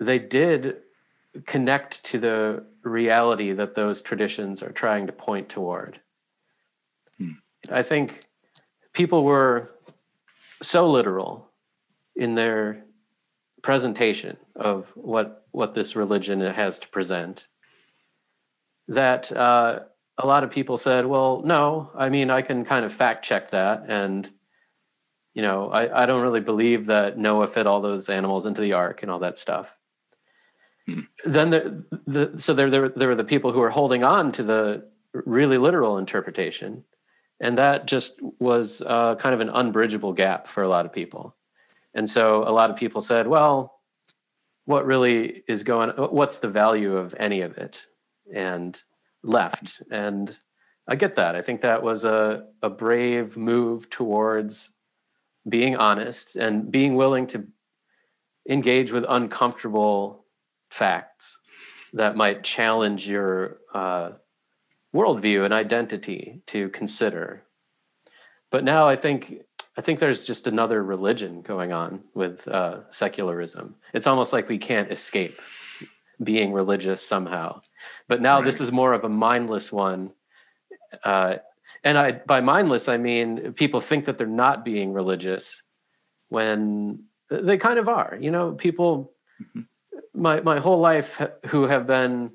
they 0.00 0.18
did 0.18 0.78
connect 1.44 2.02
to 2.04 2.18
the 2.18 2.64
reality 2.82 3.52
that 3.52 3.74
those 3.74 4.00
traditions 4.00 4.62
are 4.62 4.72
trying 4.72 5.06
to 5.06 5.12
point 5.12 5.48
toward. 5.48 6.00
Hmm. 7.18 7.32
I 7.70 7.82
think 7.82 8.20
people 8.92 9.24
were 9.24 9.72
so 10.62 10.90
literal 10.90 11.45
in 12.16 12.34
their 12.34 12.84
presentation 13.62 14.36
of 14.54 14.90
what 14.94 15.46
what 15.50 15.74
this 15.74 15.96
religion 15.96 16.40
has 16.40 16.78
to 16.78 16.88
present 16.88 17.48
that 18.88 19.32
uh, 19.32 19.80
a 20.18 20.26
lot 20.26 20.44
of 20.44 20.50
people 20.50 20.76
said, 20.76 21.06
"Well, 21.06 21.42
no, 21.44 21.90
I 21.94 22.08
mean, 22.08 22.30
I 22.30 22.42
can 22.42 22.64
kind 22.64 22.84
of 22.84 22.92
fact 22.92 23.24
check 23.24 23.50
that, 23.50 23.84
and 23.88 24.30
you 25.34 25.42
know, 25.42 25.70
I, 25.70 26.02
I 26.02 26.06
don't 26.06 26.22
really 26.22 26.40
believe 26.40 26.86
that 26.86 27.18
Noah 27.18 27.46
fit 27.46 27.66
all 27.66 27.80
those 27.80 28.08
animals 28.08 28.46
into 28.46 28.60
the 28.60 28.72
ark 28.72 29.02
and 29.02 29.10
all 29.10 29.18
that 29.20 29.38
stuff." 29.38 29.74
Hmm. 30.86 31.00
Then 31.24 31.50
the, 31.50 31.84
the 32.06 32.38
so 32.38 32.54
there, 32.54 32.70
there 32.70 32.88
there 32.88 33.08
were 33.08 33.14
the 33.14 33.24
people 33.24 33.52
who 33.52 33.60
were 33.60 33.70
holding 33.70 34.04
on 34.04 34.30
to 34.32 34.42
the 34.42 34.88
really 35.12 35.58
literal 35.58 35.98
interpretation, 35.98 36.84
and 37.40 37.58
that 37.58 37.86
just 37.86 38.20
was 38.38 38.82
uh, 38.82 39.16
kind 39.16 39.34
of 39.34 39.40
an 39.40 39.50
unbridgeable 39.50 40.12
gap 40.12 40.46
for 40.46 40.62
a 40.62 40.68
lot 40.68 40.86
of 40.86 40.92
people. 40.92 41.36
And 41.96 42.08
so 42.08 42.44
a 42.44 42.52
lot 42.52 42.70
of 42.70 42.76
people 42.76 43.00
said, 43.00 43.26
"Well, 43.26 43.80
what 44.66 44.86
really 44.86 45.42
is 45.48 45.64
going? 45.64 45.90
What's 45.90 46.38
the 46.38 46.48
value 46.48 46.96
of 46.96 47.14
any 47.18 47.40
of 47.40 47.56
it?" 47.58 47.86
And 48.32 48.80
left. 49.24 49.82
And 49.90 50.36
I 50.86 50.94
get 50.94 51.16
that. 51.16 51.34
I 51.34 51.42
think 51.42 51.62
that 51.62 51.82
was 51.82 52.04
a 52.04 52.46
a 52.62 52.70
brave 52.70 53.36
move 53.36 53.90
towards 53.90 54.72
being 55.48 55.76
honest 55.76 56.36
and 56.36 56.70
being 56.70 56.96
willing 56.96 57.26
to 57.28 57.46
engage 58.48 58.92
with 58.92 59.04
uncomfortable 59.08 60.26
facts 60.70 61.40
that 61.94 62.16
might 62.16 62.44
challenge 62.44 63.08
your 63.08 63.58
uh, 63.72 64.10
worldview 64.94 65.44
and 65.46 65.54
identity 65.54 66.42
to 66.46 66.68
consider. 66.70 67.42
But 68.50 68.64
now 68.64 68.86
I 68.86 68.96
think 68.96 69.45
I 69.76 69.82
think 69.82 69.98
there's 69.98 70.22
just 70.22 70.46
another 70.46 70.82
religion 70.82 71.42
going 71.42 71.72
on 71.72 72.02
with 72.14 72.46
uh, 72.48 72.88
secularism. 72.88 73.76
It's 73.92 74.06
almost 74.06 74.32
like 74.32 74.48
we 74.48 74.58
can't 74.58 74.90
escape 74.90 75.40
being 76.22 76.52
religious 76.52 77.06
somehow. 77.06 77.60
But 78.08 78.22
now 78.22 78.36
right. 78.36 78.44
this 78.44 78.60
is 78.60 78.72
more 78.72 78.94
of 78.94 79.04
a 79.04 79.08
mindless 79.08 79.70
one. 79.70 80.12
Uh, 81.04 81.36
and 81.84 81.98
I, 81.98 82.12
by 82.12 82.40
mindless, 82.40 82.88
I 82.88 82.96
mean 82.96 83.52
people 83.52 83.80
think 83.80 84.06
that 84.06 84.16
they're 84.16 84.26
not 84.26 84.64
being 84.64 84.92
religious 84.92 85.62
when 86.28 87.04
they 87.30 87.58
kind 87.58 87.78
of 87.78 87.88
are. 87.88 88.16
You 88.20 88.30
know, 88.30 88.52
people 88.52 89.12
mm-hmm 89.40 89.62
my 90.16 90.40
my 90.40 90.58
whole 90.58 90.80
life 90.80 91.20
who 91.46 91.66
have 91.66 91.86
been 91.86 92.32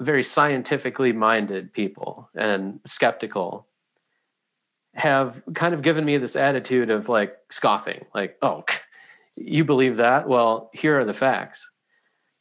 very 0.00 0.22
scientifically 0.22 1.12
minded 1.12 1.72
people 1.72 2.30
and 2.36 2.78
skeptical 2.84 3.66
have 4.98 5.42
kind 5.54 5.74
of 5.74 5.82
given 5.82 6.04
me 6.04 6.16
this 6.16 6.36
attitude 6.36 6.90
of 6.90 7.08
like 7.08 7.36
scoffing 7.50 8.04
like 8.14 8.36
oh 8.42 8.64
you 9.36 9.64
believe 9.64 9.96
that 9.96 10.28
well 10.28 10.70
here 10.74 10.98
are 10.98 11.04
the 11.04 11.14
facts 11.14 11.70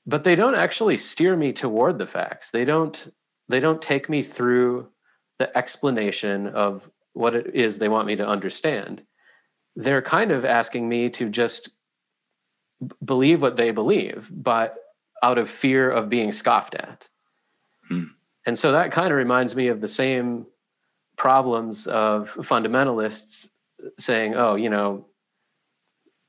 but 0.05 0.23
they 0.23 0.35
don't 0.35 0.55
actually 0.55 0.97
steer 0.97 1.35
me 1.35 1.53
toward 1.53 1.97
the 1.97 2.07
facts 2.07 2.49
they 2.51 2.65
don't 2.65 3.13
they 3.47 3.59
don't 3.59 3.81
take 3.81 4.09
me 4.09 4.21
through 4.21 4.87
the 5.39 5.55
explanation 5.57 6.47
of 6.47 6.89
what 7.13 7.35
it 7.35 7.55
is 7.55 7.77
they 7.77 7.89
want 7.89 8.07
me 8.07 8.15
to 8.15 8.27
understand 8.27 9.03
they're 9.77 10.01
kind 10.01 10.31
of 10.31 10.43
asking 10.43 10.89
me 10.89 11.09
to 11.11 11.29
just 11.29 11.69
believe 13.03 13.41
what 13.41 13.55
they 13.55 13.71
believe, 13.71 14.29
but 14.33 14.75
out 15.23 15.37
of 15.37 15.49
fear 15.49 15.89
of 15.89 16.09
being 16.09 16.31
scoffed 16.31 16.75
at. 16.75 17.07
Hmm. 17.87 18.05
And 18.45 18.57
so 18.57 18.71
that 18.71 18.91
kind 18.91 19.11
of 19.11 19.17
reminds 19.17 19.55
me 19.55 19.67
of 19.67 19.81
the 19.81 19.87
same 19.87 20.47
problems 21.17 21.87
of 21.87 22.33
fundamentalists 22.35 23.49
saying, 23.99 24.35
oh, 24.35 24.55
you 24.55 24.69
know, 24.69 25.07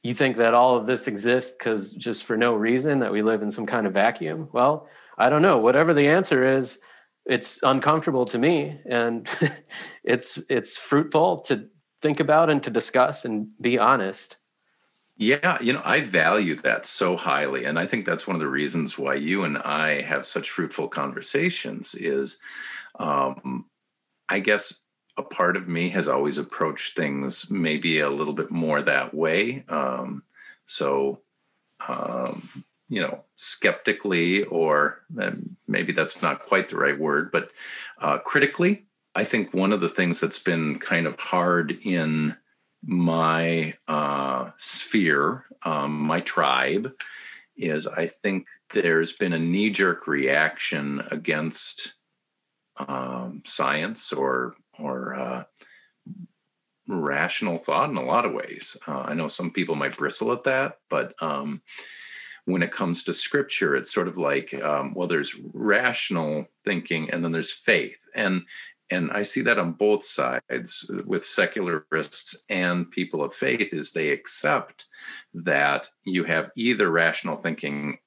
you 0.02 0.14
think 0.14 0.36
that 0.36 0.54
all 0.54 0.76
of 0.76 0.86
this 0.86 1.06
exists 1.06 1.54
because 1.56 1.92
just 1.92 2.24
for 2.24 2.36
no 2.36 2.54
reason 2.54 3.00
that 3.00 3.12
we 3.12 3.22
live 3.22 3.42
in 3.42 3.50
some 3.50 3.66
kind 3.66 3.86
of 3.86 3.92
vacuum? 3.92 4.48
Well, 4.52 4.88
I 5.16 5.28
don't 5.28 5.42
know. 5.42 5.58
Whatever 5.58 5.92
the 5.92 6.08
answer 6.08 6.56
is, 6.56 6.80
it's 7.26 7.60
uncomfortable 7.62 8.24
to 8.26 8.38
me, 8.38 8.80
and 8.86 9.28
it's 10.04 10.40
it's 10.48 10.78
fruitful 10.78 11.40
to 11.40 11.68
think 12.00 12.20
about 12.20 12.48
and 12.48 12.62
to 12.62 12.70
discuss 12.70 13.24
and 13.24 13.48
be 13.60 13.78
honest. 13.78 14.38
Yeah, 15.18 15.60
you 15.60 15.72
know, 15.72 15.82
I 15.84 16.02
value 16.02 16.54
that 16.56 16.86
so 16.86 17.16
highly. 17.16 17.64
And 17.64 17.76
I 17.76 17.86
think 17.86 18.06
that's 18.06 18.28
one 18.28 18.36
of 18.36 18.40
the 18.40 18.48
reasons 18.48 18.96
why 18.96 19.14
you 19.14 19.42
and 19.42 19.58
I 19.58 20.00
have 20.02 20.24
such 20.24 20.50
fruitful 20.50 20.88
conversations 20.88 21.96
is 21.96 22.38
um, 23.00 23.66
I 24.28 24.40
guess 24.40 24.82
a 25.16 25.22
part 25.22 25.56
of 25.56 25.68
me 25.68 25.88
has 25.90 26.08
always 26.08 26.38
approached 26.38 26.96
things 26.96 27.50
maybe 27.50 28.00
a 28.00 28.10
little 28.10 28.34
bit 28.34 28.50
more 28.50 28.82
that 28.82 29.12
way. 29.12 29.64
Um, 29.68 30.22
so, 30.66 31.20
um, 31.86 32.48
you 32.88 33.02
know, 33.02 33.24
skeptically, 33.36 34.44
or 34.44 35.02
maybe 35.66 35.92
that's 35.92 36.22
not 36.22 36.46
quite 36.46 36.68
the 36.68 36.76
right 36.76 36.98
word, 36.98 37.30
but 37.32 37.50
uh, 38.00 38.18
critically. 38.18 38.84
I 39.14 39.24
think 39.24 39.52
one 39.52 39.72
of 39.72 39.80
the 39.80 39.88
things 39.88 40.20
that's 40.20 40.38
been 40.38 40.78
kind 40.78 41.06
of 41.06 41.18
hard 41.18 41.72
in 41.82 42.36
my 42.84 43.74
uh, 43.88 44.50
sphere, 44.56 45.44
um, 45.64 45.98
my 46.00 46.20
tribe, 46.20 46.92
is 47.56 47.88
I 47.88 48.06
think 48.06 48.46
there's 48.72 49.14
been 49.14 49.32
a 49.32 49.38
knee 49.38 49.70
jerk 49.70 50.06
reaction 50.06 51.02
against 51.10 51.94
um, 52.86 53.42
science 53.44 54.12
or 54.12 54.54
or 54.78 55.14
uh, 55.14 55.44
rational 56.86 57.58
thought 57.58 57.90
in 57.90 57.96
a 57.96 58.04
lot 58.04 58.24
of 58.24 58.32
ways. 58.32 58.76
Uh, 58.86 59.00
I 59.00 59.14
know 59.14 59.28
some 59.28 59.50
people 59.50 59.74
might 59.74 59.96
bristle 59.96 60.32
at 60.32 60.44
that, 60.44 60.78
but 60.88 61.14
um, 61.20 61.62
when 62.44 62.62
it 62.62 62.72
comes 62.72 63.02
to 63.04 63.12
scripture, 63.12 63.74
it's 63.74 63.92
sort 63.92 64.08
of 64.08 64.16
like, 64.16 64.54
um, 64.62 64.94
well, 64.94 65.08
there's 65.08 65.34
rational 65.52 66.46
thinking 66.64 67.10
and 67.10 67.24
then 67.24 67.32
there's 67.32 67.52
faith, 67.52 67.98
and 68.14 68.42
and 68.90 69.10
I 69.10 69.22
see 69.22 69.42
that 69.42 69.58
on 69.58 69.72
both 69.72 70.02
sides 70.02 70.90
with 71.04 71.22
secularists 71.22 72.44
and 72.48 72.90
people 72.90 73.22
of 73.22 73.34
faith 73.34 73.74
is 73.74 73.92
they 73.92 74.10
accept 74.10 74.86
that 75.34 75.90
you 76.04 76.24
have 76.24 76.50
either 76.56 76.90
rational 76.90 77.36
thinking 77.36 77.98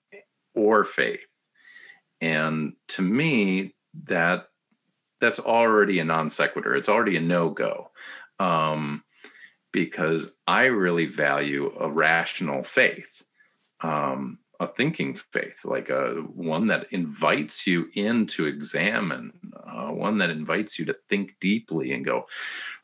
or 0.55 0.83
faith. 0.83 1.19
And 2.19 2.73
to 2.89 3.01
me, 3.01 3.75
that 4.05 4.47
that's 5.21 5.39
already 5.39 5.99
a 5.99 6.03
non 6.03 6.29
sequitur. 6.29 6.75
It's 6.75 6.89
already 6.89 7.15
a 7.15 7.21
no 7.21 7.49
go, 7.49 7.91
um, 8.39 9.03
because 9.71 10.35
I 10.47 10.65
really 10.65 11.05
value 11.05 11.71
a 11.79 11.89
rational 11.89 12.63
faith, 12.63 13.25
um, 13.81 14.39
a 14.59 14.67
thinking 14.67 15.15
faith, 15.15 15.63
like 15.63 15.89
a 15.89 16.15
one 16.33 16.67
that 16.67 16.87
invites 16.91 17.65
you 17.65 17.89
in 17.93 18.25
to 18.27 18.47
examine, 18.47 19.31
uh, 19.63 19.91
one 19.91 20.17
that 20.17 20.31
invites 20.31 20.77
you 20.77 20.85
to 20.85 20.95
think 21.07 21.35
deeply 21.39 21.93
and 21.93 22.03
go, 22.03 22.25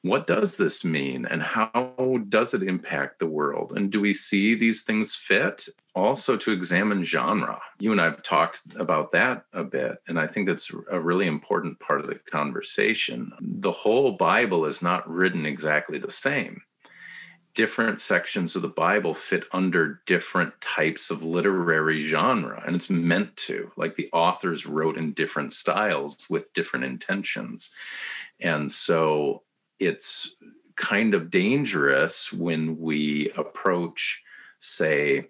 what 0.08 0.28
does 0.28 0.58
this 0.58 0.84
mean, 0.86 1.26
and 1.26 1.42
how 1.42 2.22
does 2.30 2.54
it 2.54 2.64
impact 2.64 3.20
the 3.20 3.28
world, 3.28 3.78
and 3.78 3.92
do 3.92 4.00
we 4.00 4.14
see 4.14 4.56
these 4.56 4.84
things 4.84 5.16
fit? 5.16 5.68
also 5.98 6.38
to 6.38 6.52
examine 6.52 7.04
genre. 7.04 7.60
You 7.80 7.92
and 7.92 8.00
I 8.00 8.06
have 8.06 8.22
talked 8.22 8.62
about 8.78 9.12
that 9.12 9.46
a 9.52 9.64
bit, 9.64 9.98
and 10.08 10.20
I 10.20 10.28
think 10.28 10.48
that's 10.48 10.72
a 10.92 11.00
really 11.00 11.26
important 11.26 11.80
part 11.80 12.02
of 12.02 12.08
the 12.08 12.16
conversation. 12.16 13.32
The 13.42 13.72
whole 13.72 14.12
Bible 14.12 14.66
is 14.66 14.82
not 14.82 15.10
written 15.10 15.46
exactly 15.46 15.98
the 15.98 16.12
same. 16.12 16.62
Different 17.56 18.00
sections 18.00 18.56
of 18.56 18.62
the 18.62 18.68
Bible 18.68 19.16
fit 19.16 19.46
under 19.52 20.04
different 20.06 20.54
types 20.62 21.10
of 21.10 21.26
literary 21.26 22.00
genre, 22.00 22.64
and 22.66 22.76
it's 22.76 22.92
meant 22.92 23.36
to. 23.38 23.72
Like 23.76 23.96
the 23.96 24.10
authors 24.14 24.68
wrote 24.68 24.98
in 24.98 25.14
different 25.14 25.52
styles 25.52 26.28
with 26.30 26.54
different 26.54 26.86
intentions. 26.86 27.72
And 28.40 28.72
so 28.72 29.42
it's 29.80 30.36
kind 30.76 31.14
of 31.14 31.30
dangerous 31.30 32.32
when 32.32 32.78
we 32.78 33.32
approach, 33.32 34.24
say, 34.60 35.28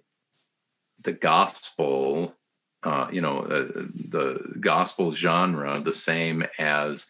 the 1.01 1.13
gospel, 1.13 2.35
uh, 2.83 3.07
you 3.11 3.21
know, 3.21 3.39
uh, 3.39 3.85
the 4.09 4.57
gospel 4.59 5.11
genre 5.11 5.79
the 5.79 5.91
same 5.91 6.43
as 6.59 7.07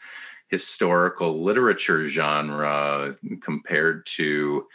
historical 0.49 1.43
literature 1.43 2.07
genre 2.07 3.13
compared 3.41 4.05
to 4.05 4.65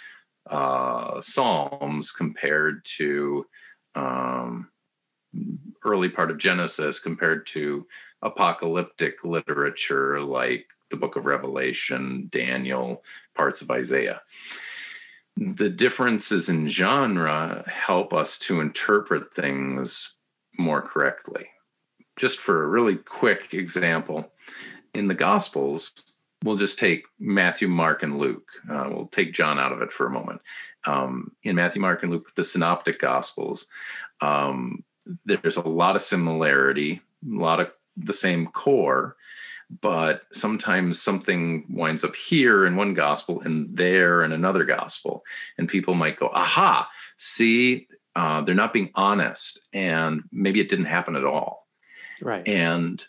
uh, 0.51 1.20
Psalms, 1.20 2.11
compared 2.11 2.85
to 2.96 3.46
um, 3.94 4.68
early 5.85 6.09
part 6.09 6.31
of 6.31 6.38
Genesis, 6.38 6.98
compared 6.98 7.46
to 7.48 7.87
apocalyptic 8.22 9.25
literature 9.25 10.20
like 10.20 10.66
the 10.92 10.96
book 10.96 11.16
of 11.16 11.26
Revelation, 11.26 12.28
Daniel, 12.31 13.02
parts 13.35 13.61
of 13.61 13.70
Isaiah 13.70 14.20
the 15.37 15.70
differences 15.70 16.48
in 16.48 16.68
genre 16.68 17.64
help 17.66 18.12
us 18.12 18.38
to 18.38 18.61
interpret 18.61 19.35
things 19.35 20.18
more 20.59 20.83
correctly. 20.83 21.46
Just 22.16 22.38
for 22.38 22.62
a 22.62 22.68
really 22.68 22.96
quick 22.96 23.55
example, 23.55 24.31
in 24.94 25.09
the 25.09 25.14
Gospels, 25.14 25.92
we'll 26.44 26.57
just 26.57 26.78
take 26.78 27.05
Matthew, 27.18 27.68
Mark, 27.68 28.02
and 28.02 28.18
Luke. 28.18 28.50
Uh, 28.70 28.88
we'll 28.88 29.07
take 29.07 29.33
John 29.33 29.59
out 29.59 29.72
of 29.72 29.81
it 29.81 29.90
for 29.90 30.07
a 30.07 30.11
moment. 30.11 30.42
Um, 30.85 31.33
in 31.42 31.57
Matthew, 31.57 31.81
Mark, 31.81 32.02
and 32.02 32.12
Luke, 32.12 32.35
the 32.35 32.44
Synoptic 32.44 32.98
Gospels, 32.98 33.66
um, 34.20 34.85
there's 35.24 35.57
a 35.57 35.66
lot 35.66 35.96
of 35.96 36.02
similarity, 36.02 37.00
a 37.26 37.35
lot 37.35 37.61
of 37.61 37.72
the 37.96 38.12
same 38.12 38.46
core, 38.48 39.16
but 39.80 40.22
sometimes 40.32 41.00
something 41.00 41.66
winds 41.70 42.04
up 42.04 42.14
here 42.14 42.66
in 42.66 42.76
one 42.76 42.94
gospel 42.94 43.40
and 43.40 43.74
there 43.76 44.22
in 44.22 44.32
another 44.32 44.64
gospel. 44.64 45.24
And 45.58 45.68
people 45.68 45.94
might 45.94 46.18
go 46.18 46.28
aha 46.28 46.88
see 47.16 47.87
uh, 48.14 48.42
they're 48.42 48.54
not 48.54 48.72
being 48.72 48.90
honest 48.94 49.61
and 49.72 50.22
maybe 50.30 50.61
it 50.61 50.68
didn't 50.68 50.87
happen 50.87 51.16
at 51.16 51.24
all. 51.24 51.66
Right. 52.20 52.46
And 52.46 53.04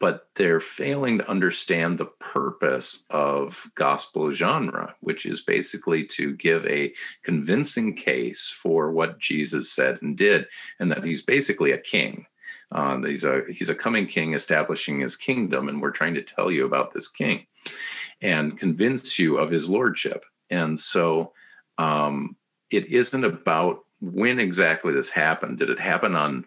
but 0.00 0.28
they're 0.36 0.60
failing 0.60 1.18
to 1.18 1.28
understand 1.28 1.98
the 1.98 2.06
purpose 2.06 3.04
of 3.10 3.68
gospel 3.74 4.30
genre 4.30 4.94
which 5.00 5.26
is 5.26 5.42
basically 5.42 6.04
to 6.04 6.34
give 6.36 6.64
a 6.66 6.92
convincing 7.24 7.96
case 7.96 8.48
for 8.48 8.92
what 8.92 9.18
jesus 9.18 9.72
said 9.72 10.00
and 10.00 10.16
did 10.16 10.46
and 10.78 10.92
that 10.92 11.02
he's 11.02 11.22
basically 11.22 11.72
a 11.72 11.78
king 11.78 12.26
uh, 12.70 13.00
he's 13.02 13.24
a 13.24 13.42
he's 13.48 13.70
a 13.70 13.74
coming 13.74 14.06
king 14.06 14.34
establishing 14.34 15.00
his 15.00 15.16
kingdom, 15.16 15.68
and 15.68 15.80
we're 15.80 15.90
trying 15.90 16.14
to 16.14 16.22
tell 16.22 16.50
you 16.50 16.66
about 16.66 16.92
this 16.92 17.08
king 17.08 17.46
and 18.20 18.58
convince 18.58 19.18
you 19.18 19.38
of 19.38 19.50
his 19.50 19.68
lordship. 19.68 20.24
And 20.50 20.78
so, 20.78 21.32
um, 21.78 22.36
it 22.70 22.86
isn't 22.86 23.24
about 23.24 23.84
when 24.00 24.38
exactly 24.38 24.92
this 24.92 25.10
happened. 25.10 25.58
Did 25.58 25.70
it 25.70 25.80
happen 25.80 26.14
on 26.14 26.44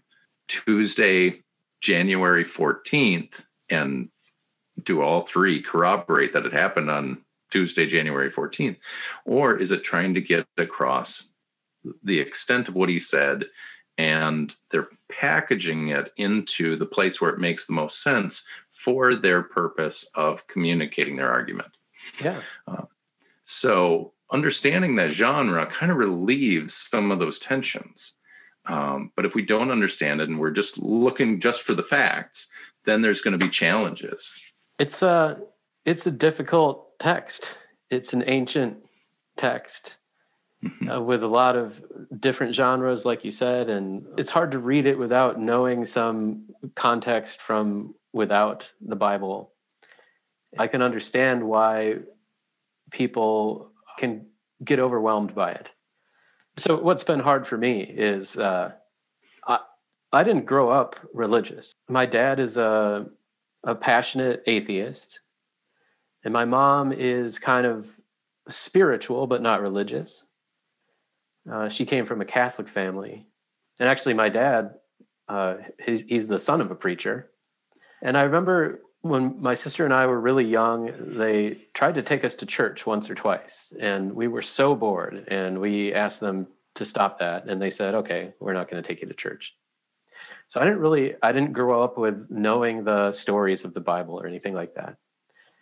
Tuesday, 0.47 1.41
January 1.79 2.43
fourteenth, 2.43 3.45
and 3.69 4.09
do 4.83 5.01
all 5.01 5.21
three 5.21 5.61
corroborate 5.61 6.33
that 6.33 6.45
it 6.45 6.53
happened 6.53 6.89
on 6.91 7.21
Tuesday, 7.51 7.85
January 7.85 8.31
14th? 8.31 8.77
Or 9.25 9.57
is 9.57 9.71
it 9.71 9.83
trying 9.83 10.13
to 10.15 10.21
get 10.21 10.47
across 10.57 11.29
the 12.03 12.19
extent 12.19 12.69
of 12.69 12.75
what 12.75 12.89
he 12.89 12.99
said 12.99 13.45
and 13.97 14.55
they're 14.69 14.89
packaging 15.09 15.89
it 15.89 16.11
into 16.17 16.75
the 16.75 16.85
place 16.85 17.19
where 17.19 17.31
it 17.31 17.39
makes 17.39 17.65
the 17.65 17.73
most 17.73 18.01
sense 18.01 18.43
for 18.69 19.15
their 19.15 19.41
purpose 19.41 20.05
of 20.15 20.47
communicating 20.47 21.15
their 21.15 21.31
argument. 21.31 21.77
Yeah. 22.23 22.41
Uh, 22.67 22.85
so 23.43 24.13
understanding 24.31 24.95
that 24.95 25.11
genre 25.11 25.65
kind 25.65 25.91
of 25.91 25.97
relieves 25.97 26.73
some 26.73 27.11
of 27.11 27.19
those 27.19 27.37
tensions. 27.37 28.17
Um, 28.65 29.11
but 29.15 29.25
if 29.25 29.35
we 29.35 29.41
don't 29.41 29.71
understand 29.71 30.21
it 30.21 30.29
and 30.29 30.39
we're 30.39 30.51
just 30.51 30.77
looking 30.77 31.39
just 31.39 31.61
for 31.63 31.73
the 31.73 31.83
facts, 31.83 32.49
then 32.85 33.01
there's 33.01 33.21
going 33.21 33.37
to 33.37 33.43
be 33.43 33.49
challenges. 33.49 34.53
It's 34.79 35.01
a 35.01 35.41
it's 35.85 36.07
a 36.07 36.11
difficult 36.11 36.97
text. 36.99 37.57
It's 37.89 38.13
an 38.13 38.23
ancient 38.27 38.77
text 39.35 39.97
mm-hmm. 40.63 40.89
uh, 40.89 40.99
with 41.01 41.23
a 41.23 41.27
lot 41.27 41.55
of 41.55 41.83
different 42.19 42.53
genres, 42.53 43.05
like 43.05 43.23
you 43.23 43.31
said, 43.31 43.69
and 43.69 44.05
it's 44.17 44.29
hard 44.29 44.51
to 44.51 44.59
read 44.59 44.85
it 44.85 44.97
without 44.97 45.39
knowing 45.39 45.85
some 45.85 46.45
context 46.75 47.41
from 47.41 47.95
without 48.13 48.71
the 48.81 48.95
Bible. 48.95 49.51
I 50.57 50.67
can 50.67 50.81
understand 50.81 51.43
why 51.43 51.99
people 52.91 53.71
can 53.97 54.27
get 54.63 54.79
overwhelmed 54.79 55.33
by 55.33 55.51
it. 55.51 55.71
So, 56.57 56.77
what's 56.77 57.03
been 57.03 57.19
hard 57.19 57.47
for 57.47 57.57
me 57.57 57.81
is 57.81 58.37
uh, 58.37 58.73
I, 59.47 59.59
I 60.11 60.23
didn't 60.23 60.45
grow 60.45 60.69
up 60.69 60.99
religious. 61.13 61.71
My 61.87 62.05
dad 62.05 62.39
is 62.39 62.57
a, 62.57 63.07
a 63.63 63.75
passionate 63.75 64.43
atheist, 64.45 65.21
and 66.23 66.33
my 66.33 66.45
mom 66.45 66.91
is 66.91 67.39
kind 67.39 67.65
of 67.65 67.99
spiritual 68.49 69.27
but 69.27 69.41
not 69.41 69.61
religious. 69.61 70.25
Uh, 71.49 71.69
she 71.69 71.85
came 71.85 72.05
from 72.05 72.21
a 72.21 72.25
Catholic 72.25 72.67
family, 72.67 73.25
and 73.79 73.89
actually, 73.89 74.13
my 74.13 74.29
dad, 74.29 74.75
uh, 75.27 75.55
he's, 75.83 76.03
he's 76.03 76.27
the 76.27 76.39
son 76.39 76.61
of 76.61 76.69
a 76.71 76.75
preacher. 76.75 77.31
And 78.01 78.17
I 78.17 78.23
remember 78.23 78.81
when 79.01 79.41
my 79.41 79.55
sister 79.55 79.85
and 79.85 79.93
I 79.93 80.05
were 80.05 80.19
really 80.19 80.45
young, 80.45 80.91
they 81.17 81.57
tried 81.73 81.95
to 81.95 82.03
take 82.03 82.23
us 82.23 82.35
to 82.35 82.45
church 82.45 82.85
once 82.85 83.09
or 83.09 83.15
twice, 83.15 83.73
and 83.79 84.13
we 84.13 84.27
were 84.27 84.43
so 84.43 84.75
bored. 84.75 85.25
And 85.29 85.59
we 85.59 85.93
asked 85.93 86.19
them 86.19 86.47
to 86.75 86.85
stop 86.85 87.19
that, 87.19 87.45
and 87.47 87.61
they 87.61 87.71
said, 87.71 87.95
"Okay, 87.95 88.33
we're 88.39 88.53
not 88.53 88.69
going 88.69 88.81
to 88.81 88.87
take 88.87 89.01
you 89.01 89.07
to 89.07 89.13
church." 89.13 89.55
So 90.47 90.59
I 90.59 90.63
didn't 90.63 90.79
really, 90.79 91.15
I 91.23 91.31
didn't 91.31 91.53
grow 91.53 91.81
up 91.81 91.97
with 91.97 92.29
knowing 92.29 92.83
the 92.83 93.11
stories 93.11 93.65
of 93.65 93.73
the 93.73 93.81
Bible 93.81 94.19
or 94.19 94.27
anything 94.27 94.53
like 94.53 94.75
that. 94.75 94.97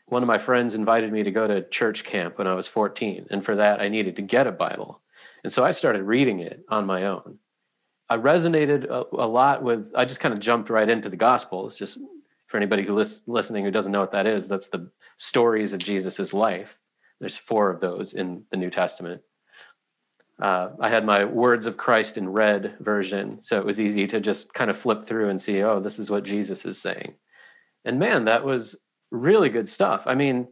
One 0.07 0.23
of 0.23 0.27
my 0.27 0.39
friends 0.39 0.73
invited 0.73 1.13
me 1.13 1.23
to 1.23 1.31
go 1.31 1.47
to 1.47 1.67
church 1.69 2.03
camp 2.03 2.37
when 2.37 2.47
I 2.47 2.53
was 2.53 2.67
14, 2.67 3.27
and 3.29 3.45
for 3.45 3.55
that 3.55 3.79
I 3.79 3.87
needed 3.87 4.17
to 4.17 4.21
get 4.21 4.47
a 4.47 4.51
Bible, 4.51 5.01
and 5.43 5.51
so 5.51 5.63
I 5.63 5.71
started 5.71 6.03
reading 6.03 6.39
it 6.39 6.63
on 6.69 6.85
my 6.85 7.05
own. 7.05 7.39
I 8.09 8.17
resonated 8.17 8.85
a, 8.85 9.05
a 9.15 9.27
lot 9.27 9.63
with. 9.63 9.91
I 9.95 10.05
just 10.05 10.19
kind 10.19 10.33
of 10.33 10.39
jumped 10.39 10.69
right 10.69 10.89
into 10.89 11.09
the 11.09 11.17
Gospels, 11.17 11.77
just 11.77 11.97
for 12.47 12.57
anybody 12.57 12.83
who 12.83 12.95
lis- 12.95 13.21
listening 13.27 13.63
who 13.63 13.71
doesn't 13.71 13.91
know 13.91 13.99
what 13.99 14.11
that 14.11 14.25
is, 14.25 14.47
that's 14.47 14.69
the 14.69 14.89
stories 15.17 15.71
of 15.71 15.79
Jesus's 15.79 16.33
life. 16.33 16.77
There's 17.19 17.37
four 17.37 17.69
of 17.69 17.79
those 17.79 18.13
in 18.13 18.43
the 18.49 18.57
New 18.57 18.71
Testament. 18.71 19.21
Uh, 20.41 20.69
I 20.79 20.89
had 20.89 21.05
my 21.05 21.25
Words 21.25 21.67
of 21.67 21.77
Christ 21.77 22.17
in 22.17 22.27
red 22.27 22.77
version, 22.79 23.43
so 23.43 23.59
it 23.59 23.65
was 23.65 23.79
easy 23.79 24.07
to 24.07 24.19
just 24.19 24.53
kind 24.53 24.71
of 24.71 24.77
flip 24.77 25.03
through 25.03 25.29
and 25.29 25.39
see, 25.39 25.61
oh, 25.61 25.79
this 25.79 25.99
is 25.99 26.09
what 26.09 26.23
Jesus 26.23 26.65
is 26.65 26.81
saying. 26.81 27.13
And 27.85 27.99
man, 27.99 28.25
that 28.25 28.43
was 28.43 28.79
really 29.11 29.49
good 29.49 29.67
stuff. 29.67 30.03
I 30.07 30.15
mean, 30.15 30.47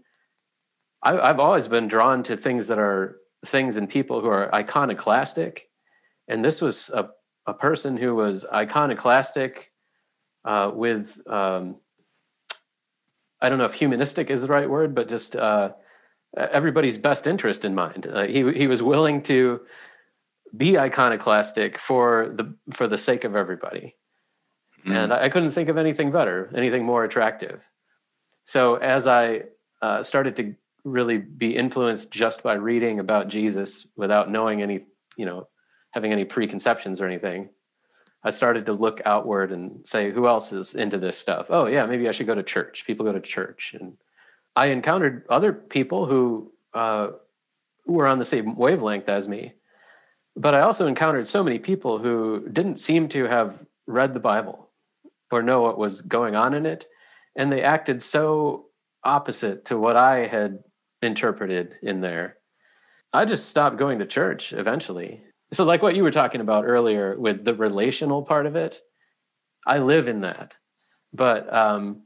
I, 1.02 1.18
I've 1.18 1.40
always 1.40 1.68
been 1.68 1.88
drawn 1.88 2.22
to 2.24 2.38
things 2.38 2.68
that 2.68 2.80
are 2.80 3.18
things 3.48 3.78
and 3.78 3.90
people 3.90 4.22
who 4.22 4.28
are 4.28 4.54
iconoclastic. 4.54 5.70
And 6.28 6.44
this 6.44 6.62
was 6.62 6.90
a, 6.94 7.10
a 7.46 7.54
person 7.54 7.98
who 7.98 8.16
was 8.16 8.46
iconoclastic 8.46 9.72
uh, 10.46 10.72
with 10.74 11.20
um, 11.28 11.78
I 13.42 13.50
don't 13.50 13.58
know 13.58 13.66
if 13.66 13.74
humanistic 13.74 14.30
is 14.30 14.42
the 14.42 14.48
right 14.48 14.70
word, 14.70 14.96
but 14.96 15.10
just 15.10 15.36
uh, 15.36 15.72
everybody's 16.36 16.98
best 16.98 17.28
interest 17.28 17.66
in 17.66 17.76
mind. 17.76 18.08
Uh, 18.08 18.26
he 18.26 18.52
he 18.54 18.68
was 18.68 18.82
willing 18.82 19.22
to 19.24 19.62
be 20.56 20.78
iconoclastic 20.78 21.78
for 21.78 22.32
the 22.34 22.56
for 22.72 22.88
the 22.88 22.98
sake 22.98 23.24
of 23.24 23.36
everybody, 23.36 23.96
mm. 24.86 24.96
and 24.96 25.14
I, 25.14 25.24
I, 25.24 25.30
couldn't 25.30 25.52
think 25.52 25.70
of 25.70 25.78
anything 25.78 26.12
better, 26.12 26.50
anything 26.56 26.84
more 26.84 27.04
attractive. 27.04 27.70
So 28.46 28.76
as 28.76 29.08
I 29.08 29.44
uh, 29.82 30.02
started 30.02 30.36
to 30.38 30.56
really 30.84 31.18
be 31.18 31.56
influenced 31.56 32.12
just 32.12 32.44
by 32.44 32.54
reading 32.54 33.00
about 33.00 33.28
Jesus 33.28 33.88
without 33.96 34.32
knowing 34.32 34.62
any, 34.62 34.86
you 35.18 35.26
know, 35.26 35.48
having 35.92 36.12
any 36.12 36.26
preconceptions 36.26 37.02
or 37.02 37.06
anything, 37.06 37.50
I 38.24 38.30
started 38.30 38.66
to 38.66 38.74
look 38.74 39.02
outward 39.06 39.52
and 39.52 39.86
say, 39.88 40.12
who 40.12 40.28
else 40.28 40.52
is 40.52 40.76
into 40.76 40.98
this 40.98 41.18
stuff? 41.18 41.48
Oh, 41.50 41.68
yeah, 41.68 41.86
maybe 41.86 42.10
I 42.10 42.12
should 42.12 42.28
go 42.28 42.36
to 42.36 42.44
church. 42.44 42.86
People 42.86 43.06
go 43.06 43.14
to 43.14 43.22
church. 43.22 43.76
And 43.80 43.98
I 44.56 44.68
encountered 44.68 45.26
other 45.30 45.54
people 45.54 46.06
who 46.06 46.52
uh, 46.74 47.10
were 47.86 48.08
on 48.08 48.20
the 48.20 48.26
same 48.26 48.56
wavelength 48.56 49.08
as 49.08 49.28
me. 49.28 49.54
But 50.36 50.54
I 50.54 50.62
also 50.62 50.88
encountered 50.88 51.28
so 51.28 51.44
many 51.44 51.58
people 51.58 52.00
who 52.00 52.48
didn't 52.52 52.78
seem 52.78 53.08
to 53.10 53.26
have 53.26 53.58
read 53.88 54.14
the 54.14 54.20
Bible 54.20 54.70
or 55.32 55.42
know 55.42 55.62
what 55.62 55.78
was 55.78 56.02
going 56.02 56.36
on 56.36 56.54
in 56.54 56.66
it. 56.66 56.86
And 57.36 57.52
they 57.52 57.64
acted 57.64 58.04
so 58.04 58.68
opposite 59.04 59.66
to 59.66 59.78
what 59.78 59.96
I 59.96 60.28
had 60.28 60.60
interpreted 61.02 61.76
in 61.82 62.02
there. 62.02 62.38
I 63.14 63.26
just 63.26 63.50
stopped 63.50 63.78
going 63.78 64.00
to 64.00 64.06
church 64.06 64.54
eventually 64.54 65.22
so, 65.52 65.64
like 65.64 65.82
what 65.82 65.96
you 65.96 66.04
were 66.04 66.12
talking 66.12 66.42
about 66.42 66.66
earlier 66.66 67.18
with 67.18 67.46
the 67.46 67.54
relational 67.56 68.24
part 68.24 68.46
of 68.46 68.56
it, 68.56 68.82
I 69.66 69.80
live 69.80 70.08
in 70.08 70.22
that, 70.22 70.54
but 71.14 71.52
um, 71.54 72.04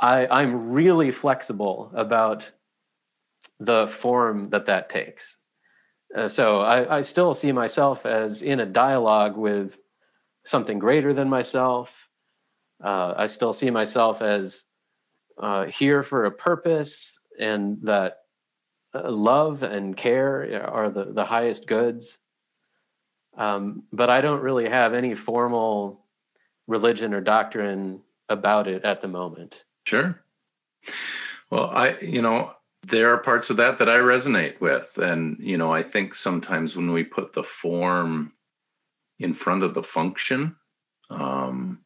I, 0.00 0.26
I'm 0.26 0.72
really 0.72 1.10
flexible 1.10 1.90
about 1.94 2.50
the 3.60 3.86
form 3.86 4.46
that 4.46 4.66
that 4.66 4.88
takes. 4.88 5.38
Uh, 6.14 6.28
so 6.28 6.60
I, 6.60 6.98
I, 6.98 7.00
still 7.00 7.34
see 7.34 7.52
myself 7.52 8.06
as 8.06 8.42
in 8.42 8.60
a 8.60 8.66
dialogue 8.66 9.36
with 9.36 9.78
something 10.44 10.78
greater 10.78 11.12
than 11.12 11.28
myself. 11.28 12.08
Uh, 12.82 13.14
I 13.16 13.26
still 13.26 13.52
see 13.52 13.70
myself 13.70 14.22
as 14.22 14.64
uh, 15.38 15.66
here 15.66 16.02
for 16.02 16.24
a 16.24 16.30
purpose, 16.30 17.18
and 17.38 17.78
that 17.82 18.18
uh, 18.94 19.10
love 19.10 19.62
and 19.62 19.96
care 19.96 20.68
are 20.70 20.90
the, 20.90 21.04
the 21.04 21.24
highest 21.24 21.66
goods. 21.66 22.18
Um, 23.36 23.82
but 23.92 24.10
I 24.10 24.20
don't 24.20 24.42
really 24.42 24.68
have 24.68 24.94
any 24.94 25.14
formal 25.14 26.04
religion 26.66 27.12
or 27.12 27.20
doctrine 27.20 28.02
about 28.28 28.68
it 28.68 28.84
at 28.84 29.00
the 29.00 29.08
moment. 29.08 29.64
Sure. 29.84 30.22
Well, 31.50 31.70
I, 31.70 31.98
you 31.98 32.22
know, 32.22 32.52
there 32.88 33.12
are 33.12 33.18
parts 33.18 33.50
of 33.50 33.56
that 33.56 33.78
that 33.78 33.88
I 33.88 33.96
resonate 33.96 34.60
with. 34.60 34.98
And, 34.98 35.36
you 35.40 35.58
know, 35.58 35.72
I 35.72 35.82
think 35.82 36.14
sometimes 36.14 36.76
when 36.76 36.92
we 36.92 37.04
put 37.04 37.32
the 37.32 37.42
form 37.42 38.32
in 39.18 39.34
front 39.34 39.62
of 39.62 39.74
the 39.74 39.82
function, 39.82 40.56
um, 41.10 41.80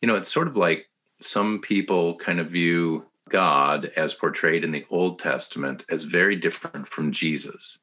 you 0.00 0.08
know, 0.08 0.16
it's 0.16 0.32
sort 0.32 0.48
of 0.48 0.56
like 0.56 0.86
some 1.20 1.60
people 1.60 2.16
kind 2.16 2.40
of 2.40 2.50
view 2.50 3.06
God 3.28 3.92
as 3.96 4.14
portrayed 4.14 4.64
in 4.64 4.70
the 4.70 4.86
Old 4.90 5.18
Testament 5.18 5.84
as 5.88 6.04
very 6.04 6.36
different 6.36 6.86
from 6.86 7.12
Jesus 7.12 7.78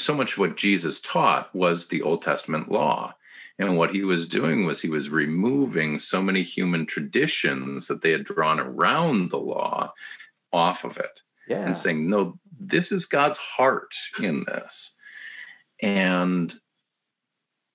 so 0.00 0.14
much 0.14 0.32
of 0.32 0.38
what 0.38 0.56
Jesus 0.56 1.00
taught 1.00 1.54
was 1.54 1.86
the 1.86 2.02
Old 2.02 2.22
Testament 2.22 2.70
law. 2.70 3.14
And 3.58 3.76
what 3.76 3.94
he 3.94 4.02
was 4.02 4.26
doing 4.26 4.64
was 4.64 4.80
he 4.80 4.88
was 4.88 5.10
removing 5.10 5.98
so 5.98 6.22
many 6.22 6.42
human 6.42 6.86
traditions 6.86 7.88
that 7.88 8.00
they 8.00 8.10
had 8.10 8.24
drawn 8.24 8.58
around 8.58 9.30
the 9.30 9.38
law 9.38 9.92
off 10.52 10.84
of 10.84 10.96
it 10.96 11.20
yeah. 11.46 11.62
and 11.62 11.76
saying, 11.76 12.08
no, 12.08 12.38
this 12.58 12.90
is 12.90 13.04
God's 13.04 13.36
heart 13.36 13.94
in 14.22 14.44
this. 14.44 14.94
And 15.82 16.54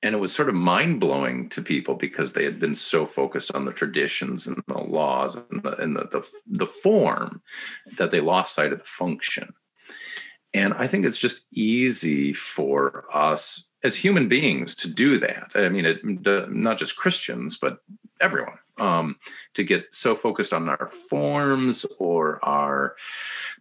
and 0.03 0.13
it 0.13 0.19
was 0.19 0.33
sort 0.33 0.49
of 0.49 0.55
mind 0.55 0.99
blowing 0.99 1.49
to 1.49 1.61
people 1.61 1.95
because 1.95 2.33
they 2.33 2.43
had 2.43 2.59
been 2.59 2.75
so 2.75 3.05
focused 3.05 3.51
on 3.53 3.65
the 3.65 3.71
traditions 3.71 4.47
and 4.47 4.61
the 4.67 4.77
laws 4.77 5.35
and 5.35 5.63
the, 5.63 5.75
and 5.77 5.95
the, 5.95 6.03
the, 6.05 6.27
the 6.47 6.67
form 6.67 7.41
that 7.97 8.11
they 8.11 8.21
lost 8.21 8.53
sight 8.53 8.71
of 8.71 8.79
the 8.79 8.85
function. 8.85 9.53
And 10.53 10.73
I 10.73 10.87
think 10.87 11.05
it's 11.05 11.19
just 11.19 11.47
easy 11.51 12.33
for 12.33 13.05
us 13.13 13.67
as 13.83 13.95
human 13.95 14.27
beings 14.27 14.73
to 14.75 14.87
do 14.87 15.19
that. 15.19 15.51
I 15.53 15.69
mean, 15.69 15.85
it, 15.85 15.99
not 16.51 16.77
just 16.77 16.95
Christians, 16.95 17.57
but 17.57 17.79
everyone, 18.21 18.57
um, 18.77 19.17
to 19.53 19.63
get 19.63 19.85
so 19.91 20.15
focused 20.15 20.53
on 20.53 20.69
our 20.69 20.87
forms 20.87 21.85
or 21.99 22.43
our 22.43 22.95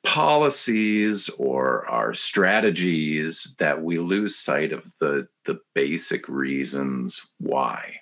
policies 0.03 1.29
or 1.39 1.87
our 1.89 2.13
strategies 2.15 3.55
that 3.59 3.83
we 3.83 3.99
lose 3.99 4.37
sight 4.37 4.73
of 4.73 4.85
the 5.01 5.27
the 5.45 5.61
basic 5.75 6.29
reasons 6.29 7.27
why. 7.39 8.01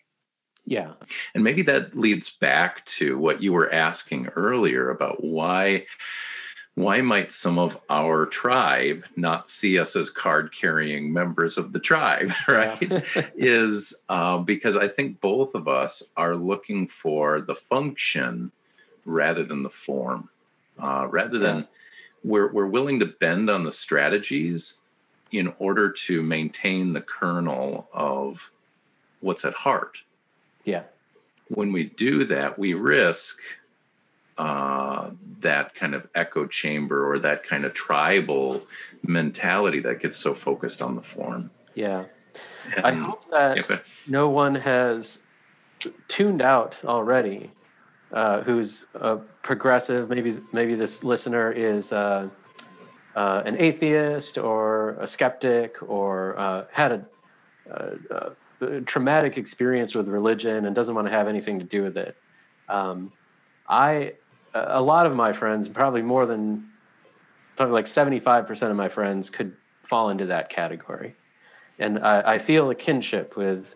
Yeah. 0.64 0.92
And 1.34 1.42
maybe 1.42 1.62
that 1.62 1.96
leads 1.96 2.30
back 2.30 2.84
to 2.86 3.18
what 3.18 3.42
you 3.42 3.52
were 3.52 3.72
asking 3.72 4.28
earlier 4.36 4.90
about 4.90 5.22
why 5.22 5.86
why 6.74 7.02
might 7.02 7.30
some 7.30 7.58
of 7.58 7.78
our 7.90 8.24
tribe 8.24 9.04
not 9.16 9.48
see 9.48 9.78
us 9.78 9.94
as 9.94 10.08
card 10.08 10.52
carrying 10.52 11.12
members 11.12 11.58
of 11.58 11.72
the 11.72 11.78
tribe 11.78 12.32
right 12.48 12.80
yeah. 12.80 13.02
is 13.36 14.02
uh, 14.08 14.38
because 14.38 14.76
i 14.76 14.88
think 14.88 15.20
both 15.20 15.54
of 15.54 15.68
us 15.68 16.02
are 16.16 16.34
looking 16.34 16.86
for 16.86 17.40
the 17.40 17.54
function 17.54 18.50
rather 19.04 19.44
than 19.44 19.62
the 19.62 19.70
form 19.70 20.28
uh, 20.78 21.06
rather 21.10 21.38
than 21.38 21.58
yeah. 21.58 21.64
we're, 22.24 22.52
we're 22.52 22.66
willing 22.66 22.98
to 22.98 23.06
bend 23.06 23.50
on 23.50 23.64
the 23.64 23.72
strategies 23.72 24.74
in 25.30 25.52
order 25.58 25.90
to 25.90 26.22
maintain 26.22 26.92
the 26.92 27.00
kernel 27.00 27.88
of 27.92 28.50
what's 29.20 29.44
at 29.44 29.54
heart 29.54 29.98
yeah 30.64 30.82
when 31.48 31.70
we 31.70 31.84
do 31.84 32.24
that 32.24 32.58
we 32.58 32.72
risk 32.72 33.38
uh, 34.38 35.10
that 35.40 35.74
kind 35.74 35.94
of 35.94 36.08
echo 36.14 36.46
chamber 36.46 37.10
or 37.10 37.18
that 37.18 37.44
kind 37.44 37.64
of 37.64 37.72
tribal 37.72 38.62
mentality 39.02 39.80
that 39.80 40.00
gets 40.00 40.16
so 40.16 40.34
focused 40.34 40.82
on 40.82 40.94
the 40.94 41.02
form. 41.02 41.50
Yeah. 41.74 42.04
And, 42.76 42.86
I 42.86 42.94
hope 42.94 43.28
that 43.30 43.68
yeah, 43.68 43.78
no 44.06 44.28
one 44.28 44.54
has 44.54 45.22
tuned 46.08 46.40
out 46.40 46.78
already 46.84 47.50
uh, 48.12 48.42
who's 48.42 48.86
a 48.94 49.16
progressive. 49.42 50.08
Maybe 50.08 50.38
maybe 50.52 50.74
this 50.74 51.02
listener 51.02 51.50
is 51.50 51.92
uh, 51.92 52.28
uh, 53.16 53.42
an 53.44 53.56
atheist 53.58 54.38
or 54.38 54.90
a 55.00 55.06
skeptic 55.06 55.76
or 55.82 56.38
uh, 56.38 56.64
had 56.70 56.92
a, 56.92 57.06
a, 57.70 58.32
a, 58.64 58.80
traumatic 58.82 59.38
experience 59.38 59.94
with 59.94 60.08
religion 60.08 60.66
and 60.66 60.74
doesn't 60.74 60.94
want 60.94 61.06
to 61.06 61.12
have 61.12 61.28
anything 61.28 61.58
to 61.58 61.64
do 61.64 61.82
with 61.82 61.96
it. 61.96 62.16
Um, 62.68 63.12
I 63.68 64.14
a 64.54 64.82
lot 64.82 65.06
of 65.06 65.14
my 65.14 65.32
friends, 65.32 65.68
probably 65.68 66.02
more 66.02 66.26
than 66.26 66.68
probably 67.56 67.72
like 67.72 67.86
75% 67.86 68.70
of 68.70 68.76
my 68.76 68.88
friends 68.88 69.30
could 69.30 69.54
fall 69.82 70.10
into 70.10 70.26
that 70.26 70.48
category. 70.48 71.14
And 71.78 71.98
I, 71.98 72.34
I 72.34 72.38
feel 72.38 72.70
a 72.70 72.74
kinship 72.74 73.36
with 73.36 73.74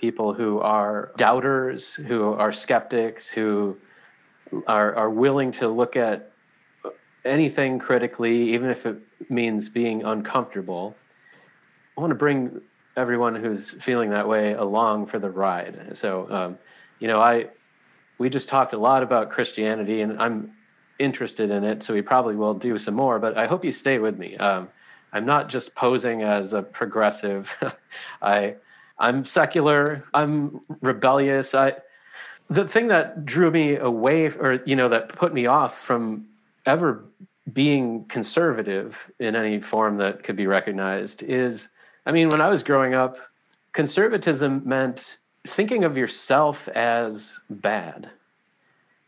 people 0.00 0.34
who 0.34 0.60
are 0.60 1.12
doubters, 1.16 1.94
who 1.94 2.32
are 2.32 2.52
skeptics, 2.52 3.30
who 3.30 3.76
are, 4.66 4.94
are 4.94 5.10
willing 5.10 5.52
to 5.52 5.68
look 5.68 5.96
at 5.96 6.32
anything 7.24 7.78
critically, 7.78 8.54
even 8.54 8.70
if 8.70 8.86
it 8.86 8.98
means 9.28 9.68
being 9.68 10.04
uncomfortable. 10.04 10.94
I 11.96 12.00
want 12.00 12.10
to 12.10 12.16
bring 12.16 12.60
everyone 12.96 13.34
who's 13.34 13.70
feeling 13.70 14.10
that 14.10 14.28
way 14.28 14.52
along 14.52 15.06
for 15.06 15.18
the 15.18 15.30
ride. 15.30 15.96
So, 15.96 16.26
um, 16.30 16.58
you 16.98 17.08
know, 17.08 17.20
I 17.20 17.48
we 18.18 18.28
just 18.28 18.48
talked 18.48 18.72
a 18.72 18.78
lot 18.78 19.02
about 19.02 19.30
Christianity, 19.30 20.00
and 20.00 20.20
I'm 20.20 20.52
interested 20.98 21.50
in 21.50 21.64
it, 21.64 21.82
so 21.82 21.94
we 21.94 22.02
probably 22.02 22.34
will 22.34 22.54
do 22.54 22.76
some 22.76 22.94
more. 22.94 23.18
But 23.18 23.38
I 23.38 23.46
hope 23.46 23.64
you 23.64 23.72
stay 23.72 23.98
with 23.98 24.18
me. 24.18 24.36
Um, 24.36 24.68
I'm 25.12 25.24
not 25.24 25.48
just 25.48 25.74
posing 25.74 26.22
as 26.22 26.52
a 26.52 26.62
progressive. 26.62 27.56
I 28.22 28.56
I'm 28.98 29.24
secular. 29.24 30.04
I'm 30.12 30.60
rebellious. 30.80 31.54
I 31.54 31.76
the 32.50 32.66
thing 32.66 32.88
that 32.88 33.24
drew 33.24 33.50
me 33.50 33.76
away, 33.76 34.26
or 34.26 34.60
you 34.66 34.76
know, 34.76 34.88
that 34.88 35.10
put 35.10 35.32
me 35.32 35.46
off 35.46 35.78
from 35.78 36.26
ever 36.66 37.04
being 37.52 38.04
conservative 38.06 39.10
in 39.18 39.36
any 39.36 39.60
form 39.60 39.98
that 39.98 40.22
could 40.22 40.36
be 40.36 40.46
recognized 40.46 41.22
is, 41.22 41.68
I 42.04 42.12
mean, 42.12 42.28
when 42.28 42.40
I 42.40 42.48
was 42.48 42.62
growing 42.62 42.94
up, 42.94 43.16
conservatism 43.72 44.62
meant 44.66 45.18
thinking 45.46 45.84
of 45.84 45.96
yourself 45.96 46.68
as 46.68 47.40
bad 47.48 48.10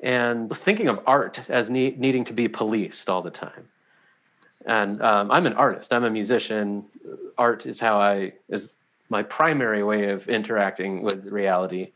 and 0.03 0.55
thinking 0.57 0.89
of 0.89 1.01
art 1.07 1.49
as 1.49 1.71
ne- 1.71 1.95
needing 1.97 2.25
to 2.25 2.33
be 2.33 2.49
policed 2.49 3.09
all 3.09 3.23
the 3.23 3.31
time. 3.31 3.69
And 4.67 5.01
um, 5.03 5.31
I'm 5.31 5.47
an 5.47 5.55
artist. 5.55 5.93
I'm 5.93 6.05
a 6.05 6.11
musician. 6.11 6.85
Art 7.39 7.67
is 7.67 7.81
how 7.81 7.99
I 7.99 8.33
is 8.49 8.77
my 9.09 9.23
primary 9.23 9.83
way 9.83 10.11
of 10.11 10.29
interacting 10.29 11.03
with 11.03 11.33
reality. 11.33 11.93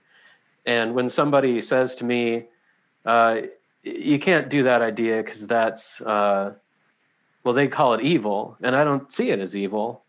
And 0.67 0.95
when 0.95 1.11
somebody 1.11 1.61
says 1.61 1.95
to 1.97 2.05
me, 2.05 2.47
uh, 3.05 3.43
"You 3.83 4.19
can't 4.19 4.49
do 4.49 4.63
that 4.63 4.81
idea 4.81 5.19
because 5.19 5.47
that's," 5.47 6.01
uh, 6.01 6.55
well, 7.43 7.55
they 7.55 7.69
call 7.69 7.93
it 7.93 8.01
evil, 8.01 8.57
and 8.63 8.75
I 8.75 8.83
don't 8.83 9.13
see 9.13 9.31
it 9.31 9.41
as 9.41 9.55
evil. 9.55 10.04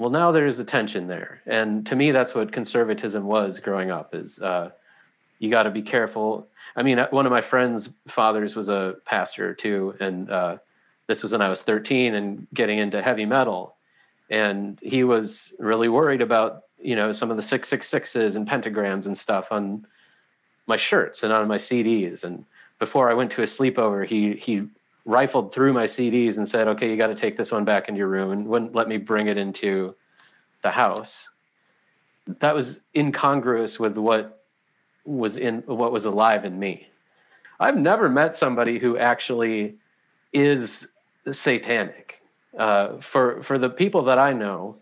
Well, 0.00 0.08
now 0.08 0.30
there 0.32 0.46
is 0.46 0.58
a 0.58 0.64
tension 0.64 1.08
there, 1.08 1.42
and 1.44 1.86
to 1.86 1.94
me, 1.94 2.10
that's 2.10 2.34
what 2.34 2.52
conservatism 2.52 3.22
was 3.26 3.60
growing 3.60 3.90
up. 3.90 4.14
Is 4.14 4.40
uh, 4.40 4.70
you 5.38 5.50
got 5.50 5.64
to 5.64 5.70
be 5.70 5.82
careful. 5.82 6.48
I 6.74 6.82
mean, 6.82 6.96
one 7.10 7.26
of 7.26 7.30
my 7.30 7.42
friends' 7.42 7.90
fathers 8.08 8.56
was 8.56 8.70
a 8.70 8.96
pastor 9.04 9.52
too, 9.52 9.94
and 10.00 10.30
uh, 10.30 10.56
this 11.06 11.22
was 11.22 11.32
when 11.32 11.42
I 11.42 11.50
was 11.50 11.60
13 11.60 12.14
and 12.14 12.46
getting 12.54 12.78
into 12.78 13.02
heavy 13.02 13.26
metal. 13.26 13.74
And 14.30 14.78
he 14.80 15.04
was 15.04 15.52
really 15.58 15.90
worried 15.90 16.22
about, 16.22 16.62
you 16.80 16.96
know, 16.96 17.12
some 17.12 17.30
of 17.30 17.36
the 17.36 17.42
666s 17.42 18.36
and 18.36 18.48
pentagrams 18.48 19.04
and 19.04 19.18
stuff 19.18 19.52
on 19.52 19.86
my 20.66 20.76
shirts 20.76 21.22
and 21.22 21.30
on 21.30 21.46
my 21.46 21.58
CDs. 21.58 22.24
And 22.24 22.46
before 22.78 23.10
I 23.10 23.14
went 23.14 23.32
to 23.32 23.42
a 23.42 23.44
sleepover, 23.44 24.06
he 24.06 24.32
he 24.36 24.66
rifled 25.10 25.52
through 25.52 25.72
my 25.72 25.84
CDs 25.84 26.36
and 26.36 26.46
said, 26.46 26.68
"Okay, 26.68 26.90
you 26.90 26.96
got 26.96 27.08
to 27.08 27.14
take 27.14 27.36
this 27.36 27.52
one 27.52 27.64
back 27.64 27.88
into 27.88 27.98
your 27.98 28.08
room," 28.08 28.30
and 28.30 28.46
wouldn't 28.46 28.74
let 28.74 28.88
me 28.88 28.96
bring 28.96 29.26
it 29.26 29.36
into 29.36 29.94
the 30.62 30.70
house. 30.70 31.30
That 32.38 32.54
was 32.54 32.80
incongruous 32.94 33.80
with 33.80 33.98
what 33.98 34.44
was 35.04 35.36
in 35.36 35.62
what 35.66 35.92
was 35.92 36.04
alive 36.04 36.44
in 36.44 36.58
me. 36.58 36.88
I've 37.58 37.76
never 37.76 38.08
met 38.08 38.36
somebody 38.36 38.78
who 38.78 38.96
actually 38.96 39.76
is 40.32 40.88
satanic. 41.30 42.22
Uh, 42.56 42.98
for 43.00 43.42
for 43.42 43.58
the 43.58 43.70
people 43.70 44.02
that 44.02 44.18
I 44.18 44.32
know 44.32 44.76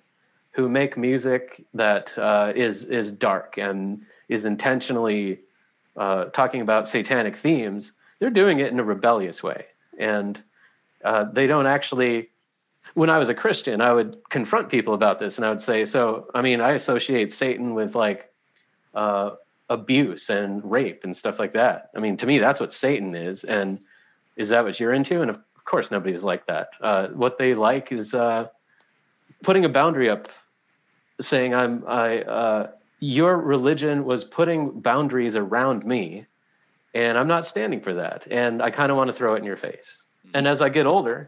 who 0.53 0.69
make 0.69 0.97
music 0.97 1.65
that 1.75 2.17
uh, 2.19 2.53
is 2.55 2.85
is 2.85 3.13
dark 3.13 3.59
and 3.59 4.03
is 4.29 4.45
intentionally 4.45 5.41
uh, 5.97 6.27
talking 6.27 6.61
about 6.61 6.89
satanic 6.89 7.37
themes, 7.37 7.93
they're 8.19 8.31
doing 8.31 8.61
it 8.61 8.73
in 8.73 8.81
a 8.81 8.85
rebellious 8.85 9.43
way, 9.43 9.67
and 9.99 10.43
uh, 11.05 11.25
they 11.25 11.47
don't 11.47 11.67
actually. 11.67 12.31
When 12.95 13.11
I 13.11 13.19
was 13.19 13.29
a 13.29 13.35
Christian, 13.35 13.83
I 13.83 13.93
would 13.93 14.17
confront 14.31 14.71
people 14.71 14.95
about 14.95 15.21
this, 15.21 15.37
and 15.37 15.45
I 15.45 15.51
would 15.51 15.61
say, 15.61 15.85
"So, 15.85 16.31
I 16.35 16.41
mean, 16.41 16.61
I 16.61 16.73
associate 16.73 17.33
Satan 17.33 17.75
with 17.75 17.95
like 17.95 18.33
uh, 18.95 19.33
abuse 19.69 20.31
and 20.31 20.69
rape 20.69 21.05
and 21.05 21.15
stuff 21.15 21.39
like 21.39 21.53
that. 21.53 21.91
I 21.95 22.01
mean, 22.01 22.17
to 22.19 22.27
me, 22.27 22.39
that's 22.39 22.61
what 22.61 22.73
Satan 22.73 23.15
is, 23.15 23.45
and 23.45 23.79
is 24.37 24.49
that 24.49 24.65
what 24.65 24.81
you're 24.81 24.95
into? 24.95 25.21
And 25.21 25.31
of 25.31 25.41
course, 25.65 25.91
nobody's 25.91 26.25
like 26.25 26.47
that. 26.47 26.71
Uh, 26.81 27.09
what 27.09 27.37
they 27.37 27.55
like 27.55 27.93
is 27.93 28.15
uh, 28.15 28.49
putting 29.43 29.65
a 29.65 29.69
boundary 29.69 30.09
up, 30.09 30.29
saying, 31.21 31.55
"I'm 31.55 31.85
I." 31.87 32.23
Uh, 32.23 32.71
your 33.01 33.37
religion 33.37 34.05
was 34.05 34.25
putting 34.25 34.81
boundaries 34.81 35.37
around 35.37 35.85
me, 35.85 36.27
and 36.95 37.19
I'm 37.19 37.29
not 37.29 37.47
standing 37.47 37.81
for 37.81 37.95
that. 37.95 38.27
And 38.31 38.63
I 38.63 38.71
kind 38.71 38.91
of 38.91 38.97
want 38.97 39.09
to 39.09 39.15
throw 39.15 39.35
it 39.35 39.39
in 39.39 39.45
your 39.45 39.57
face. 39.57 40.07
And 40.35 40.47
as 40.47 40.63
I 40.63 40.69
get 40.69 40.87
older, 40.87 41.27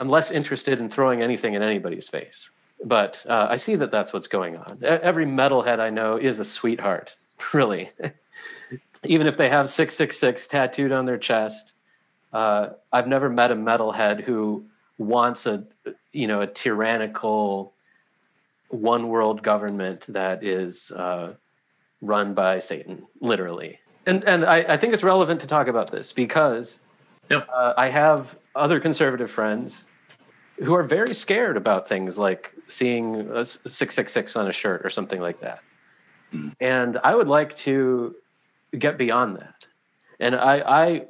I'm 0.00 0.08
less 0.08 0.30
interested 0.30 0.78
in 0.80 0.88
throwing 0.88 1.22
anything 1.22 1.54
in 1.54 1.62
anybody's 1.62 2.08
face. 2.08 2.50
But 2.84 3.24
uh, 3.28 3.46
I 3.48 3.56
see 3.56 3.76
that 3.76 3.90
that's 3.90 4.12
what's 4.12 4.26
going 4.26 4.56
on. 4.56 4.78
Every 4.82 5.26
metalhead 5.26 5.78
I 5.78 5.90
know 5.90 6.16
is 6.16 6.40
a 6.40 6.44
sweetheart, 6.44 7.14
really. 7.52 7.90
Even 9.04 9.26
if 9.26 9.36
they 9.36 9.48
have 9.48 9.68
666 9.68 10.46
tattooed 10.46 10.92
on 10.92 11.06
their 11.06 11.18
chest, 11.18 11.74
uh, 12.32 12.70
I've 12.92 13.06
never 13.06 13.28
met 13.28 13.50
a 13.50 13.56
metalhead 13.56 14.22
who 14.22 14.64
wants 14.98 15.46
a 15.46 15.64
you 16.12 16.26
know 16.26 16.40
a 16.40 16.46
tyrannical 16.46 17.72
one 18.68 19.08
world 19.08 19.42
government 19.42 20.06
that 20.08 20.42
is 20.42 20.90
uh, 20.92 21.34
run 22.00 22.34
by 22.34 22.58
Satan, 22.58 23.06
literally. 23.20 23.78
And 24.06 24.24
and 24.24 24.44
I, 24.44 24.58
I, 24.58 24.76
think 24.76 24.92
it's 24.92 25.04
relevant 25.04 25.40
to 25.42 25.46
talk 25.46 25.68
about 25.68 25.90
this 25.90 26.12
because 26.12 26.80
yep. 27.30 27.48
uh, 27.52 27.74
I 27.76 27.88
have 27.88 28.36
other 28.54 28.80
conservative 28.80 29.30
friends 29.30 29.84
who 30.58 30.74
are 30.74 30.82
very 30.82 31.14
scared 31.14 31.56
about 31.56 31.88
things 31.88 32.18
like 32.18 32.54
seeing 32.66 33.16
a 33.30 33.44
666 33.44 34.36
on 34.36 34.48
a 34.48 34.52
shirt 34.52 34.82
or 34.84 34.90
something 34.90 35.20
like 35.20 35.40
that. 35.40 35.60
Mm. 36.32 36.54
And 36.60 36.98
I 37.02 37.14
would 37.14 37.28
like 37.28 37.54
to 37.56 38.16
get 38.76 38.98
beyond 38.98 39.36
that. 39.36 39.66
And 40.18 40.34
I, 40.34 40.62
I 40.66 41.06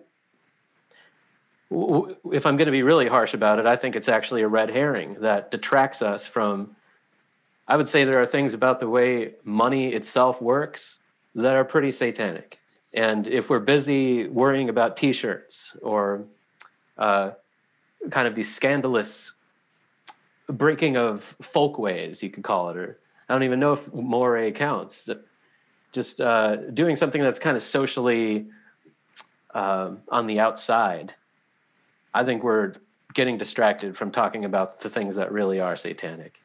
if 2.33 2.45
I'm 2.45 2.57
going 2.57 2.67
to 2.67 2.73
be 2.73 2.83
really 2.83 3.09
harsh 3.09 3.33
about 3.33 3.59
it, 3.59 3.67
I 3.67 3.77
think 3.77 3.97
it's 3.97 4.09
actually 4.09 4.43
a 4.43 4.49
red 4.49 4.71
herring 4.71 5.15
that 5.21 5.51
detracts 5.51 6.03
us 6.03 6.27
from. 6.27 6.77
I 7.67 7.77
would 7.77 7.89
say 7.89 8.05
there 8.05 8.21
are 8.21 8.27
things 8.27 8.55
about 8.55 8.81
the 8.81 8.89
way 8.89 9.35
money 9.45 9.93
itself 9.93 10.43
works 10.43 10.99
that 11.35 11.55
are 11.55 11.65
pretty 11.65 11.93
satanic. 11.93 12.59
And 12.95 13.27
if 13.27 13.49
we're 13.49 13.61
busy 13.61 14.29
worrying 14.29 14.69
about 14.69 14.97
t 14.97 15.13
shirts 15.13 15.77
or 15.83 16.25
uh, 16.99 17.31
kind 18.11 18.29
of 18.29 18.35
these 18.35 18.55
scandalous 18.55 19.33
breaking 20.49 20.97
of 20.97 21.37
folkways, 21.41 22.23
you 22.23 22.31
could 22.31 22.45
call 22.45 22.71
it, 22.71 22.77
or 22.77 22.99
I 23.29 23.35
don't 23.35 23.45
even 23.45 23.61
know 23.61 23.73
if 23.73 23.93
mores 23.93 24.53
counts. 24.55 25.09
Just 25.93 26.21
uh, 26.21 26.57
doing 26.57 26.97
something 26.97 27.23
that's 27.23 27.39
kind 27.39 27.57
of 27.57 27.63
socially 27.63 28.47
um, 29.55 30.01
on 30.09 30.27
the 30.27 30.41
outside 30.41 31.15
I 32.15 32.25
think 32.25 32.43
we're 32.43 32.73
getting 33.15 33.39
distracted 33.39 33.97
from 33.97 34.11
talking 34.11 34.45
about 34.45 34.81
the 34.81 34.91
things 34.91 35.17
that 35.17 35.33
really 35.33 35.61
are 35.61 35.77
satanic. 35.77 36.41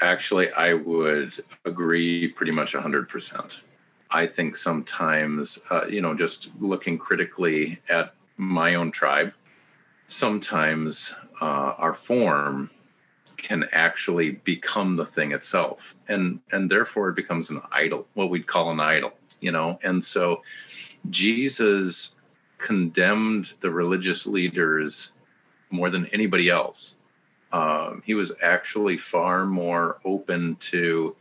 Actually, 0.00 0.52
I 0.52 0.74
would 0.74 1.42
agree 1.64 2.28
pretty 2.28 2.52
much 2.52 2.74
100%. 2.74 3.62
I 4.10 4.26
think 4.26 4.56
sometimes, 4.56 5.58
uh, 5.70 5.86
you 5.86 6.00
know, 6.00 6.14
just 6.14 6.50
looking 6.60 6.98
critically 6.98 7.80
at 7.88 8.14
my 8.36 8.74
own 8.74 8.90
tribe, 8.90 9.32
sometimes 10.08 11.14
uh, 11.40 11.74
our 11.78 11.92
form 11.92 12.70
can 13.36 13.68
actually 13.72 14.30
become 14.30 14.96
the 14.96 15.04
thing 15.04 15.32
itself 15.32 15.94
and 16.08 16.40
and 16.52 16.70
therefore 16.70 17.10
it 17.10 17.14
becomes 17.14 17.50
an 17.50 17.60
idol 17.70 18.06
what 18.14 18.30
we'd 18.30 18.46
call 18.46 18.70
an 18.70 18.80
idol 18.80 19.12
you 19.42 19.52
know 19.52 19.78
and 19.82 20.02
so 20.02 20.42
jesus 21.10 22.14
condemned 22.58 23.56
the 23.60 23.70
religious 23.70 24.26
leaders 24.26 25.12
more 25.70 25.90
than 25.90 26.06
anybody 26.06 26.48
else. 26.48 26.96
Um, 27.52 28.02
he 28.04 28.14
was 28.14 28.32
actually 28.42 28.96
far 28.96 29.46
more 29.46 29.98
open 30.04 30.56
to 30.56 31.16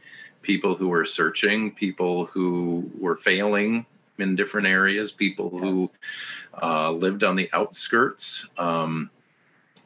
people 0.45 0.75
who 0.75 0.87
were 0.87 1.05
searching, 1.05 1.71
people 1.71 2.25
who 2.25 2.89
were 2.99 3.15
failing 3.15 3.85
in 4.17 4.35
different 4.35 4.67
areas, 4.67 5.11
people 5.11 5.49
yes. 5.53 5.61
who 5.61 5.91
uh, 6.61 6.91
lived 6.91 7.23
on 7.23 7.35
the 7.35 7.49
outskirts, 7.51 8.47
um, 8.57 9.09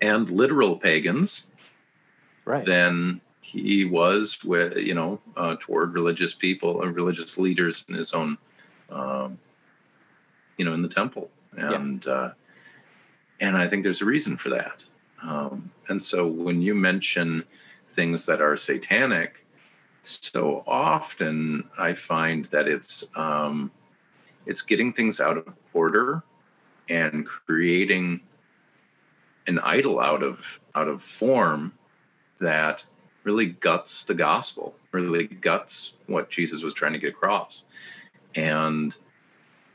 and 0.01 0.30
literal 0.30 0.78
pagans. 0.78 1.47
Right. 2.45 2.66
Than 2.66 3.22
he 3.41 3.86
was 3.86 4.43
with 4.43 4.76
you 4.78 4.95
know 4.95 5.20
uh, 5.38 5.55
toward 5.60 5.93
religious 5.93 6.34
people 6.34 6.82
and 6.82 6.95
religious 6.95 7.38
leaders 7.38 7.86
in 7.88 7.95
his 7.95 8.14
own, 8.14 8.38
um, 8.89 9.38
you 10.57 10.66
know, 10.66 10.74
in 10.74 10.82
the 10.82 10.88
temple 10.88 11.30
and 11.57 12.05
yeah. 12.05 12.12
uh, 12.12 12.32
and 13.39 13.57
I 13.57 13.68
think 13.68 13.84
there's 13.84 14.01
a 14.01 14.05
reason 14.05 14.38
for 14.38 14.49
that. 14.49 14.84
Um, 15.22 15.72
and 15.88 16.01
so 16.01 16.28
when 16.28 16.62
you 16.62 16.76
mention 16.76 17.43
things 17.88 18.26
that 18.26 18.41
are 18.41 18.57
satanic, 18.57 19.45
so 20.10 20.64
often 20.66 21.70
I 21.78 21.93
find 21.93 22.45
that 22.45 22.68
it's 22.68 23.05
um, 23.16 23.72
it's 24.45 24.62
getting 24.62 24.93
things 24.93 25.20
out 25.20 25.38
of 25.38 25.47
order 25.74 26.24
and 26.89 27.26
creating 27.26 28.22
an 29.47 29.60
idol 29.60 29.99
out 29.99 30.24
of 30.24 30.60
out 30.76 30.88
of 30.88 31.01
form 31.01 31.74
that 32.39 32.84
really 33.24 33.47
guts 33.47 34.03
the 34.05 34.14
gospel, 34.14 34.74
really 34.91 35.28
guts 35.28 35.93
what 36.07 36.30
Jesus 36.30 36.64
was 36.64 36.74
trying 36.74 36.93
to 36.93 36.99
get 36.99 37.10
across. 37.10 37.66
And 38.36 38.95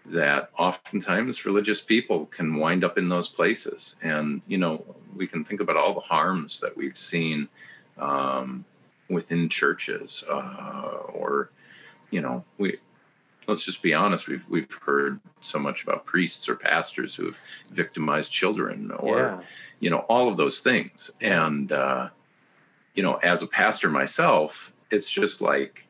that 0.06 0.50
oftentimes 0.58 1.46
religious 1.46 1.80
people 1.80 2.26
can 2.26 2.56
wind 2.56 2.84
up 2.84 2.98
in 2.98 3.08
those 3.08 3.28
places. 3.28 3.96
And, 4.02 4.42
you 4.46 4.58
know, 4.58 4.84
we 5.16 5.26
can 5.26 5.44
think 5.44 5.60
about 5.60 5.76
all 5.76 5.94
the 5.94 6.00
harms 6.00 6.60
that 6.60 6.76
we've 6.76 6.96
seen 6.96 7.48
um, 7.98 8.64
within 9.08 9.48
churches 9.48 10.24
uh, 10.28 11.02
or, 11.12 11.50
you 12.10 12.20
know, 12.20 12.44
we, 12.58 12.78
let's 13.46 13.64
just 13.64 13.82
be 13.82 13.94
honest 13.94 14.28
we've 14.28 14.44
we've 14.48 14.72
heard 14.84 15.20
so 15.40 15.58
much 15.58 15.82
about 15.82 16.04
priests 16.04 16.48
or 16.48 16.56
pastors 16.56 17.14
who've 17.14 17.38
victimized 17.70 18.32
children 18.32 18.90
or 18.98 19.18
yeah. 19.18 19.40
you 19.80 19.90
know 19.90 19.98
all 20.08 20.28
of 20.28 20.36
those 20.36 20.60
things 20.60 21.10
and 21.20 21.72
uh, 21.72 22.08
you 22.94 23.02
know 23.02 23.14
as 23.16 23.42
a 23.42 23.46
pastor 23.46 23.90
myself 23.90 24.72
it's 24.90 25.10
just 25.10 25.40
like 25.40 25.86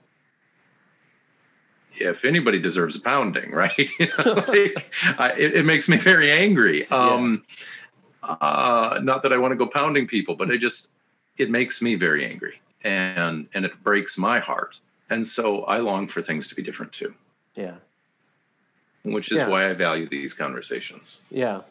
if 1.96 2.24
anybody 2.24 2.58
deserves 2.58 2.96
a 2.96 3.00
pounding 3.00 3.50
right 3.52 3.90
you 3.98 4.06
know, 4.06 4.32
like, 4.48 4.92
I, 5.18 5.34
it, 5.38 5.54
it, 5.54 5.66
makes 5.66 5.88
me 5.88 5.96
very 5.96 6.30
angry 6.30 6.88
um 6.88 7.44
yeah. 8.24 8.32
uh 8.40 9.00
not 9.02 9.22
that 9.22 9.32
i 9.32 9.38
want 9.38 9.52
to 9.52 9.56
go 9.56 9.66
pounding 9.66 10.06
people 10.06 10.34
but 10.34 10.50
it 10.50 10.58
just 10.58 10.90
it 11.36 11.50
makes 11.50 11.82
me 11.82 11.94
very 11.94 12.24
angry 12.24 12.60
and 12.84 13.48
and 13.54 13.64
it 13.64 13.82
breaks 13.82 14.16
my 14.16 14.38
heart 14.38 14.80
and 15.10 15.26
so 15.26 15.64
i 15.64 15.78
long 15.78 16.06
for 16.06 16.22
things 16.22 16.46
to 16.48 16.54
be 16.54 16.62
different 16.62 16.92
too 16.92 17.14
yeah. 17.54 17.74
Which 19.02 19.30
is 19.30 19.38
yeah. 19.38 19.48
why 19.48 19.68
I 19.68 19.74
value 19.74 20.08
these 20.08 20.34
conversations. 20.34 21.20
Yeah. 21.30 21.62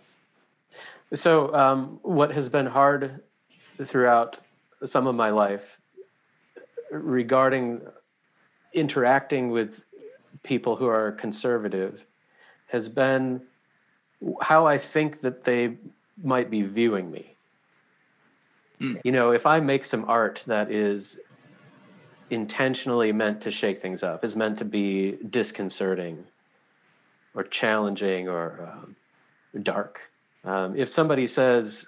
So, 1.14 1.53
um, 1.53 1.99
what 2.03 2.32
has 2.32 2.49
been 2.49 2.66
hard 2.66 3.22
throughout 3.84 4.39
some 4.86 5.07
of 5.07 5.16
my 5.16 5.30
life 5.30 5.80
regarding 6.91 7.82
interacting 8.74 9.49
with 9.49 9.84
people 10.43 10.76
who 10.76 10.88
are 10.88 11.11
conservative 11.11 12.05
has 12.68 12.88
been 12.88 13.41
how 14.41 14.66
I 14.66 14.78
think 14.78 15.22
that 15.22 15.43
they 15.43 15.76
might 16.24 16.49
be 16.49 16.61
viewing 16.61 17.11
me. 17.11 17.36
Mm. 18.84 18.99
You 19.03 19.11
know, 19.13 19.31
if 19.31 19.45
I 19.45 19.59
make 19.59 19.86
some 19.86 20.05
art 20.07 20.43
that 20.47 20.69
is 20.71 21.19
intentionally 22.29 23.11
meant 23.11 23.41
to 23.41 23.51
shake 23.51 23.79
things 23.79 24.03
up, 24.03 24.25
is 24.25 24.36
meant 24.36 24.57
to 24.57 24.65
be 24.65 25.17
disconcerting 25.29 26.23
or 27.34 27.43
challenging 27.43 28.27
or 28.27 28.69
um, 28.71 28.95
dark. 29.63 30.01
Um, 30.43 30.75
if 30.75 30.89
somebody 30.89 31.27
says, 31.27 31.88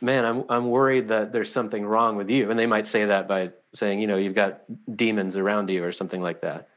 "Man, 0.00 0.24
I'm 0.24 0.44
I'm 0.48 0.70
worried 0.70 1.08
that 1.08 1.32
there's 1.32 1.52
something 1.52 1.84
wrong 1.84 2.16
with 2.16 2.30
you," 2.30 2.50
and 2.50 2.58
they 2.58 2.66
might 2.66 2.86
say 2.86 3.04
that 3.04 3.28
by 3.28 3.50
saying, 3.74 4.00
"You 4.00 4.06
know, 4.06 4.16
you've 4.16 4.34
got 4.34 4.62
demons 4.96 5.36
around 5.36 5.68
you" 5.68 5.84
or 5.84 5.92
something 5.92 6.22
like 6.22 6.40
that. 6.40 6.68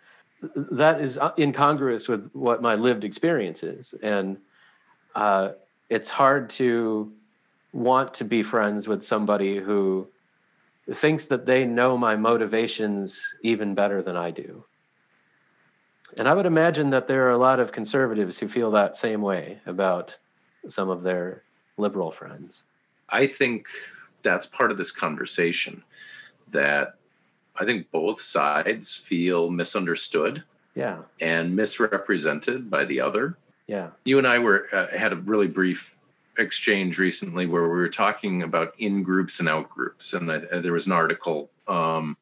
That 0.55 0.99
is 0.99 1.17
uh, 1.17 1.31
incongruous 1.37 2.07
with 2.09 2.29
what 2.33 2.61
my 2.61 2.75
lived 2.75 3.05
experience 3.05 3.63
is, 3.63 3.93
and 4.03 4.37
uh, 5.15 5.51
it's 5.89 6.09
hard 6.09 6.49
to 6.51 7.13
want 7.73 8.13
to 8.15 8.25
be 8.25 8.43
friends 8.43 8.87
with 8.87 9.03
somebody 9.03 9.57
who 9.57 10.07
thinks 10.91 11.25
that 11.27 11.45
they 11.45 11.65
know 11.65 11.97
my 11.97 12.15
motivations 12.15 13.35
even 13.43 13.75
better 13.75 14.01
than 14.01 14.17
I 14.17 14.31
do. 14.31 14.65
And 16.19 16.27
I 16.27 16.33
would 16.33 16.45
imagine 16.45 16.89
that 16.89 17.07
there 17.07 17.27
are 17.27 17.31
a 17.31 17.37
lot 17.37 17.59
of 17.59 17.71
conservatives 17.71 18.39
who 18.39 18.47
feel 18.47 18.71
that 18.71 18.95
same 18.95 19.21
way 19.21 19.59
about 19.65 20.17
some 20.67 20.89
of 20.89 21.03
their 21.03 21.43
liberal 21.77 22.11
friends. 22.11 22.65
I 23.09 23.27
think 23.27 23.67
that's 24.21 24.45
part 24.45 24.71
of 24.71 24.77
this 24.77 24.91
conversation 24.91 25.83
that 26.49 26.95
I 27.55 27.65
think 27.65 27.89
both 27.91 28.19
sides 28.19 28.95
feel 28.95 29.49
misunderstood. 29.49 30.43
Yeah. 30.75 30.99
And 31.19 31.55
misrepresented 31.55 32.69
by 32.69 32.85
the 32.85 33.01
other. 33.01 33.37
Yeah. 33.67 33.89
You 34.05 34.17
and 34.17 34.27
I 34.27 34.39
were 34.39 34.67
uh, 34.71 34.87
had 34.87 35.11
a 35.11 35.17
really 35.17 35.47
brief 35.47 35.97
exchange 36.37 36.97
recently 36.97 37.45
where 37.45 37.63
we 37.63 37.69
were 37.69 37.89
talking 37.89 38.43
about 38.43 38.73
in 38.77 39.03
groups 39.03 39.39
and 39.39 39.49
out 39.49 39.69
groups, 39.69 40.13
and 40.13 40.31
I, 40.31 40.37
there 40.37 40.73
was 40.73 40.87
an 40.87 40.93
article 40.93 41.51
um, 41.67 42.17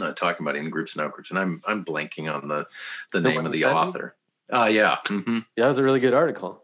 uh, 0.00 0.12
talking 0.12 0.44
about 0.44 0.56
in 0.56 0.70
groups 0.70 0.94
and 0.94 1.04
out 1.04 1.12
groups, 1.12 1.30
and 1.30 1.38
I'm 1.38 1.62
I'm 1.66 1.84
blanking 1.84 2.32
on 2.32 2.48
the 2.48 2.66
the, 3.12 3.20
the 3.20 3.28
name 3.28 3.46
of 3.46 3.52
the 3.52 3.64
author. 3.64 4.14
Uh, 4.52 4.68
yeah, 4.70 4.96
mm-hmm. 5.06 5.38
yeah, 5.56 5.64
that 5.64 5.68
was 5.68 5.78
a 5.78 5.82
really 5.82 6.00
good 6.00 6.14
article. 6.14 6.62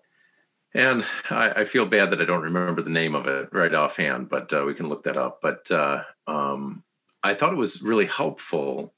And 0.75 1.05
I, 1.31 1.51
I, 1.51 1.65
feel 1.65 1.87
bad 1.87 2.11
that 2.11 2.21
I 2.21 2.27
don't 2.27 2.43
remember 2.43 2.83
the 2.83 2.91
name 2.91 3.15
of 3.15 3.27
it 3.29 3.49
right 3.51 3.73
offhand, 3.73 4.29
but 4.29 4.53
uh, 4.53 4.65
we 4.67 4.75
can 4.75 4.89
look 4.89 5.05
that 5.05 5.17
up. 5.17 5.41
But 5.41 5.71
uh, 5.71 6.03
um, 6.27 6.83
I 7.23 7.33
thought 7.33 7.55
it 7.55 7.59
was 7.59 7.81
really 7.81 8.05
helpful 8.07 8.93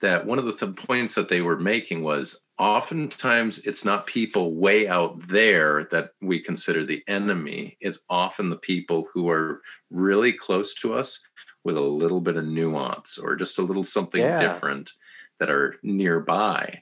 that 0.00 0.26
one 0.26 0.40
of 0.40 0.46
the 0.46 0.52
th- 0.52 0.74
points 0.74 1.14
that 1.14 1.28
they 1.28 1.40
were 1.40 1.56
making 1.56 2.02
was 2.02 2.44
oftentimes 2.62 3.58
it's 3.58 3.84
not 3.84 4.06
people 4.06 4.54
way 4.54 4.86
out 4.86 5.26
there 5.26 5.84
that 5.86 6.10
we 6.20 6.38
consider 6.38 6.86
the 6.86 7.02
enemy. 7.08 7.76
It's 7.80 7.98
often 8.08 8.50
the 8.50 8.56
people 8.56 9.08
who 9.12 9.28
are 9.28 9.62
really 9.90 10.32
close 10.32 10.72
to 10.76 10.94
us 10.94 11.26
with 11.64 11.76
a 11.76 11.80
little 11.80 12.20
bit 12.20 12.36
of 12.36 12.46
nuance 12.46 13.18
or 13.18 13.34
just 13.34 13.58
a 13.58 13.62
little 13.62 13.82
something 13.82 14.20
yeah. 14.20 14.38
different 14.38 14.92
that 15.40 15.50
are 15.50 15.74
nearby. 15.82 16.80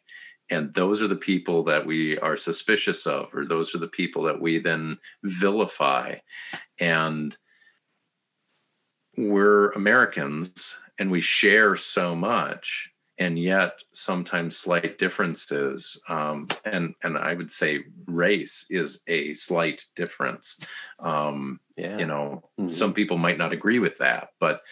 And 0.50 0.74
those 0.74 1.00
are 1.00 1.08
the 1.08 1.16
people 1.16 1.62
that 1.64 1.86
we 1.86 2.18
are 2.18 2.36
suspicious 2.36 3.06
of 3.06 3.34
or 3.34 3.46
those 3.46 3.74
are 3.74 3.78
the 3.78 3.88
people 3.88 4.24
that 4.24 4.38
we 4.38 4.58
then 4.58 4.98
vilify. 5.24 6.16
And 6.78 7.34
we're 9.16 9.70
americans 9.72 10.78
and 10.98 11.10
we 11.10 11.20
share 11.20 11.76
so 11.76 12.14
much 12.14 12.89
and 13.20 13.38
yet 13.38 13.74
sometimes 13.92 14.56
slight 14.56 14.98
differences 14.98 16.02
um, 16.08 16.48
and 16.64 16.94
and 17.04 17.16
i 17.16 17.34
would 17.34 17.50
say 17.50 17.84
race 18.06 18.66
is 18.70 19.02
a 19.06 19.32
slight 19.34 19.84
difference 19.94 20.58
um, 20.98 21.60
yeah. 21.76 21.96
you 21.98 22.06
know 22.06 22.42
mm-hmm. 22.58 22.68
some 22.68 22.92
people 22.92 23.18
might 23.18 23.38
not 23.38 23.52
agree 23.52 23.78
with 23.78 23.98
that 23.98 24.30
but 24.40 24.62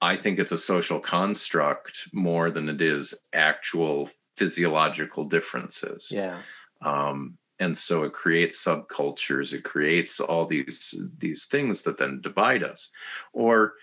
i 0.00 0.16
think 0.16 0.38
it's 0.38 0.52
a 0.52 0.56
social 0.56 1.00
construct 1.00 2.08
more 2.14 2.50
than 2.50 2.68
it 2.68 2.80
is 2.80 3.14
actual 3.34 4.08
physiological 4.36 5.24
differences 5.24 6.10
yeah 6.10 6.38
um, 6.80 7.36
and 7.60 7.76
so 7.76 8.04
it 8.04 8.12
creates 8.12 8.64
subcultures 8.64 9.52
it 9.52 9.64
creates 9.64 10.20
all 10.20 10.46
these 10.46 10.94
these 11.18 11.46
things 11.46 11.82
that 11.82 11.98
then 11.98 12.20
divide 12.20 12.62
us 12.62 12.92
or 13.32 13.74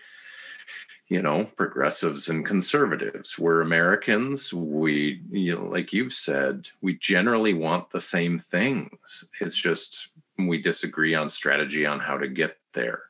you 1.08 1.22
know 1.22 1.44
progressives 1.56 2.28
and 2.28 2.44
conservatives. 2.44 3.38
We're 3.38 3.60
americans. 3.60 4.52
We 4.52 5.22
you 5.30 5.56
know 5.56 5.66
like 5.66 5.92
you've 5.92 6.12
said 6.12 6.68
we 6.80 6.94
generally 6.94 7.54
want 7.54 7.90
the 7.90 8.00
same 8.00 8.38
things. 8.38 9.30
It's 9.40 9.56
just 9.56 10.08
we 10.38 10.60
disagree 10.60 11.14
on 11.14 11.28
strategy 11.28 11.86
on 11.86 12.00
how 12.00 12.18
to 12.18 12.28
get 12.28 12.58
there. 12.74 13.02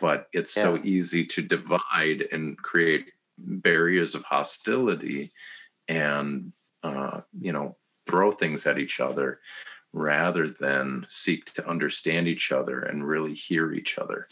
But 0.00 0.28
it's 0.32 0.56
yeah. 0.56 0.62
so 0.62 0.80
easy 0.82 1.26
to 1.26 1.42
divide 1.42 2.28
and 2.32 2.56
create 2.56 3.12
barriers 3.38 4.14
of 4.14 4.24
hostility 4.24 5.32
and 5.88 6.52
uh, 6.82 7.22
you 7.38 7.52
know 7.52 7.76
throw 8.06 8.30
things 8.30 8.66
at 8.66 8.78
each 8.78 9.00
other 9.00 9.40
rather 9.92 10.48
than 10.48 11.04
seek 11.08 11.46
to 11.52 11.68
understand 11.68 12.28
each 12.28 12.52
other 12.52 12.80
and 12.80 13.06
really 13.06 13.34
hear 13.34 13.72
each 13.72 13.98
other 13.98 14.28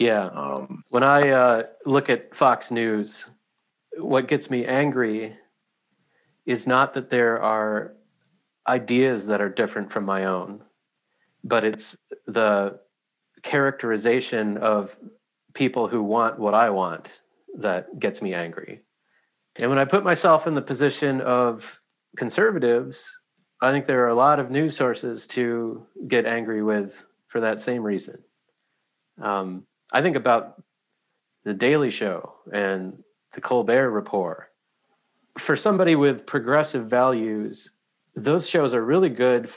yeah. 0.00 0.24
Um, 0.24 0.82
when 0.88 1.02
I 1.02 1.28
uh, 1.28 1.62
look 1.84 2.08
at 2.08 2.34
Fox 2.34 2.70
News, 2.70 3.30
what 3.98 4.28
gets 4.28 4.50
me 4.50 4.64
angry 4.64 5.36
is 6.46 6.66
not 6.66 6.94
that 6.94 7.10
there 7.10 7.40
are 7.40 7.94
ideas 8.66 9.26
that 9.26 9.42
are 9.42 9.50
different 9.50 9.92
from 9.92 10.04
my 10.04 10.24
own, 10.24 10.62
but 11.44 11.64
it's 11.64 11.98
the 12.26 12.80
characterization 13.42 14.56
of 14.56 14.96
people 15.52 15.86
who 15.86 16.02
want 16.02 16.38
what 16.38 16.54
I 16.54 16.70
want 16.70 17.20
that 17.58 17.98
gets 17.98 18.22
me 18.22 18.32
angry. 18.32 18.80
And 19.56 19.68
when 19.68 19.78
I 19.78 19.84
put 19.84 20.02
myself 20.02 20.46
in 20.46 20.54
the 20.54 20.62
position 20.62 21.20
of 21.20 21.78
conservatives, 22.16 23.14
I 23.60 23.70
think 23.70 23.84
there 23.84 24.02
are 24.04 24.08
a 24.08 24.14
lot 24.14 24.38
of 24.38 24.50
news 24.50 24.76
sources 24.76 25.26
to 25.28 25.86
get 26.08 26.24
angry 26.24 26.62
with 26.62 27.04
for 27.26 27.40
that 27.40 27.60
same 27.60 27.82
reason. 27.82 28.24
Um, 29.20 29.66
I 29.92 30.02
think 30.02 30.16
about 30.16 30.62
the 31.44 31.54
Daily 31.54 31.90
Show 31.90 32.34
and 32.52 33.02
the 33.32 33.40
Colbert 33.40 33.90
Report. 33.90 34.48
For 35.38 35.56
somebody 35.56 35.96
with 35.96 36.26
progressive 36.26 36.86
values, 36.86 37.72
those 38.14 38.48
shows 38.48 38.74
are 38.74 38.84
really 38.84 39.08
good 39.08 39.50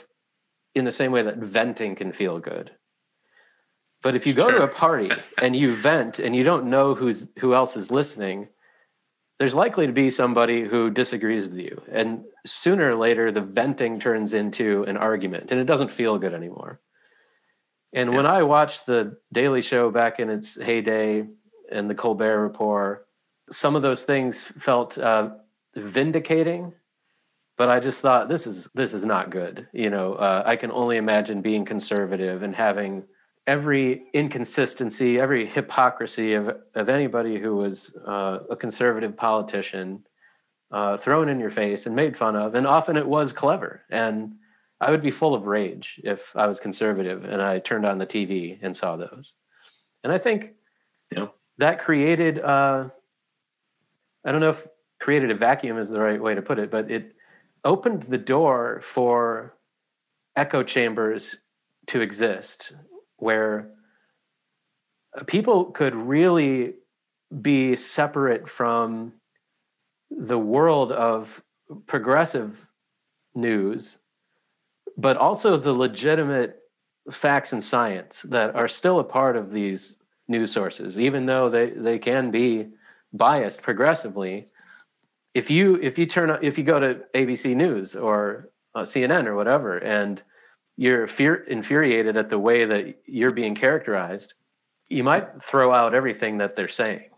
in 0.74 0.84
the 0.84 0.92
same 0.92 1.12
way 1.12 1.22
that 1.22 1.36
venting 1.38 1.94
can 1.94 2.12
feel 2.12 2.38
good. 2.38 2.72
But 4.02 4.16
if 4.16 4.26
you 4.26 4.34
go 4.34 4.50
sure. 4.50 4.58
to 4.58 4.64
a 4.64 4.68
party 4.68 5.10
and 5.42 5.54
you 5.54 5.74
vent 5.74 6.18
and 6.18 6.34
you 6.34 6.44
don't 6.44 6.66
know 6.66 6.94
who's 6.94 7.28
who 7.38 7.54
else 7.54 7.76
is 7.76 7.90
listening, 7.90 8.48
there's 9.38 9.54
likely 9.54 9.86
to 9.86 9.92
be 9.92 10.10
somebody 10.10 10.62
who 10.62 10.90
disagrees 10.90 11.48
with 11.48 11.58
you. 11.58 11.82
And 11.90 12.24
sooner 12.46 12.90
or 12.90 12.96
later, 12.96 13.32
the 13.32 13.40
venting 13.40 13.98
turns 13.98 14.34
into 14.34 14.84
an 14.84 14.96
argument 14.96 15.50
and 15.50 15.60
it 15.60 15.66
doesn't 15.66 15.90
feel 15.90 16.18
good 16.18 16.34
anymore. 16.34 16.80
And 17.94 18.10
yeah. 18.10 18.16
when 18.16 18.26
I 18.26 18.42
watched 18.42 18.86
The 18.86 19.16
Daily 19.32 19.62
Show 19.62 19.90
back 19.90 20.20
in 20.20 20.28
its 20.28 20.60
heyday 20.60 21.26
and 21.70 21.88
The 21.88 21.94
Colbert 21.94 22.42
Report, 22.42 23.06
some 23.50 23.76
of 23.76 23.82
those 23.82 24.02
things 24.02 24.44
felt 24.44 24.98
uh, 24.98 25.30
vindicating. 25.76 26.72
But 27.56 27.68
I 27.68 27.78
just 27.78 28.00
thought 28.00 28.28
this 28.28 28.48
is 28.48 28.68
this 28.74 28.92
is 28.94 29.04
not 29.04 29.30
good. 29.30 29.68
You 29.72 29.88
know, 29.88 30.14
uh, 30.14 30.42
I 30.44 30.56
can 30.56 30.72
only 30.72 30.96
imagine 30.96 31.40
being 31.40 31.64
conservative 31.64 32.42
and 32.42 32.52
having 32.52 33.04
every 33.46 34.06
inconsistency, 34.12 35.20
every 35.20 35.46
hypocrisy 35.46 36.34
of, 36.34 36.56
of 36.74 36.88
anybody 36.88 37.38
who 37.38 37.54
was 37.54 37.94
uh, 38.06 38.38
a 38.50 38.56
conservative 38.56 39.16
politician 39.16 40.04
uh, 40.72 40.96
thrown 40.96 41.28
in 41.28 41.38
your 41.38 41.50
face 41.50 41.86
and 41.86 41.94
made 41.94 42.16
fun 42.16 42.34
of. 42.34 42.56
And 42.56 42.66
often 42.66 42.96
it 42.96 43.06
was 43.06 43.32
clever. 43.32 43.82
And 43.88 44.34
I 44.84 44.90
would 44.90 45.02
be 45.02 45.10
full 45.10 45.34
of 45.34 45.46
rage 45.46 45.98
if 46.04 46.36
I 46.36 46.46
was 46.46 46.60
conservative 46.60 47.24
and 47.24 47.40
I 47.40 47.58
turned 47.58 47.86
on 47.86 47.96
the 47.96 48.06
TV 48.06 48.58
and 48.60 48.76
saw 48.76 48.96
those. 48.96 49.34
And 50.02 50.12
I 50.12 50.18
think 50.18 50.52
that 51.58 51.78
created, 51.78 52.38
uh, 52.40 52.88
I 54.24 54.32
don't 54.32 54.42
know 54.42 54.50
if 54.50 54.66
created 55.00 55.30
a 55.30 55.34
vacuum 55.34 55.78
is 55.78 55.88
the 55.88 56.00
right 56.00 56.20
way 56.20 56.34
to 56.34 56.42
put 56.42 56.58
it, 56.58 56.70
but 56.70 56.90
it 56.90 57.14
opened 57.64 58.02
the 58.02 58.18
door 58.18 58.80
for 58.82 59.56
echo 60.36 60.62
chambers 60.62 61.36
to 61.86 62.02
exist 62.02 62.74
where 63.16 63.70
people 65.26 65.66
could 65.66 65.94
really 65.94 66.74
be 67.40 67.76
separate 67.76 68.48
from 68.48 69.14
the 70.10 70.38
world 70.38 70.92
of 70.92 71.42
progressive 71.86 72.66
news, 73.34 73.98
but 74.96 75.16
also 75.16 75.56
the 75.56 75.72
legitimate 75.72 76.60
facts 77.10 77.52
and 77.52 77.62
science 77.62 78.22
that 78.22 78.54
are 78.56 78.68
still 78.68 78.98
a 78.98 79.04
part 79.04 79.36
of 79.36 79.52
these 79.52 79.98
news 80.28 80.52
sources, 80.52 80.98
even 80.98 81.26
though 81.26 81.48
they, 81.48 81.70
they 81.70 81.98
can 81.98 82.30
be 82.30 82.68
biased 83.12 83.62
progressively. 83.62 84.46
If 85.34 85.50
you 85.50 85.76
if 85.76 85.98
you 85.98 86.06
turn 86.06 86.38
if 86.42 86.58
you 86.58 86.64
go 86.64 86.78
to 86.78 87.04
ABC 87.14 87.54
News 87.56 87.96
or 87.96 88.50
uh, 88.74 88.82
CNN 88.82 89.26
or 89.26 89.34
whatever, 89.34 89.78
and 89.78 90.22
you're 90.76 91.06
fear, 91.06 91.34
infuriated 91.44 92.16
at 92.16 92.28
the 92.28 92.38
way 92.38 92.64
that 92.64 93.00
you're 93.06 93.30
being 93.30 93.54
characterized, 93.54 94.34
you 94.88 95.04
might 95.04 95.42
throw 95.42 95.72
out 95.72 95.94
everything 95.94 96.38
that 96.38 96.54
they're 96.54 96.68
saying. 96.68 97.10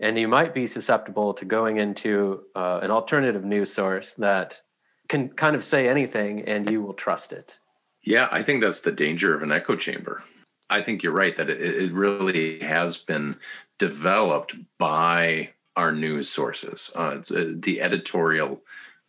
And 0.00 0.18
you 0.18 0.28
might 0.28 0.54
be 0.54 0.66
susceptible 0.66 1.32
to 1.34 1.44
going 1.46 1.78
into 1.78 2.44
uh, 2.54 2.80
an 2.82 2.90
alternative 2.90 3.44
news 3.44 3.72
source 3.72 4.12
that 4.14 4.60
can 5.08 5.28
kind 5.30 5.56
of 5.56 5.64
say 5.64 5.88
anything 5.88 6.42
and 6.42 6.70
you 6.70 6.82
will 6.82 6.94
trust 6.94 7.32
it. 7.32 7.58
Yeah, 8.02 8.28
I 8.30 8.42
think 8.42 8.60
that's 8.60 8.80
the 8.80 8.92
danger 8.92 9.34
of 9.34 9.42
an 9.42 9.52
echo 9.52 9.76
chamber. 9.76 10.22
I 10.70 10.80
think 10.82 11.02
you're 11.02 11.12
right 11.12 11.36
that 11.36 11.50
it, 11.50 11.60
it 11.60 11.92
really 11.92 12.60
has 12.60 12.96
been 12.96 13.36
developed 13.78 14.54
by 14.78 15.50
our 15.76 15.92
news 15.92 16.28
sources. 16.28 16.90
Uh, 16.94 17.20
uh, 17.34 17.44
the 17.54 17.80
editorial 17.80 18.62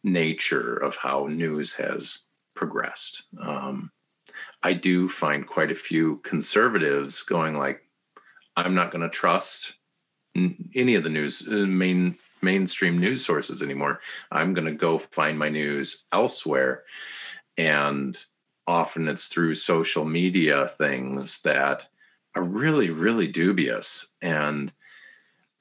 nature 0.04 0.76
of 0.76 0.96
how 0.96 1.28
news 1.28 1.74
has 1.76 2.24
progressed. 2.56 3.24
Um, 3.40 3.92
I 4.64 4.74
do 4.74 5.08
find 5.08 5.48
quite 5.48 5.72
a 5.72 5.76
few 5.76 6.18
conservatives 6.18 7.24
going 7.24 7.56
like, 7.58 7.82
I'm 8.56 8.76
not 8.76 8.92
going 8.92 9.04
to 9.04 9.10
trust 9.10 9.74
any 10.36 10.96
of 10.96 11.04
the 11.04 11.10
news 11.10 11.48
uh, 11.48 11.52
main 11.52 12.18
mainstream 12.42 12.98
news 12.98 13.26
sources 13.26 13.62
anymore. 13.62 14.00
I'm 14.32 14.54
going 14.54 14.68
to 14.68 14.74
go 14.74 15.00
find 15.00 15.38
my 15.38 15.50
news 15.50 16.06
elsewhere, 16.12 16.84
and 17.58 18.18
often 18.66 19.08
it's 19.08 19.28
through 19.28 19.54
social 19.54 20.06
media 20.06 20.68
things 20.68 21.42
that 21.42 21.88
are 22.36 22.44
really 22.44 22.90
really 22.90 23.28
dubious 23.28 24.08
and 24.22 24.72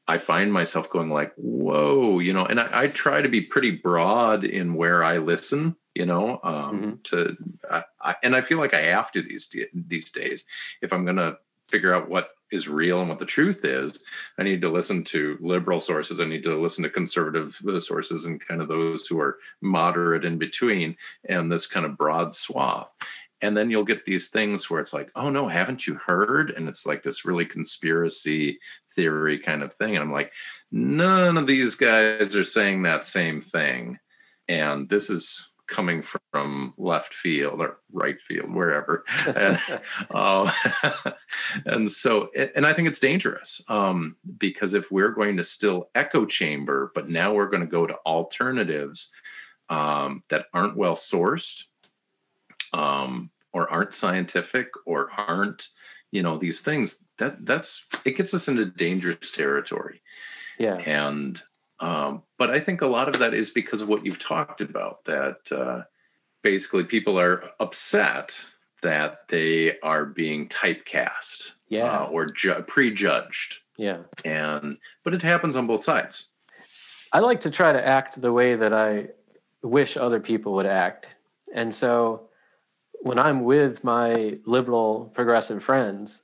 I 0.09 0.18
find 0.18 0.53
myself 0.53 0.89
going 0.89 1.11
like, 1.11 1.33
whoa, 1.35 2.20
you 2.20 2.33
know, 2.33 2.47
and 2.47 2.61
I, 2.61 2.83
I, 2.83 2.87
try 2.87 3.22
to 3.22 3.29
be 3.29 3.41
pretty 3.41 3.72
broad 3.72 4.45
in 4.45 4.74
where 4.74 5.03
I 5.03 5.18
listen, 5.18 5.74
you 5.95 6.07
know, 6.07 6.39
um, 6.45 6.81
mm-hmm. 6.81 6.93
to, 7.05 7.37
I, 7.68 7.85
I, 8.01 8.16
and 8.22 8.37
I 8.37 8.41
feel 8.41 8.59
like 8.59 8.72
I 8.72 8.83
have 8.83 9.11
to 9.12 9.22
these, 9.22 9.53
these 9.74 10.12
days, 10.12 10.45
if 10.81 10.93
I'm 10.93 11.05
going 11.05 11.16
to 11.16 11.39
figure 11.64 11.93
out 11.93 12.09
what 12.09 12.31
is 12.53 12.69
real 12.69 13.01
and 13.01 13.09
what 13.09 13.19
the 13.19 13.25
truth 13.25 13.65
is, 13.65 13.99
I 14.39 14.43
need 14.43 14.61
to 14.63 14.69
listen 14.69 15.03
to 15.05 15.37
liberal 15.41 15.81
sources. 15.81 16.21
I 16.21 16.25
need 16.25 16.43
to 16.45 16.61
listen 16.61 16.85
to 16.85 16.91
conservative 16.91 17.61
uh, 17.69 17.81
sources 17.81 18.25
and 18.25 18.41
kind 18.41 18.63
of 18.63 18.69
those 18.69 19.07
who 19.07 19.19
are 19.21 19.39
moderate 19.61 20.25
in 20.25 20.39
between 20.39 20.97
and 21.29 21.51
this 21.51 21.67
kind 21.67 21.85
of 21.85 21.97
broad 21.97 22.33
swath. 22.33 22.95
And 23.43 23.57
then 23.57 23.71
you'll 23.71 23.85
get 23.85 24.05
these 24.05 24.31
things 24.31 24.71
where 24.71 24.81
it's 24.81 24.95
like 24.95 25.11
oh 25.15 25.29
no 25.29 25.47
haven't 25.49 25.87
you 25.87 25.95
heard? 25.95 26.51
And 26.51 26.69
it's 26.69 26.87
like 26.87 27.03
this 27.03 27.25
really 27.25 27.45
conspiracy 27.45 28.59
theory 28.89 29.39
kind 29.39 29.63
of 29.63 29.73
thing. 29.73 29.95
And 29.95 30.03
i'm 30.03 30.13
like 30.13 30.33
none 30.73 31.37
of 31.37 31.47
these 31.47 31.75
guys 31.75 32.35
are 32.35 32.45
saying 32.45 32.83
that 32.83 33.05
same 33.05 33.41
thing. 33.41 33.99
And 34.49 34.89
this 34.89 35.11
is 35.11 35.49
coming 35.69 36.03
from 36.03 36.75
left 36.77 37.12
field 37.12 37.61
or 37.61 37.79
right 37.93 38.21
field 38.21 38.53
wherever. 38.53 39.05
And, 39.27 39.59
uh, 40.11 40.51
and 41.67 41.91
so 41.91 42.31
and 42.55 42.67
i 42.67 42.73
think 42.73 42.89
it's 42.89 42.99
dangerous 42.99 43.61
um, 43.69 44.17
because 44.39 44.75
if 44.75 44.91
we're 44.91 45.11
going 45.11 45.37
to 45.37 45.45
still 45.45 45.91
echo 45.95 46.25
chamber 46.25 46.91
but 46.95 47.09
now 47.09 47.35
we're 47.35 47.49
going 47.49 47.62
to 47.62 47.67
go 47.67 47.87
to 47.87 47.97
alternatives 48.07 49.11
um, 49.69 50.23
that 50.31 50.47
aren't 50.55 50.77
well 50.77 50.95
sourced 50.95 51.64
um, 52.73 53.31
or 53.53 53.71
aren't 53.71 53.95
scientific 53.95 54.69
or 54.85 55.11
aren't 55.17 55.69
you 56.12 56.23
know 56.23 56.39
these 56.39 56.61
things 56.61 57.05
that 57.19 57.45
that's 57.45 57.85
it 58.05 58.17
gets 58.17 58.35
us 58.35 58.49
into 58.49 58.64
dangerous 58.64 59.33
territory. 59.33 60.03
Yeah. 60.59 60.77
And 60.77 61.41
um, 61.81 62.22
but 62.39 62.51
i 62.51 62.61
think 62.61 62.83
a 62.83 62.87
lot 62.87 63.09
of 63.09 63.18
that 63.18 63.35
is 63.35 63.51
because 63.51 63.81
of 63.81 63.89
what 63.89 64.05
you've 64.05 64.18
talked 64.18 64.61
about 64.61 65.05
that 65.05 65.53
uh, 65.53 65.83
basically 66.43 66.85
people 66.85 67.18
are 67.18 67.43
upset 67.61 68.45
that 68.83 69.27
they 69.29 69.79
are 69.81 70.05
being 70.05 70.49
typecast 70.49 71.53
yeah. 71.68 72.03
uh, 72.03 72.05
or 72.07 72.27
ju- 72.27 72.62
prejudged. 72.66 73.61
Yeah. 73.77 73.99
And 74.24 74.79
but 75.03 75.14
it 75.14 75.22
happens 75.22 75.57
on 75.57 75.66
both 75.66 75.83
sides. 75.83 76.29
I 77.12 77.20
like 77.20 77.41
to 77.41 77.51
try 77.51 77.72
to 77.72 77.87
act 77.87 78.20
the 78.20 78.33
way 78.33 78.55
that 78.57 78.72
i 78.72 79.09
wish 79.62 79.97
other 79.97 80.20
people 80.20 80.53
would 80.55 80.66
act. 80.66 81.09
And 81.53 81.74
so 81.74 82.29
when 83.01 83.18
I'm 83.18 83.43
with 83.43 83.83
my 83.83 84.39
liberal 84.45 85.11
progressive 85.14 85.62
friends, 85.62 86.22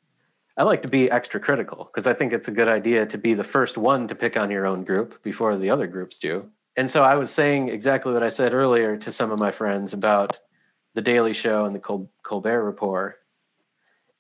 I 0.57 0.65
like 0.65 0.83
to 0.83 0.89
be 0.89 1.11
extra 1.11 1.41
critical 1.41 1.85
because 1.85 2.07
I 2.07 2.13
think 2.13 2.33
it's 2.33 2.49
a 2.49 2.53
good 2.53 2.69
idea 2.69 3.07
to 3.07 3.19
be 3.19 3.35
the 3.35 3.45
first 3.45 3.79
one 3.79 4.07
to 4.09 4.15
pick 4.15 4.37
on 4.37 4.51
your 4.51 4.67
own 4.67 4.85
group 4.85 5.23
before 5.23 5.57
the 5.57 5.71
other 5.71 5.87
groups 5.87 6.19
do. 6.19 6.51
And 6.77 6.91
so 6.91 7.03
I 7.03 7.17
was 7.17 7.31
saying 7.31 7.69
exactly 7.69 8.13
what 8.13 8.23
I 8.23 8.29
said 8.29 8.53
earlier 8.53 8.97
to 8.97 9.13
some 9.13 9.31
of 9.31 9.41
my 9.41 9.51
friends 9.51 9.93
about 9.93 10.39
the 10.95 11.03
Daily 11.03 11.33
Show 11.33 11.65
and 11.65 11.75
the 11.75 11.81
Col- 11.81 12.11
Colbert 12.23 12.65
Report. 12.65 13.19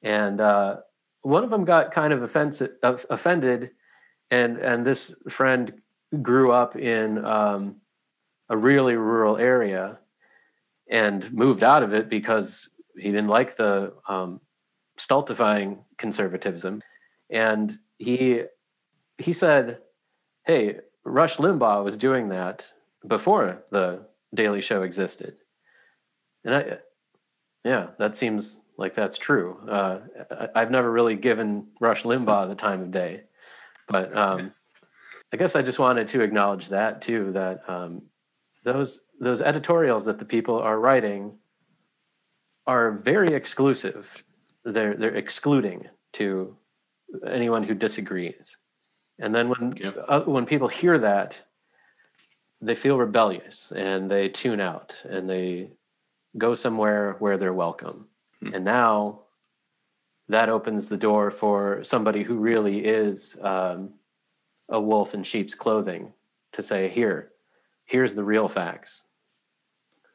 And 0.02 0.40
uh, 0.40 0.78
one 1.22 1.44
of 1.44 1.50
them 1.50 1.64
got 1.64 1.92
kind 1.92 2.12
of 2.12 2.22
offensive, 2.22 2.72
offended, 2.82 3.70
and 4.30 4.58
and 4.58 4.84
this 4.84 5.14
friend 5.28 5.72
grew 6.20 6.50
up 6.50 6.76
in 6.76 7.24
um, 7.24 7.76
a 8.48 8.56
really 8.56 8.96
rural 8.96 9.36
area, 9.36 10.00
and 10.90 11.32
moved 11.32 11.62
out 11.62 11.82
of 11.82 11.94
it 11.94 12.08
because 12.08 12.68
he 12.96 13.10
didn't 13.10 13.28
like 13.28 13.56
the 13.56 13.94
um, 14.08 14.40
stultifying 14.96 15.84
conservatism. 15.98 16.82
And 17.30 17.72
he 17.98 18.42
he 19.18 19.32
said, 19.32 19.78
"Hey, 20.44 20.80
Rush 21.04 21.36
Limbaugh 21.36 21.84
was 21.84 21.96
doing 21.96 22.28
that 22.28 22.72
before 23.06 23.64
the 23.70 24.06
Daily 24.34 24.60
Show 24.60 24.82
existed." 24.82 25.36
And 26.44 26.54
I, 26.54 26.78
yeah, 27.64 27.88
that 27.98 28.16
seems 28.16 28.58
like 28.76 28.94
that's 28.94 29.18
true. 29.18 29.58
Uh, 29.68 30.00
I've 30.54 30.70
never 30.70 30.90
really 30.90 31.14
given 31.14 31.68
Rush 31.80 32.02
Limbaugh 32.02 32.48
the 32.48 32.54
time 32.54 32.82
of 32.82 32.90
day, 32.90 33.22
but 33.88 34.16
um, 34.16 34.52
I 35.32 35.36
guess 35.36 35.54
I 35.56 35.62
just 35.62 35.78
wanted 35.78 36.08
to 36.08 36.20
acknowledge 36.22 36.68
that 36.68 37.00
too. 37.00 37.32
That 37.32 37.68
um, 37.68 38.02
those 38.64 39.04
those 39.20 39.40
editorials 39.40 40.04
that 40.04 40.18
the 40.18 40.24
people 40.24 40.58
are 40.58 40.78
writing 40.78 41.38
are 42.66 42.92
very 42.92 43.28
exclusive. 43.34 44.24
They're 44.64 44.94
they're 44.94 45.14
excluding 45.14 45.88
to 46.14 46.56
anyone 47.26 47.64
who 47.64 47.74
disagrees. 47.74 48.56
And 49.18 49.34
then 49.34 49.48
when 49.48 49.74
yep. 49.76 49.96
uh, 50.08 50.20
when 50.22 50.46
people 50.46 50.68
hear 50.68 50.98
that, 50.98 51.40
they 52.60 52.74
feel 52.74 52.98
rebellious 52.98 53.72
and 53.72 54.10
they 54.10 54.28
tune 54.28 54.60
out 54.60 54.96
and 55.08 55.28
they 55.28 55.70
go 56.38 56.54
somewhere 56.54 57.16
where 57.18 57.36
they're 57.36 57.52
welcome. 57.52 58.08
Hmm. 58.40 58.54
And 58.54 58.64
now 58.64 59.22
that 60.28 60.48
opens 60.48 60.88
the 60.88 60.96
door 60.96 61.30
for 61.30 61.84
somebody 61.84 62.22
who 62.22 62.38
really 62.38 62.84
is 62.84 63.36
um, 63.42 63.90
a 64.68 64.80
wolf 64.80 65.14
in 65.14 65.22
sheep's 65.22 65.54
clothing 65.54 66.12
to 66.52 66.62
say, 66.62 66.88
here, 66.88 67.32
here's 67.84 68.14
the 68.14 68.24
real 68.24 68.48
facts. 68.48 69.06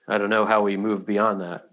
I 0.07 0.17
don't 0.17 0.29
know 0.29 0.45
how 0.45 0.61
we 0.61 0.77
move 0.77 1.05
beyond 1.05 1.41
that. 1.41 1.69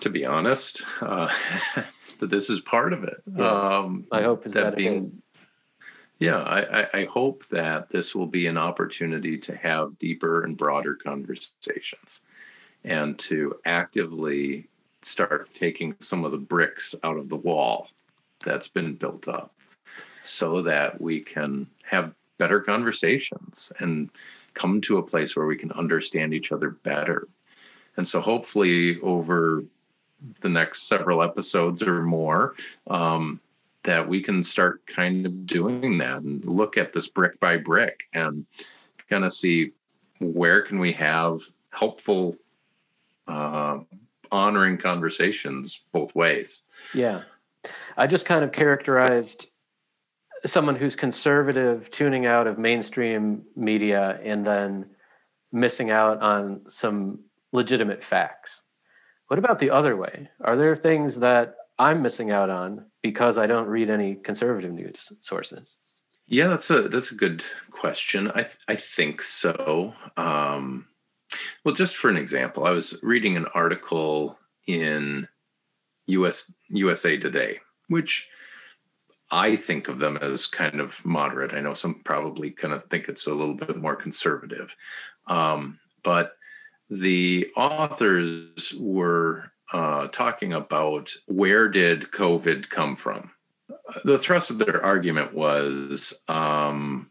To 0.00 0.10
be 0.10 0.24
honest, 0.24 0.82
uh, 1.00 1.30
that 2.22 2.30
this 2.30 2.48
is 2.48 2.60
part 2.60 2.92
of 2.92 3.02
it. 3.02 3.20
Yeah. 3.36 3.44
Um, 3.44 4.06
I 4.12 4.22
hope 4.22 4.46
is 4.46 4.54
that, 4.54 4.62
that 4.62 4.76
being, 4.76 5.04
Yeah, 6.20 6.36
I, 6.36 7.00
I 7.00 7.04
hope 7.06 7.48
that 7.48 7.90
this 7.90 8.14
will 8.14 8.28
be 8.28 8.46
an 8.46 8.56
opportunity 8.56 9.36
to 9.38 9.56
have 9.56 9.98
deeper 9.98 10.44
and 10.44 10.56
broader 10.56 10.94
conversations 10.94 12.20
and 12.84 13.18
to 13.18 13.56
actively 13.64 14.68
start 15.02 15.52
taking 15.52 15.96
some 15.98 16.24
of 16.24 16.30
the 16.30 16.38
bricks 16.38 16.94
out 17.02 17.16
of 17.16 17.28
the 17.28 17.36
wall 17.36 17.88
that's 18.44 18.68
been 18.68 18.94
built 18.94 19.26
up 19.26 19.52
so 20.22 20.62
that 20.62 21.00
we 21.00 21.18
can 21.18 21.66
have 21.82 22.14
better 22.38 22.60
conversations 22.60 23.72
and 23.80 24.10
come 24.54 24.80
to 24.82 24.98
a 24.98 25.02
place 25.02 25.34
where 25.34 25.46
we 25.46 25.56
can 25.56 25.72
understand 25.72 26.32
each 26.32 26.52
other 26.52 26.70
better. 26.70 27.26
And 27.96 28.06
so, 28.06 28.20
hopefully, 28.20 29.00
over 29.00 29.64
the 30.40 30.48
next 30.48 30.88
several 30.88 31.22
episodes 31.22 31.82
or 31.82 32.02
more, 32.02 32.54
um, 32.88 33.40
that 33.84 34.08
we 34.08 34.22
can 34.22 34.42
start 34.44 34.80
kind 34.86 35.26
of 35.26 35.46
doing 35.46 35.98
that 35.98 36.22
and 36.22 36.44
look 36.44 36.76
at 36.76 36.92
this 36.92 37.08
brick 37.08 37.38
by 37.40 37.56
brick 37.56 38.04
and 38.14 38.46
kind 39.10 39.24
of 39.24 39.32
see 39.32 39.72
where 40.20 40.62
can 40.62 40.78
we 40.78 40.92
have 40.92 41.40
helpful 41.70 42.36
uh, 43.26 43.78
honoring 44.30 44.78
conversations 44.78 45.84
both 45.92 46.14
ways. 46.14 46.62
Yeah. 46.94 47.22
I 47.96 48.06
just 48.06 48.26
kind 48.26 48.44
of 48.44 48.52
characterized 48.52 49.48
someone 50.44 50.74
who's 50.74 50.96
conservative 50.96 51.90
tuning 51.90 52.26
out 52.26 52.46
of 52.46 52.58
mainstream 52.58 53.42
media 53.54 54.18
and 54.22 54.44
then 54.44 54.86
missing 55.52 55.90
out 55.90 56.20
on 56.20 56.62
some 56.66 57.20
legitimate 57.52 58.02
facts. 58.02 58.62
What 59.32 59.38
about 59.38 59.60
the 59.60 59.70
other 59.70 59.96
way? 59.96 60.28
Are 60.42 60.56
there 60.56 60.76
things 60.76 61.20
that 61.20 61.56
I'm 61.78 62.02
missing 62.02 62.30
out 62.30 62.50
on 62.50 62.84
because 63.02 63.38
I 63.38 63.46
don't 63.46 63.66
read 63.66 63.88
any 63.88 64.14
conservative 64.14 64.72
news 64.72 65.10
sources? 65.22 65.78
Yeah, 66.26 66.48
that's 66.48 66.68
a 66.68 66.82
that's 66.82 67.12
a 67.12 67.14
good 67.14 67.42
question. 67.70 68.30
I 68.30 68.46
I 68.68 68.76
think 68.76 69.22
so. 69.22 69.94
Um, 70.18 70.86
well, 71.64 71.74
just 71.74 71.96
for 71.96 72.10
an 72.10 72.18
example, 72.18 72.66
I 72.66 72.72
was 72.72 72.98
reading 73.02 73.38
an 73.38 73.46
article 73.54 74.38
in 74.66 75.26
US 76.08 76.52
USA 76.68 77.16
Today, 77.16 77.58
which 77.88 78.28
I 79.30 79.56
think 79.56 79.88
of 79.88 79.96
them 79.96 80.18
as 80.18 80.46
kind 80.46 80.78
of 80.78 81.02
moderate. 81.06 81.54
I 81.54 81.60
know 81.60 81.72
some 81.72 82.02
probably 82.04 82.50
kind 82.50 82.74
of 82.74 82.82
think 82.82 83.08
it's 83.08 83.26
a 83.26 83.32
little 83.32 83.54
bit 83.54 83.78
more 83.78 83.96
conservative. 83.96 84.76
Um, 85.26 85.78
but 86.02 86.36
the 86.92 87.50
authors 87.56 88.74
were 88.78 89.50
uh, 89.72 90.08
talking 90.08 90.52
about 90.52 91.10
where 91.26 91.66
did 91.68 92.10
COVID 92.10 92.68
come 92.68 92.96
from? 92.96 93.30
The 94.04 94.18
thrust 94.18 94.50
of 94.50 94.58
their 94.58 94.84
argument 94.84 95.32
was 95.32 96.22
um, 96.28 97.08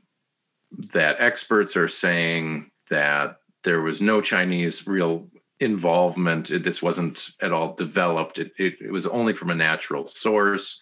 that 0.94 1.16
experts 1.20 1.76
are 1.76 1.88
saying 1.88 2.70
that 2.92 3.38
there 3.64 3.82
was 3.82 4.02
no 4.02 4.22
Chinese 4.22 4.86
real 4.86 5.28
involvement. 5.60 6.52
This 6.64 6.84
wasn't 6.84 7.32
at 7.42 7.52
all 7.52 7.74
developed. 7.74 8.38
It, 8.38 8.52
it, 8.60 8.76
it 8.82 8.92
was 8.92 9.08
only 9.08 9.34
from 9.34 9.50
a 9.50 9.56
natural 9.56 10.06
source. 10.06 10.80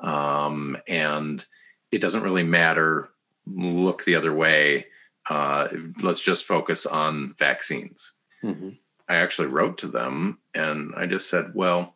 Um, 0.00 0.76
and 0.88 1.44
it 1.92 2.00
doesn't 2.00 2.24
really 2.24 2.44
matter. 2.44 3.10
Look 3.46 4.04
the 4.04 4.16
other 4.16 4.34
way. 4.34 4.86
Uh, 5.30 5.68
let's 6.02 6.20
just 6.20 6.44
focus 6.44 6.86
on 6.86 7.34
vaccines. 7.38 8.12
Mm-hmm. 8.42 8.70
I 9.08 9.16
actually 9.16 9.48
wrote 9.48 9.78
to 9.78 9.88
them 9.88 10.38
and 10.54 10.92
I 10.96 11.06
just 11.06 11.28
said, 11.28 11.52
well, 11.54 11.94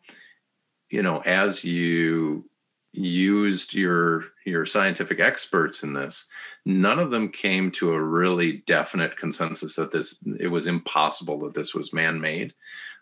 you 0.89 1.01
know, 1.01 1.19
as 1.19 1.63
you 1.63 2.49
used 2.93 3.73
your 3.73 4.25
your 4.45 4.65
scientific 4.65 5.19
experts 5.19 5.83
in 5.83 5.93
this 5.93 6.27
none 6.65 6.97
of 6.97 7.11
them 7.11 7.29
came 7.29 7.69
to 7.69 7.91
a 7.91 8.01
really 8.01 8.63
definite 8.65 9.15
consensus 9.17 9.75
that 9.75 9.91
this 9.91 10.23
it 10.39 10.47
was 10.47 10.65
impossible 10.65 11.37
that 11.37 11.53
this 11.53 11.75
was 11.75 11.93
man-made. 11.93 12.53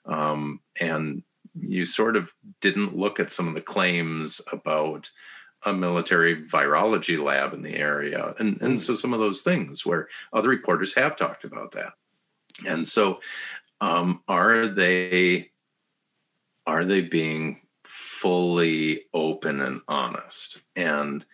Um, 0.05 0.59
and 0.81 1.23
you 1.57 1.85
sort 1.85 2.15
of 2.15 2.33
didn't 2.61 2.97
look 2.97 3.19
at 3.19 3.31
some 3.31 3.47
of 3.47 3.55
the 3.55 3.61
claims 3.61 4.41
about 4.51 5.09
a 5.63 5.73
military 5.73 6.43
virology 6.43 7.23
lab 7.23 7.53
in 7.53 7.61
the 7.61 7.75
area. 7.75 8.35
And 8.37 8.61
and 8.61 8.81
so 8.81 8.95
some 8.95 9.13
of 9.13 9.19
those 9.19 9.41
things 9.41 9.85
where 9.85 10.09
other 10.33 10.49
reporters 10.49 10.93
have 10.95 11.15
talked 11.15 11.43
about 11.43 11.71
that 11.71 11.93
and 12.65 12.87
so 12.87 13.19
um, 13.81 14.21
are 14.27 14.67
they 14.67 15.51
are 16.67 16.85
they 16.85 17.01
being 17.01 17.61
fully 17.83 19.03
open 19.13 19.61
and 19.61 19.81
honest? 19.87 20.63
And 20.75 21.25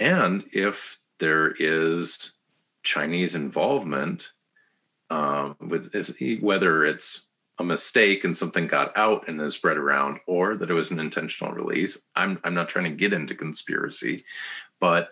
and 0.00 0.44
if 0.52 0.98
there 1.18 1.52
is 1.52 2.34
chinese 2.82 3.34
involvement 3.34 4.32
um, 5.10 5.56
with 5.60 5.90
whether 6.40 6.84
it's 6.84 7.28
a 7.58 7.64
mistake 7.64 8.24
and 8.24 8.36
something 8.36 8.66
got 8.66 8.96
out 8.96 9.28
and 9.28 9.38
has 9.40 9.54
spread 9.54 9.76
around 9.76 10.18
or 10.26 10.56
that 10.56 10.70
it 10.70 10.74
was 10.74 10.90
an 10.90 10.98
intentional 10.98 11.54
release 11.54 12.06
i'm 12.16 12.38
i'm 12.44 12.54
not 12.54 12.68
trying 12.68 12.84
to 12.84 12.90
get 12.90 13.12
into 13.12 13.34
conspiracy 13.34 14.24
but 14.80 15.10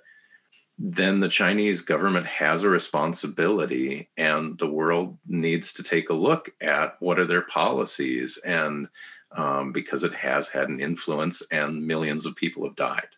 then 0.79 1.21
the 1.21 1.29
Chinese 1.29 1.81
government 1.83 2.27
has 2.27 2.63
a 2.63 2.69
responsibility, 2.69 4.09
and 4.17 4.59
the 4.59 4.71
world 4.71 5.19
needs 5.27 5.73
to 5.75 5.83
take 5.83 6.11
a 6.11 6.15
look 6.15 6.51
at 6.61 6.97
what 7.01 7.19
are 7.19 7.27
their 7.27 7.43
policies 7.43 8.39
and 8.39 8.89
um, 9.37 9.73
because 9.73 10.05
it 10.05 10.15
has 10.15 10.49
had 10.49 10.69
an 10.69 10.81
influence 10.81 11.43
and 11.51 11.87
millions 11.87 12.27
of 12.27 12.37
people 12.37 12.65
have 12.65 12.77
died. 12.77 13.09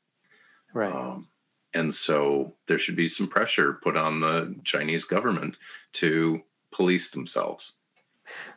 Right. 0.73 0.95
Um, 0.95 1.29
and 1.73 1.93
so 1.93 2.55
there 2.67 2.79
should 2.79 2.97
be 2.97 3.09
some 3.09 3.29
pressure 3.29 3.75
put 3.75 3.97
on 3.97 4.21
the 4.21 4.55
Chinese 4.65 5.05
government 5.05 5.57
to 5.95 6.43
police 6.71 7.11
themselves. 7.11 7.75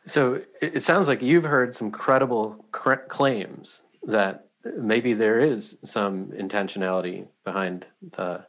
So 0.06 0.42
it 0.62 0.82
sounds 0.82 1.08
like 1.08 1.22
you've 1.22 1.44
heard 1.44 1.76
some 1.76 1.92
credible 1.92 2.66
claims 2.72 3.84
that 4.04 4.48
maybe 4.78 5.14
there 5.14 5.40
is 5.40 5.78
some 5.84 6.28
intentionality 6.28 7.28
behind 7.44 7.86
the 8.02 8.46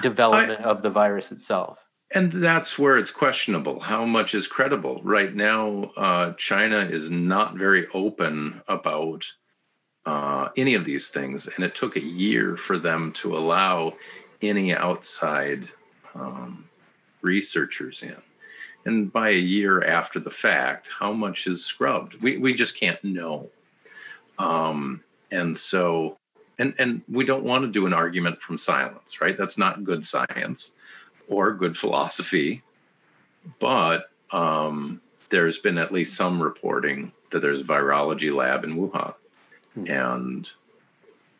development 0.00 0.60
I, 0.60 0.64
of 0.64 0.82
the 0.82 0.90
virus 0.90 1.32
itself. 1.32 1.84
And 2.14 2.32
that's 2.32 2.78
where 2.78 2.96
it's 2.96 3.10
questionable. 3.10 3.80
How 3.80 4.04
much 4.04 4.34
is 4.34 4.46
credible? 4.46 5.00
Right 5.02 5.34
now 5.34 5.92
uh, 5.96 6.32
china 6.34 6.78
is 6.78 7.10
not 7.10 7.56
very 7.56 7.86
open 7.92 8.62
about 8.68 9.30
uh, 10.06 10.48
any 10.56 10.74
of 10.74 10.84
these 10.84 11.10
things 11.10 11.48
and 11.48 11.64
it 11.64 11.74
took 11.74 11.96
a 11.96 12.02
year 12.02 12.56
for 12.56 12.78
them 12.78 13.12
to 13.12 13.36
allow 13.36 13.94
any 14.40 14.74
outside 14.74 15.68
um, 16.14 16.68
researchers 17.20 18.02
in. 18.02 18.16
And 18.84 19.12
by 19.12 19.30
a 19.30 19.32
year 19.32 19.84
after 19.84 20.18
the 20.18 20.30
fact 20.30 20.88
how 20.98 21.12
much 21.12 21.46
is 21.46 21.64
scrubbed? 21.64 22.22
We, 22.22 22.38
we 22.38 22.54
just 22.54 22.78
can't 22.78 23.02
know. 23.04 23.50
Um, 24.38 25.02
and 25.30 25.54
so 25.54 26.17
and 26.58 26.74
and 26.78 27.02
we 27.08 27.24
don't 27.24 27.44
want 27.44 27.62
to 27.62 27.70
do 27.70 27.86
an 27.86 27.92
argument 27.92 28.40
from 28.40 28.58
silence 28.58 29.20
right 29.20 29.36
that's 29.36 29.58
not 29.58 29.84
good 29.84 30.04
science 30.04 30.74
or 31.28 31.52
good 31.52 31.76
philosophy, 31.76 32.62
but 33.58 34.10
um, 34.30 35.00
there's 35.30 35.58
been 35.58 35.78
at 35.78 35.92
least 35.92 36.16
some 36.16 36.42
reporting 36.42 37.12
that 37.30 37.40
there's 37.40 37.60
a 37.60 37.64
virology 37.64 38.34
lab 38.34 38.64
in 38.64 38.76
Wuhan. 38.76 39.14
Hmm. 39.74 39.90
And 39.90 40.50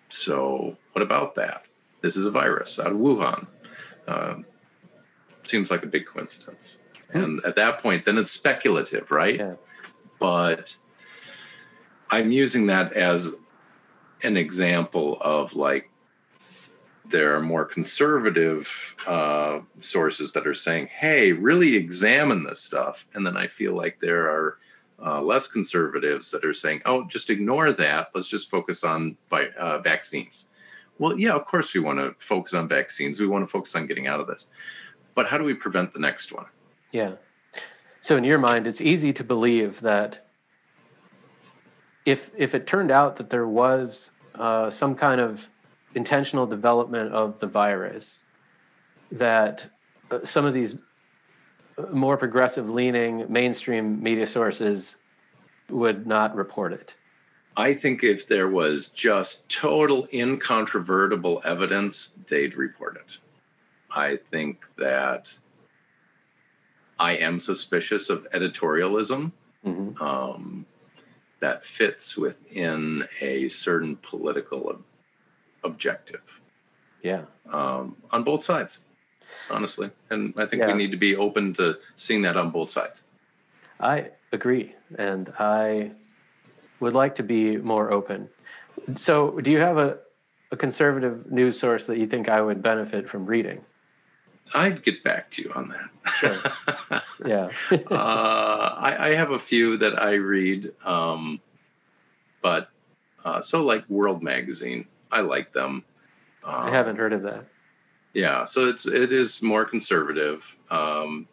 so, 0.08 0.76
what 0.92 1.02
about 1.02 1.34
that? 1.36 1.64
This 2.02 2.16
is 2.16 2.26
a 2.26 2.30
virus 2.30 2.78
out 2.78 2.92
of 2.92 2.98
Wuhan. 2.98 3.46
Uh, 4.06 4.36
seems 5.42 5.70
like 5.70 5.82
a 5.82 5.86
big 5.86 6.06
coincidence. 6.06 6.76
Hmm. 7.12 7.18
And 7.18 7.44
at 7.44 7.56
that 7.56 7.80
point, 7.80 8.04
then 8.04 8.18
it's 8.18 8.30
speculative, 8.30 9.10
right? 9.10 9.36
Yeah. 9.36 9.54
But 10.18 10.76
I'm 12.10 12.30
using 12.30 12.66
that 12.66 12.92
as 12.92 13.34
an 14.22 14.36
example 14.36 15.18
of 15.20 15.54
like 15.54 15.90
there 17.08 17.34
are 17.34 17.40
more 17.40 17.64
conservative 17.64 18.94
uh, 19.06 19.60
sources 19.78 20.32
that 20.32 20.46
are 20.46 20.54
saying, 20.54 20.88
hey, 20.88 21.32
really 21.32 21.74
examine 21.74 22.42
this 22.42 22.60
stuff. 22.60 23.06
And 23.14 23.26
then 23.26 23.36
I 23.36 23.46
feel 23.46 23.74
like 23.74 23.98
there 23.98 24.28
are 24.28 24.58
uh, 25.04 25.22
less 25.22 25.46
conservatives 25.46 26.30
that 26.30 26.44
are 26.44 26.52
saying, 26.52 26.82
oh, 26.84 27.06
just 27.06 27.30
ignore 27.30 27.72
that. 27.72 28.08
Let's 28.14 28.28
just 28.28 28.50
focus 28.50 28.84
on 28.84 29.16
uh, 29.32 29.78
vaccines. 29.78 30.48
Well, 30.98 31.18
yeah, 31.18 31.32
of 31.32 31.44
course 31.44 31.72
we 31.72 31.80
want 31.80 31.98
to 31.98 32.14
focus 32.18 32.54
on 32.54 32.68
vaccines. 32.68 33.20
We 33.20 33.26
want 33.26 33.42
to 33.42 33.46
focus 33.46 33.74
on 33.76 33.86
getting 33.86 34.06
out 34.06 34.20
of 34.20 34.26
this. 34.26 34.48
But 35.14 35.28
how 35.28 35.38
do 35.38 35.44
we 35.44 35.54
prevent 35.54 35.92
the 35.92 36.00
next 36.00 36.32
one? 36.32 36.46
Yeah. 36.92 37.12
So 38.00 38.16
in 38.16 38.24
your 38.24 38.38
mind, 38.38 38.66
it's 38.66 38.80
easy 38.80 39.12
to 39.14 39.24
believe 39.24 39.80
that 39.80 40.28
if 42.09 42.30
if 42.36 42.54
it 42.54 42.66
turned 42.66 42.90
out 42.90 43.16
that 43.16 43.28
there 43.28 43.46
was 43.46 44.12
uh, 44.34 44.70
some 44.70 44.94
kind 44.94 45.20
of 45.20 45.50
intentional 45.94 46.46
development 46.46 47.12
of 47.12 47.38
the 47.40 47.46
virus 47.46 48.24
that 49.12 49.68
uh, 50.11 50.20
some 50.24 50.46
of 50.46 50.54
these 50.54 50.78
uh, 51.76 51.82
more 51.92 52.16
progressive 52.16 52.70
leaning 52.70 53.26
mainstream 53.28 54.02
media 54.02 54.26
sources 54.26 54.96
would 55.68 56.06
not 56.06 56.34
report 56.34 56.72
it. 56.72 56.94
I 57.59 57.74
think 57.74 58.02
if 58.02 58.26
there 58.26 58.48
was 58.48 58.88
just 58.88 59.50
total 59.50 60.09
incontrovertible 60.11 61.42
evidence, 61.44 62.14
they'd 62.26 62.54
report 62.54 62.96
it. 62.96 63.18
I 63.90 64.16
think 64.16 64.64
that 64.76 65.36
I 66.98 67.16
am 67.16 67.38
suspicious 67.38 68.09
of 68.09 68.26
editorialism 68.30 69.32
mm-hmm. 69.66 70.02
um, 70.02 70.64
that 71.41 71.62
fits 71.62 72.16
within 72.16 73.07
a 73.20 73.49
certain 73.49 73.97
political 73.97 74.68
ob- 74.68 74.84
objective. 75.64 76.41
Yeah. 77.03 77.22
Um, 77.51 77.97
on 78.11 78.24
both 78.24 78.43
sides, 78.43 78.84
honestly. 79.51 79.91
And 80.11 80.34
I 80.39 80.47
think 80.47 80.62
yeah. 80.62 80.68
we 80.68 80.74
need 80.74 80.91
to 80.91 80.97
be 80.97 81.16
open 81.16 81.53
to 81.55 81.78
seeing 81.95 82.22
that 82.22 82.36
on 82.36 82.51
both 82.51 82.70
sides. 82.70 83.05
I 83.80 84.11
agree. 84.32 84.74
And 84.99 85.32
I 85.39 85.93
would 86.80 86.95
like 86.95 87.14
to 87.16 87.22
be 87.22 87.57
more 87.57 87.91
open. 87.93 88.28
So, 88.97 89.41
do 89.41 89.51
you 89.51 89.59
have 89.59 89.76
a, 89.76 89.99
a 90.53 90.57
conservative 90.57 91.30
news 91.30 91.59
source 91.59 91.86
that 91.86 91.99
you 91.99 92.07
think 92.07 92.28
I 92.28 92.41
would 92.41 92.62
benefit 92.62 93.09
from 93.09 93.26
reading? 93.26 93.64
I'd 94.55 94.82
get 94.82 95.03
back 95.05 95.30
to 95.32 95.42
you 95.42 95.53
on 95.55 95.68
that. 95.68 96.12
Sure. 96.14 97.03
yeah. 97.26 97.49
uh, 97.90 98.74
I, 98.78 99.11
I, 99.11 99.14
have 99.14 99.30
a 99.30 99.38
few 99.38 99.76
that 99.78 100.01
I 100.01 100.14
read, 100.14 100.72
um, 100.84 101.40
but 102.42 102.70
uh, 103.24 103.40
so 103.40 103.62
like 103.62 103.88
World 103.88 104.22
Magazine, 104.22 104.86
I 105.11 105.20
like 105.20 105.53
them. 105.53 105.84
Um, 106.44 106.55
I 106.55 106.70
haven't 106.70 106.96
heard 106.96 107.12
of 107.12 107.22
that. 107.22 107.46
Yeah, 108.14 108.44
so 108.44 108.66
it's 108.66 108.86
it 108.86 109.12
is 109.12 109.42
more 109.42 109.64
conservative, 109.64 110.57
um, 110.70 111.28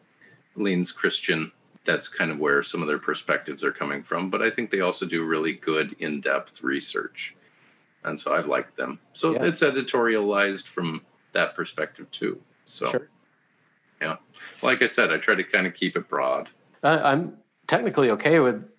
leans 0.55 0.91
Christian. 0.91 1.51
That's 1.86 2.07
kind 2.07 2.32
of 2.32 2.39
where 2.39 2.63
some 2.63 2.82
of 2.82 2.88
their 2.88 2.99
perspectives 2.99 3.63
are 3.63 3.72
coming 3.72 4.03
from. 4.03 4.30
But 4.30 4.41
I 4.41 4.49
think 4.49 4.72
they 4.72 4.82
also 4.82 5.05
do 5.05 5.24
really 5.24 5.53
good 5.53 5.95
in 5.99 6.20
depth 6.20 6.63
research, 6.63 7.36
and 8.03 8.20
so 8.20 8.34
I 8.34 8.41
like 8.41 8.76
them. 8.76 8.99
So 9.13 9.34
yeah. 9.34 9.45
it's 9.45 9.61
editorialized 9.61 10.68
from 10.68 11.01
that 11.32 11.55
perspective 11.55 12.09
too. 12.11 12.41
So, 12.66 12.89
sure. 12.89 13.09
yeah, 14.01 14.18
like 14.63 14.82
I 14.82 14.88
said, 14.88 15.11
I 15.11 15.18
try 15.18 15.36
to 15.36 15.43
kind 15.43 15.68
of 15.68 15.74
keep 15.74 15.95
it 15.95 16.09
broad. 16.09 16.49
Uh, 16.84 16.99
I'm 17.03 17.38
technically 17.68 18.09
okay 18.11 18.39
with 18.39 18.72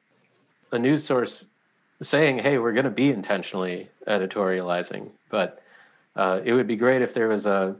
a 0.72 0.78
news 0.78 1.04
source 1.04 1.50
saying, 2.02 2.38
"Hey, 2.38 2.58
we're 2.58 2.72
going 2.72 2.84
to 2.84 2.90
be 2.90 3.10
intentionally 3.10 3.88
editorializing," 4.06 5.10
but 5.30 5.62
uh, 6.16 6.40
it 6.44 6.52
would 6.52 6.66
be 6.66 6.76
great 6.76 7.02
if 7.02 7.14
there 7.14 7.28
was 7.28 7.46
a 7.46 7.76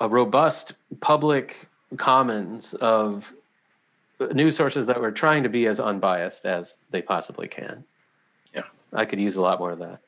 a 0.00 0.08
robust 0.08 0.74
public 1.00 1.68
commons 1.96 2.74
of 2.74 3.32
news 4.32 4.56
sources 4.56 4.86
that 4.86 5.00
were 5.00 5.12
trying 5.12 5.42
to 5.42 5.48
be 5.48 5.66
as 5.66 5.78
unbiased 5.78 6.44
as 6.44 6.78
they 6.90 7.00
possibly 7.00 7.48
can. 7.48 7.84
Yeah, 8.54 8.64
I 8.92 9.04
could 9.04 9.20
use 9.20 9.36
a 9.36 9.42
lot 9.42 9.58
more 9.58 9.70
of 9.70 9.78
that 9.78 10.00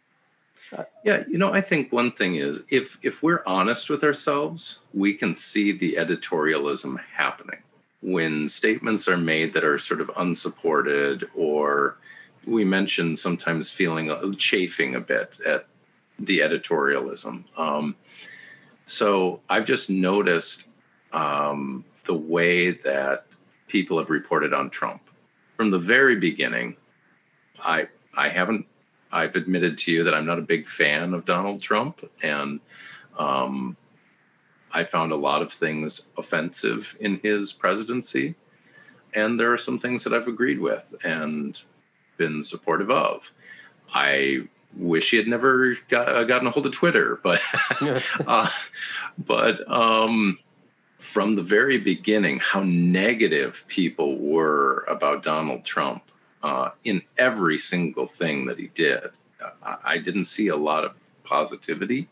yeah, 1.05 1.25
you 1.29 1.39
know, 1.39 1.53
I 1.53 1.61
think 1.61 1.93
one 1.93 2.12
thing 2.12 2.37
is 2.37 2.64
if 2.69 2.99
if 3.03 3.23
we're 3.23 3.43
honest 3.47 3.89
with 3.91 4.05
ourselves, 4.05 4.81
we 4.93 5.14
can 5.14 5.35
see 5.35 5.73
the 5.73 5.95
editorialism 5.95 7.01
happening 7.12 7.62
when 8.01 8.49
statements 8.49 9.09
are 9.09 9.16
made 9.16 9.53
that 9.53 9.64
are 9.64 9.79
sort 9.79 10.01
of 10.01 10.11
unsupported 10.16 11.29
or 11.35 11.99
we 12.47 12.64
mentioned 12.64 13.19
sometimes 13.19 13.71
feeling 13.71 14.11
chafing 14.37 14.95
a 14.95 15.01
bit 15.01 15.39
at 15.45 15.66
the 16.19 16.39
editorialism. 16.41 17.45
Um, 17.57 17.97
so 18.85 19.41
I've 19.49 19.64
just 19.64 19.91
noticed 19.91 20.66
um, 21.12 21.85
the 22.07 22.14
way 22.14 22.71
that 22.71 23.27
people 23.66 23.99
have 23.99 24.11
reported 24.11 24.55
on 24.55 24.71
Trump 24.71 25.03
from 25.57 25.71
the 25.71 25.79
very 25.79 26.16
beginning. 26.16 26.77
I 27.61 27.89
I 28.16 28.29
haven't 28.29 28.66
I've 29.11 29.36
admitted 29.36 29.78
to 29.78 29.92
you 29.92 30.04
that 30.04 30.14
I'm 30.14 30.26
not 30.26 30.38
a 30.38 30.42
big 30.42 30.68
fan 30.68 31.14
of 31.14 31.24
Donald 31.24 31.61
Trump, 31.61 32.09
and 32.22 32.61
um, 33.18 33.76
I 34.72 34.84
found 34.84 35.12
a 35.12 35.16
lot 35.16 35.42
of 35.42 35.52
things 35.52 36.09
offensive 36.16 36.96
in 37.00 37.20
his 37.22 37.52
presidency. 37.52 38.34
And 39.14 39.40
there 39.40 39.52
are 39.52 39.59
some 39.59 39.78
things 39.78 40.04
that 40.04 40.12
I've 40.12 40.28
agreed 40.28 40.61
with 40.61 40.94
and 41.02 41.61
been 42.18 42.42
supportive 42.42 42.90
of. 42.90 43.32
I 43.94 44.48
wish 44.76 45.11
he 45.11 45.16
had 45.16 45.26
never 45.26 45.74
got, 45.88 46.09
uh, 46.09 46.24
gotten 46.24 46.46
a 46.46 46.50
hold 46.50 46.66
of 46.66 46.72
Twitter, 46.72 47.18
but 47.22 47.40
uh, 48.26 48.50
but 49.18 49.70
um, 49.70 50.38
from 50.98 51.34
the 51.34 51.42
very 51.42 51.78
beginning, 51.78 52.38
how 52.40 52.62
negative 52.64 53.64
people 53.68 54.18
were 54.18 54.84
about 54.88 55.22
Donald 55.22 55.64
Trump 55.64 56.02
uh, 56.43 56.70
in 56.84 57.03
every 57.16 57.59
single 57.59 58.07
thing 58.07 58.47
that 58.47 58.59
he 58.59 58.68
did. 58.68 59.11
Uh, 59.43 59.76
I 59.84 59.99
didn't 59.99 60.24
see 60.24 60.49
a 60.49 60.57
lot 60.57 60.84
of 60.84 60.97
positivity. 61.24 62.09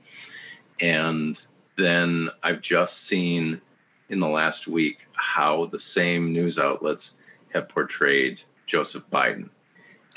And 0.81 1.41
then 1.77 2.31
I've 2.43 2.61
just 2.61 3.05
seen 3.05 3.61
in 4.09 4.21
the 4.21 4.29
last 4.29 4.69
week 4.69 5.07
how 5.13 5.67
the 5.67 5.79
same 5.79 6.33
news 6.33 6.59
outlets 6.59 7.19
have 7.53 7.69
portrayed 7.69 8.43
Joseph 8.67 9.09
Biden. 9.11 9.49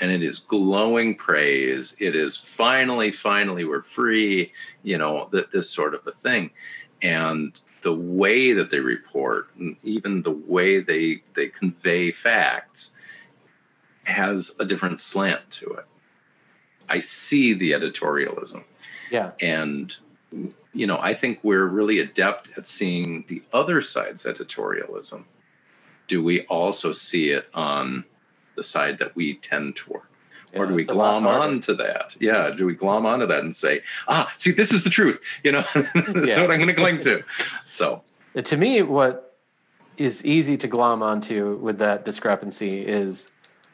And 0.00 0.10
it 0.10 0.22
is 0.22 0.38
glowing 0.38 1.14
praise. 1.14 1.94
It 1.98 2.16
is 2.16 2.36
finally, 2.36 3.12
finally, 3.12 3.64
we're 3.64 3.82
free, 3.82 4.52
you 4.82 4.96
know, 4.96 5.24
th- 5.30 5.50
this 5.52 5.70
sort 5.70 5.94
of 5.94 6.06
a 6.06 6.12
thing. 6.12 6.50
And 7.02 7.58
the 7.82 7.94
way 7.94 8.52
that 8.52 8.70
they 8.70 8.80
report, 8.80 9.48
and 9.58 9.76
even 9.82 10.22
the 10.22 10.30
way 10.30 10.80
they, 10.80 11.22
they 11.34 11.48
convey 11.48 12.12
facts, 12.12 12.92
has 14.10 14.54
a 14.60 14.64
different 14.64 15.00
slant 15.00 15.50
to 15.50 15.66
it. 15.72 15.84
I 16.88 16.98
see 16.98 17.54
the 17.54 17.72
editorialism. 17.72 18.64
Yeah. 19.10 19.32
And 19.40 19.96
you 20.72 20.86
know, 20.86 20.98
I 21.00 21.14
think 21.14 21.40
we're 21.42 21.66
really 21.66 21.98
adept 21.98 22.50
at 22.56 22.66
seeing 22.66 23.24
the 23.28 23.42
other 23.52 23.80
side's 23.80 24.24
editorialism. 24.24 25.24
Do 26.08 26.22
we 26.22 26.42
also 26.42 26.92
see 26.92 27.30
it 27.30 27.48
on 27.54 28.04
the 28.56 28.62
side 28.62 28.98
that 28.98 29.16
we 29.16 29.34
tend 29.34 29.76
toward? 29.76 30.02
Yeah, 30.52 30.60
or 30.60 30.66
do 30.66 30.74
we 30.74 30.84
glom 30.84 31.26
on 31.26 31.60
to 31.60 31.74
that? 31.74 32.16
Yeah, 32.20 32.50
do 32.50 32.66
we 32.66 32.74
glom 32.74 33.06
onto 33.06 33.26
that 33.26 33.40
and 33.40 33.54
say, 33.54 33.82
ah, 34.08 34.32
see, 34.36 34.50
this 34.50 34.72
is 34.72 34.82
the 34.82 34.90
truth? 34.90 35.20
You 35.44 35.52
know, 35.52 35.64
that's 35.74 35.94
yeah. 36.28 36.40
what 36.40 36.50
I'm 36.50 36.58
going 36.58 36.66
to 36.66 36.74
cling 36.74 37.00
to. 37.00 37.22
So, 37.64 38.02
to 38.42 38.56
me, 38.56 38.82
what 38.82 39.36
is 39.96 40.24
easy 40.24 40.56
to 40.56 40.66
glom 40.66 41.02
onto 41.02 41.56
with 41.56 41.78
that 41.78 42.04
discrepancy 42.04 42.84
is 42.84 43.30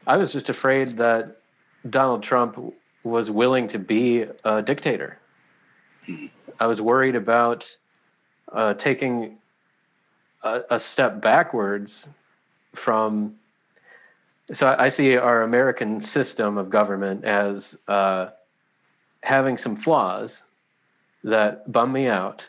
I 0.07 0.17
was 0.17 0.33
just 0.33 0.49
afraid 0.49 0.89
that 0.99 1.37
Donald 1.89 2.23
Trump 2.23 2.75
was 3.03 3.31
willing 3.31 3.69
to 3.69 3.79
be 3.79 4.27
a 4.45 4.63
dictator. 4.63 5.19
I 6.61 6.67
was 6.67 6.81
worried 6.81 7.17
about 7.17 7.77
uh, 8.53 8.75
taking 8.75 9.39
a, 10.43 10.63
a, 10.71 10.81
step 10.81 11.21
backwards 11.21 12.09
from. 12.75 13.35
So 14.53 14.69
I, 14.69 14.85
I, 14.85 14.89
see 14.89 15.17
our 15.17 15.43
American 15.43 16.01
system 16.01 16.57
of 16.57 16.71
government 16.71 17.25
as 17.25 17.77
uh, 17.89 18.29
having 19.25 19.59
some 19.59 19.75
flaws 19.75 20.45
that 21.25 21.71
bum 21.73 21.91
me 21.91 22.07
out, 22.07 22.49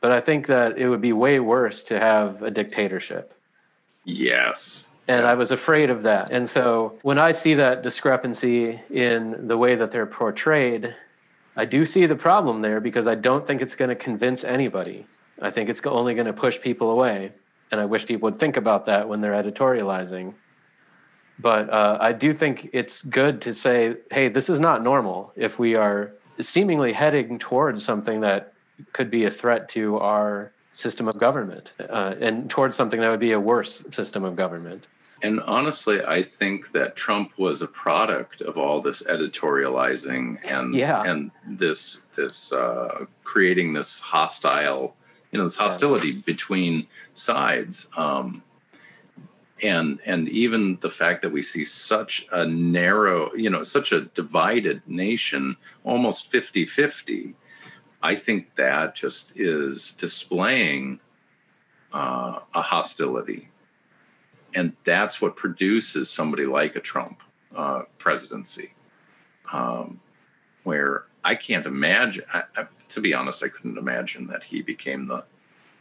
but 0.00 0.10
I 0.10 0.20
think 0.22 0.46
that 0.46 0.78
it 0.78 0.88
would 0.88 1.02
be 1.02 1.12
way 1.12 1.38
worse 1.38 1.84
to 1.84 2.00
have 2.00 2.42
a 2.42 2.50
dictatorship. 2.50 3.34
Yes. 4.04 4.88
And 5.10 5.26
I 5.26 5.34
was 5.34 5.50
afraid 5.50 5.90
of 5.90 6.04
that. 6.04 6.30
And 6.30 6.48
so 6.48 6.96
when 7.02 7.18
I 7.18 7.32
see 7.32 7.54
that 7.54 7.82
discrepancy 7.82 8.78
in 8.90 9.48
the 9.48 9.58
way 9.58 9.74
that 9.74 9.90
they're 9.90 10.06
portrayed, 10.06 10.94
I 11.56 11.64
do 11.64 11.84
see 11.84 12.06
the 12.06 12.14
problem 12.14 12.60
there 12.60 12.80
because 12.80 13.08
I 13.08 13.16
don't 13.16 13.44
think 13.44 13.60
it's 13.60 13.74
going 13.74 13.88
to 13.88 13.96
convince 13.96 14.44
anybody. 14.44 15.06
I 15.42 15.50
think 15.50 15.68
it's 15.68 15.84
only 15.84 16.14
going 16.14 16.28
to 16.28 16.32
push 16.32 16.60
people 16.60 16.92
away. 16.92 17.32
And 17.72 17.80
I 17.80 17.86
wish 17.86 18.06
people 18.06 18.30
would 18.30 18.38
think 18.38 18.56
about 18.56 18.86
that 18.86 19.08
when 19.08 19.20
they're 19.20 19.32
editorializing. 19.32 20.32
But 21.40 21.68
uh, 21.70 21.98
I 22.00 22.12
do 22.12 22.32
think 22.32 22.70
it's 22.72 23.02
good 23.02 23.42
to 23.42 23.52
say, 23.52 23.96
hey, 24.12 24.28
this 24.28 24.48
is 24.48 24.60
not 24.60 24.84
normal 24.84 25.32
if 25.34 25.58
we 25.58 25.74
are 25.74 26.12
seemingly 26.40 26.92
heading 26.92 27.36
towards 27.40 27.84
something 27.84 28.20
that 28.20 28.52
could 28.92 29.10
be 29.10 29.24
a 29.24 29.30
threat 29.30 29.68
to 29.70 29.98
our 29.98 30.52
system 30.70 31.08
of 31.08 31.18
government 31.18 31.72
uh, 31.80 32.14
and 32.20 32.48
towards 32.48 32.76
something 32.76 33.00
that 33.00 33.10
would 33.10 33.18
be 33.18 33.32
a 33.32 33.40
worse 33.40 33.84
system 33.90 34.24
of 34.24 34.36
government. 34.36 34.86
And 35.22 35.40
honestly, 35.40 36.02
I 36.02 36.22
think 36.22 36.72
that 36.72 36.96
Trump 36.96 37.38
was 37.38 37.60
a 37.60 37.66
product 37.66 38.40
of 38.40 38.56
all 38.56 38.80
this 38.80 39.02
editorializing 39.02 40.38
and 40.50 40.74
yeah. 40.74 41.02
and 41.02 41.30
this 41.46 42.02
this 42.14 42.52
uh, 42.52 43.04
creating 43.24 43.74
this 43.74 43.98
hostile, 43.98 44.96
you 45.30 45.38
know, 45.38 45.44
this 45.44 45.56
hostility 45.56 46.10
yeah. 46.10 46.22
between 46.24 46.86
sides. 47.14 47.86
Um, 47.96 48.42
and 49.62 49.98
and 50.06 50.28
even 50.28 50.78
the 50.80 50.90
fact 50.90 51.22
that 51.22 51.30
we 51.30 51.42
see 51.42 51.64
such 51.64 52.26
a 52.32 52.46
narrow 52.46 53.32
you 53.34 53.50
know 53.50 53.62
such 53.62 53.92
a 53.92 54.02
divided 54.02 54.82
nation 54.86 55.56
almost 55.84 56.30
50 56.30 56.66
50 56.66 57.34
i 58.02 58.14
think 58.14 58.54
that 58.54 58.94
just 58.94 59.32
is 59.36 59.92
displaying 59.92 61.00
uh, 61.92 62.38
a 62.54 62.62
hostility 62.62 63.48
and 64.54 64.74
that's 64.84 65.20
what 65.20 65.36
produces 65.36 66.10
somebody 66.10 66.46
like 66.46 66.76
a 66.76 66.80
trump 66.80 67.22
uh, 67.56 67.82
presidency 67.98 68.72
um, 69.52 70.00
where 70.64 71.04
i 71.24 71.34
can't 71.34 71.66
imagine 71.66 72.24
I, 72.32 72.42
I, 72.56 72.66
to 72.88 73.00
be 73.00 73.14
honest 73.14 73.42
i 73.42 73.48
couldn't 73.48 73.78
imagine 73.78 74.26
that 74.28 74.44
he 74.44 74.62
became 74.62 75.06
the 75.06 75.24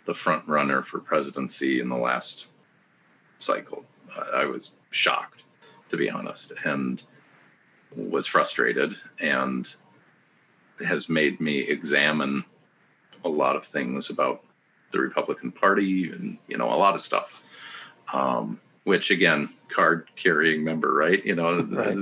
the 0.09 0.13
front 0.15 0.47
runner 0.47 0.81
for 0.81 0.99
presidency 0.99 1.79
in 1.79 1.87
the 1.87 1.95
last 1.95 2.47
cycle. 3.37 3.85
I 4.33 4.45
was 4.45 4.71
shocked, 4.89 5.43
to 5.89 5.97
be 5.97 6.09
honest, 6.09 6.51
and 6.65 7.03
was 7.95 8.25
frustrated 8.25 8.95
and 9.19 9.71
has 10.83 11.09
made 11.09 11.39
me 11.39 11.59
examine 11.59 12.43
a 13.23 13.29
lot 13.29 13.55
of 13.55 13.63
things 13.63 14.09
about 14.09 14.43
the 14.91 14.99
Republican 14.99 15.51
Party 15.51 16.09
and 16.09 16.39
you 16.47 16.57
know 16.57 16.73
a 16.73 16.75
lot 16.75 16.95
of 16.95 17.01
stuff. 17.01 17.43
Um, 18.13 18.59
which 18.83 19.11
again, 19.11 19.49
card 19.69 20.07
carrying 20.15 20.63
member, 20.63 20.93
right? 20.93 21.23
You 21.25 21.35
know, 21.35 21.61
right. 21.69 21.97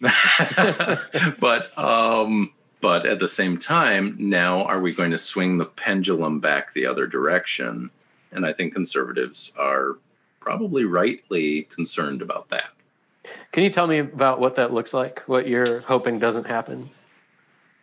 but 1.40 1.78
um, 1.78 2.52
but 2.80 3.06
at 3.06 3.18
the 3.18 3.28
same 3.28 3.58
time, 3.58 4.16
now 4.18 4.64
are 4.64 4.80
we 4.80 4.92
going 4.92 5.10
to 5.10 5.18
swing 5.18 5.58
the 5.58 5.66
pendulum 5.66 6.40
back 6.40 6.72
the 6.72 6.86
other 6.86 7.06
direction? 7.06 7.90
And 8.32 8.46
I 8.46 8.52
think 8.52 8.72
conservatives 8.72 9.52
are 9.58 9.98
probably 10.40 10.84
rightly 10.84 11.64
concerned 11.64 12.22
about 12.22 12.48
that. 12.48 12.70
Can 13.52 13.62
you 13.62 13.70
tell 13.70 13.86
me 13.86 13.98
about 13.98 14.40
what 14.40 14.56
that 14.56 14.72
looks 14.72 14.94
like? 14.94 15.20
What 15.26 15.46
you're 15.46 15.80
hoping 15.80 16.18
doesn't 16.18 16.46
happen? 16.46 16.88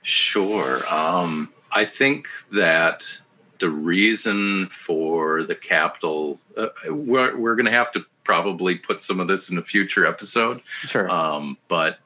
Sure. 0.01 0.81
Um, 0.91 1.53
I 1.71 1.85
think 1.85 2.27
that 2.51 3.19
the 3.59 3.69
reason 3.69 4.67
for 4.67 5.43
the 5.43 5.55
Capitol, 5.55 6.39
uh, 6.55 6.67
we're, 6.87 7.35
we're 7.37 7.55
going 7.55 7.65
to 7.65 7.71
have 7.71 7.91
to 7.93 8.05
probably 8.23 8.75
put 8.75 9.01
some 9.01 9.19
of 9.19 9.27
this 9.27 9.49
in 9.49 9.57
a 9.57 9.63
future 9.63 10.05
episode. 10.05 10.61
Sure. 10.81 11.09
Um, 11.09 11.57
but 11.67 11.99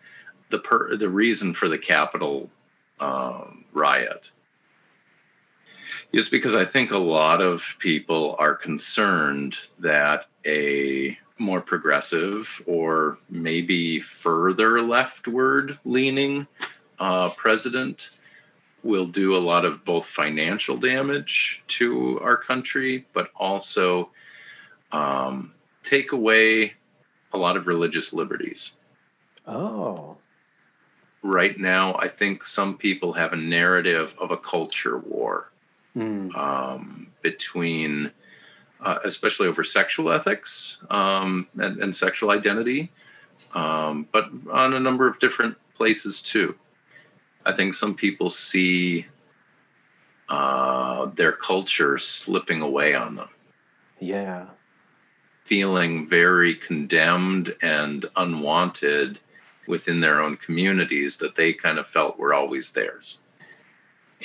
the 0.50 0.60
per, 0.60 0.96
the 0.96 1.10
reason 1.10 1.54
for 1.54 1.68
the 1.68 1.78
Capitol 1.78 2.50
um, 3.00 3.66
riot 3.74 4.32
is 6.14 6.30
because 6.30 6.54
I 6.54 6.66
think 6.66 6.92
a 6.92 6.98
lot 6.98 7.42
of 7.42 7.76
people 7.80 8.36
are 8.38 8.54
concerned 8.54 9.56
that 9.80 10.26
a 10.46 11.18
more 11.38 11.62
progressive 11.62 12.62
or 12.68 13.18
maybe 13.30 14.00
further 14.00 14.82
leftward 14.82 15.80
leaning 15.86 16.48
uh, 17.00 17.30
president 17.30 18.12
will 18.84 19.06
do 19.06 19.36
a 19.36 19.40
lot 19.40 19.66
of 19.66 19.86
both 19.86 20.06
financial 20.06 20.78
damage 20.78 21.64
to 21.68 22.20
our 22.22 22.38
country, 22.38 23.06
but 23.14 23.30
also 23.36 24.10
um, 24.92 25.54
take 25.84 26.12
away 26.12 26.74
a 27.34 27.38
lot 27.38 27.58
of 27.58 27.68
religious 27.68 28.14
liberties. 28.14 28.76
Oh. 29.48 30.18
Right 31.22 31.58
now, 31.60 31.96
I 31.96 32.08
think 32.08 32.46
some 32.46 32.78
people 32.78 33.14
have 33.14 33.34
a 33.34 33.38
narrative 33.38 34.16
of 34.20 34.32
a 34.32 34.38
culture 34.38 34.98
war 34.98 35.52
mm. 35.96 36.36
um, 36.36 37.08
between, 37.22 38.12
uh, 38.82 39.00
especially 39.04 39.48
over 39.48 39.64
sexual 39.64 40.12
ethics 40.12 40.80
um, 40.90 41.48
and, 41.60 41.82
and, 41.82 41.94
sexual 41.94 42.32
identity, 42.32 42.92
um, 43.54 44.08
but 44.12 44.30
on 44.52 44.74
a 44.74 44.80
number 44.80 45.08
of 45.08 45.20
different 45.20 45.58
places 45.76 46.22
too. 46.24 46.56
I 47.46 47.54
think 47.54 47.74
some 47.74 47.96
people 47.96 48.30
see 48.30 49.06
uh, 50.30 51.08
their 51.08 51.32
culture 51.32 51.98
slipping 51.98 52.62
away 52.62 52.94
on 52.94 53.16
them. 53.16 53.30
Yeah. 54.00 54.48
Feeling 55.44 56.08
very 56.08 56.56
condemned 56.56 57.56
and 57.62 58.06
unwanted 58.16 59.20
within 59.68 60.00
their 60.00 60.22
own 60.22 60.38
communities 60.38 61.18
that 61.18 61.36
they 61.36 61.54
kind 61.54 61.78
of 61.80 61.88
felt 61.88 62.18
were 62.18 62.34
always 62.34 62.72
theirs. 62.72 63.20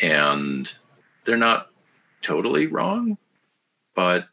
And 0.03 0.73
they're 1.25 1.37
not 1.37 1.71
totally 2.23 2.67
wrong, 2.67 3.19
but 3.95 4.29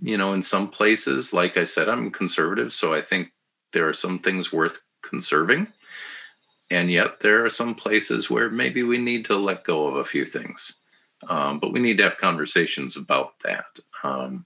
you 0.00 0.16
know, 0.16 0.32
in 0.32 0.42
some 0.42 0.68
places, 0.68 1.32
like 1.32 1.56
I 1.56 1.64
said, 1.64 1.88
I'm 1.88 2.10
conservative, 2.10 2.72
so 2.72 2.94
I 2.94 3.02
think 3.02 3.32
there 3.72 3.88
are 3.88 3.92
some 3.92 4.18
things 4.18 4.52
worth 4.52 4.82
conserving. 5.02 5.68
And 6.72 6.90
yet, 6.90 7.20
there 7.20 7.44
are 7.44 7.50
some 7.50 7.74
places 7.74 8.30
where 8.30 8.50
maybe 8.50 8.82
we 8.82 8.98
need 8.98 9.24
to 9.26 9.36
let 9.36 9.64
go 9.64 9.86
of 9.86 9.96
a 9.96 10.04
few 10.04 10.24
things. 10.24 10.80
Um, 11.28 11.60
but 11.60 11.72
we 11.72 11.80
need 11.80 11.98
to 11.98 12.04
have 12.04 12.18
conversations 12.18 12.96
about 12.96 13.38
that. 13.40 13.78
Um, 14.02 14.44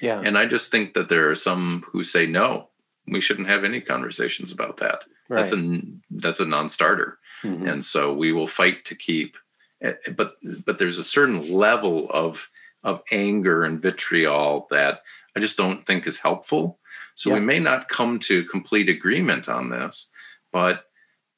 yeah. 0.00 0.20
And 0.24 0.38
I 0.38 0.46
just 0.46 0.70
think 0.70 0.94
that 0.94 1.08
there 1.08 1.30
are 1.30 1.34
some 1.34 1.84
who 1.90 2.04
say 2.04 2.26
no, 2.26 2.68
we 3.08 3.20
shouldn't 3.20 3.48
have 3.48 3.64
any 3.64 3.80
conversations 3.80 4.52
about 4.52 4.76
that. 4.76 5.00
Right. 5.28 5.38
That's 5.38 5.52
a 5.52 5.80
that's 6.10 6.40
a 6.40 6.46
non-starter, 6.46 7.18
mm-hmm. 7.42 7.66
and 7.66 7.84
so 7.84 8.12
we 8.12 8.32
will 8.32 8.46
fight 8.46 8.84
to 8.86 8.94
keep 8.94 9.36
Eh, 9.82 9.94
but 10.16 10.36
but 10.64 10.78
there's 10.78 10.98
a 10.98 11.04
certain 11.04 11.52
level 11.52 12.08
of 12.10 12.50
of 12.84 13.02
anger 13.10 13.64
and 13.64 13.82
vitriol 13.82 14.66
that 14.70 15.02
I 15.36 15.40
just 15.40 15.56
don't 15.56 15.84
think 15.84 16.06
is 16.06 16.18
helpful. 16.18 16.78
So 17.14 17.30
yeah. 17.30 17.36
we 17.36 17.40
may 17.40 17.58
not 17.58 17.88
come 17.88 18.18
to 18.20 18.44
complete 18.44 18.88
agreement 18.88 19.48
on 19.48 19.70
this, 19.70 20.10
but 20.52 20.84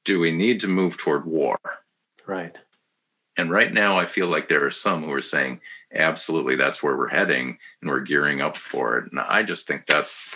do 0.04 0.20
we 0.20 0.30
need 0.30 0.60
to 0.60 0.68
move 0.68 0.96
toward 0.96 1.26
war? 1.26 1.58
Right. 2.26 2.56
And 3.36 3.50
right 3.50 3.72
now, 3.72 3.98
I 3.98 4.06
feel 4.06 4.28
like 4.28 4.48
there 4.48 4.64
are 4.64 4.70
some 4.70 5.02
who 5.02 5.12
are 5.12 5.20
saying, 5.20 5.60
absolutely, 5.92 6.54
that's 6.56 6.82
where 6.82 6.96
we're 6.96 7.08
heading 7.08 7.58
and 7.80 7.90
we're 7.90 8.00
gearing 8.00 8.40
up 8.40 8.56
for 8.56 8.98
it. 8.98 9.10
And 9.10 9.20
I 9.20 9.42
just 9.42 9.66
think 9.66 9.86
that's 9.86 10.34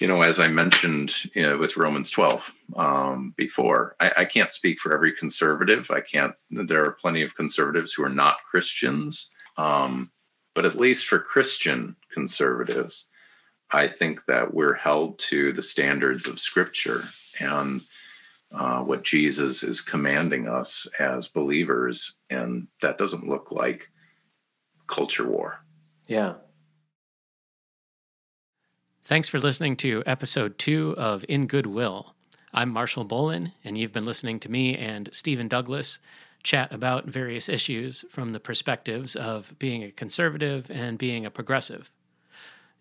you 0.00 0.08
know, 0.08 0.22
as 0.22 0.40
I 0.40 0.48
mentioned 0.48 1.12
you 1.34 1.42
know, 1.42 1.58
with 1.58 1.76
Romans 1.76 2.10
12 2.10 2.54
um, 2.76 3.34
before, 3.36 3.96
I, 4.00 4.12
I, 4.18 4.24
can't 4.24 4.50
speak 4.50 4.80
for 4.80 4.94
every 4.94 5.12
conservative. 5.12 5.90
I 5.90 6.00
can't, 6.00 6.34
there 6.50 6.84
are 6.84 6.92
plenty 6.92 7.22
of 7.22 7.36
conservatives 7.36 7.92
who 7.92 8.04
are 8.04 8.08
not 8.08 8.42
Christians. 8.50 9.30
Um, 9.58 10.10
but 10.54 10.64
at 10.64 10.74
least 10.74 11.06
for 11.06 11.18
Christian 11.18 11.96
conservatives, 12.12 13.08
I 13.70 13.86
think 13.86 14.24
that 14.24 14.54
we're 14.54 14.74
held 14.74 15.18
to 15.18 15.52
the 15.52 15.62
standards 15.62 16.26
of 16.26 16.40
Scripture 16.40 17.02
and 17.38 17.82
uh, 18.52 18.82
what 18.82 19.02
Jesus 19.02 19.62
is 19.62 19.80
commanding 19.80 20.48
us 20.48 20.86
as 20.98 21.28
believers. 21.28 22.18
And 22.30 22.68
that 22.82 22.98
doesn't 22.98 23.28
look 23.28 23.52
like 23.52 23.90
culture 24.86 25.28
war. 25.28 25.64
Yeah. 26.08 26.34
Thanks 29.04 29.28
for 29.28 29.38
listening 29.38 29.76
to 29.76 30.02
episode 30.06 30.58
two 30.58 30.94
of 30.96 31.24
In 31.28 31.46
Goodwill. 31.46 32.14
I'm 32.52 32.70
Marshall 32.70 33.04
Bolin, 33.04 33.52
and 33.64 33.78
you've 33.78 33.92
been 33.92 34.04
listening 34.04 34.40
to 34.40 34.50
me 34.50 34.76
and 34.76 35.08
Stephen 35.12 35.48
Douglas 35.48 36.00
chat 36.42 36.72
about 36.72 37.04
various 37.06 37.48
issues 37.48 38.04
from 38.08 38.30
the 38.30 38.40
perspectives 38.40 39.14
of 39.14 39.56
being 39.58 39.84
a 39.84 39.90
conservative 39.90 40.70
and 40.70 40.98
being 40.98 41.24
a 41.24 41.30
progressive. 41.30 41.92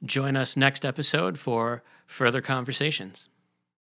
Join 0.03 0.36
us 0.36 0.57
next 0.57 0.86
episode 0.86 1.38
for 1.38 1.84
further 2.07 2.41
conversations. 2.41 3.30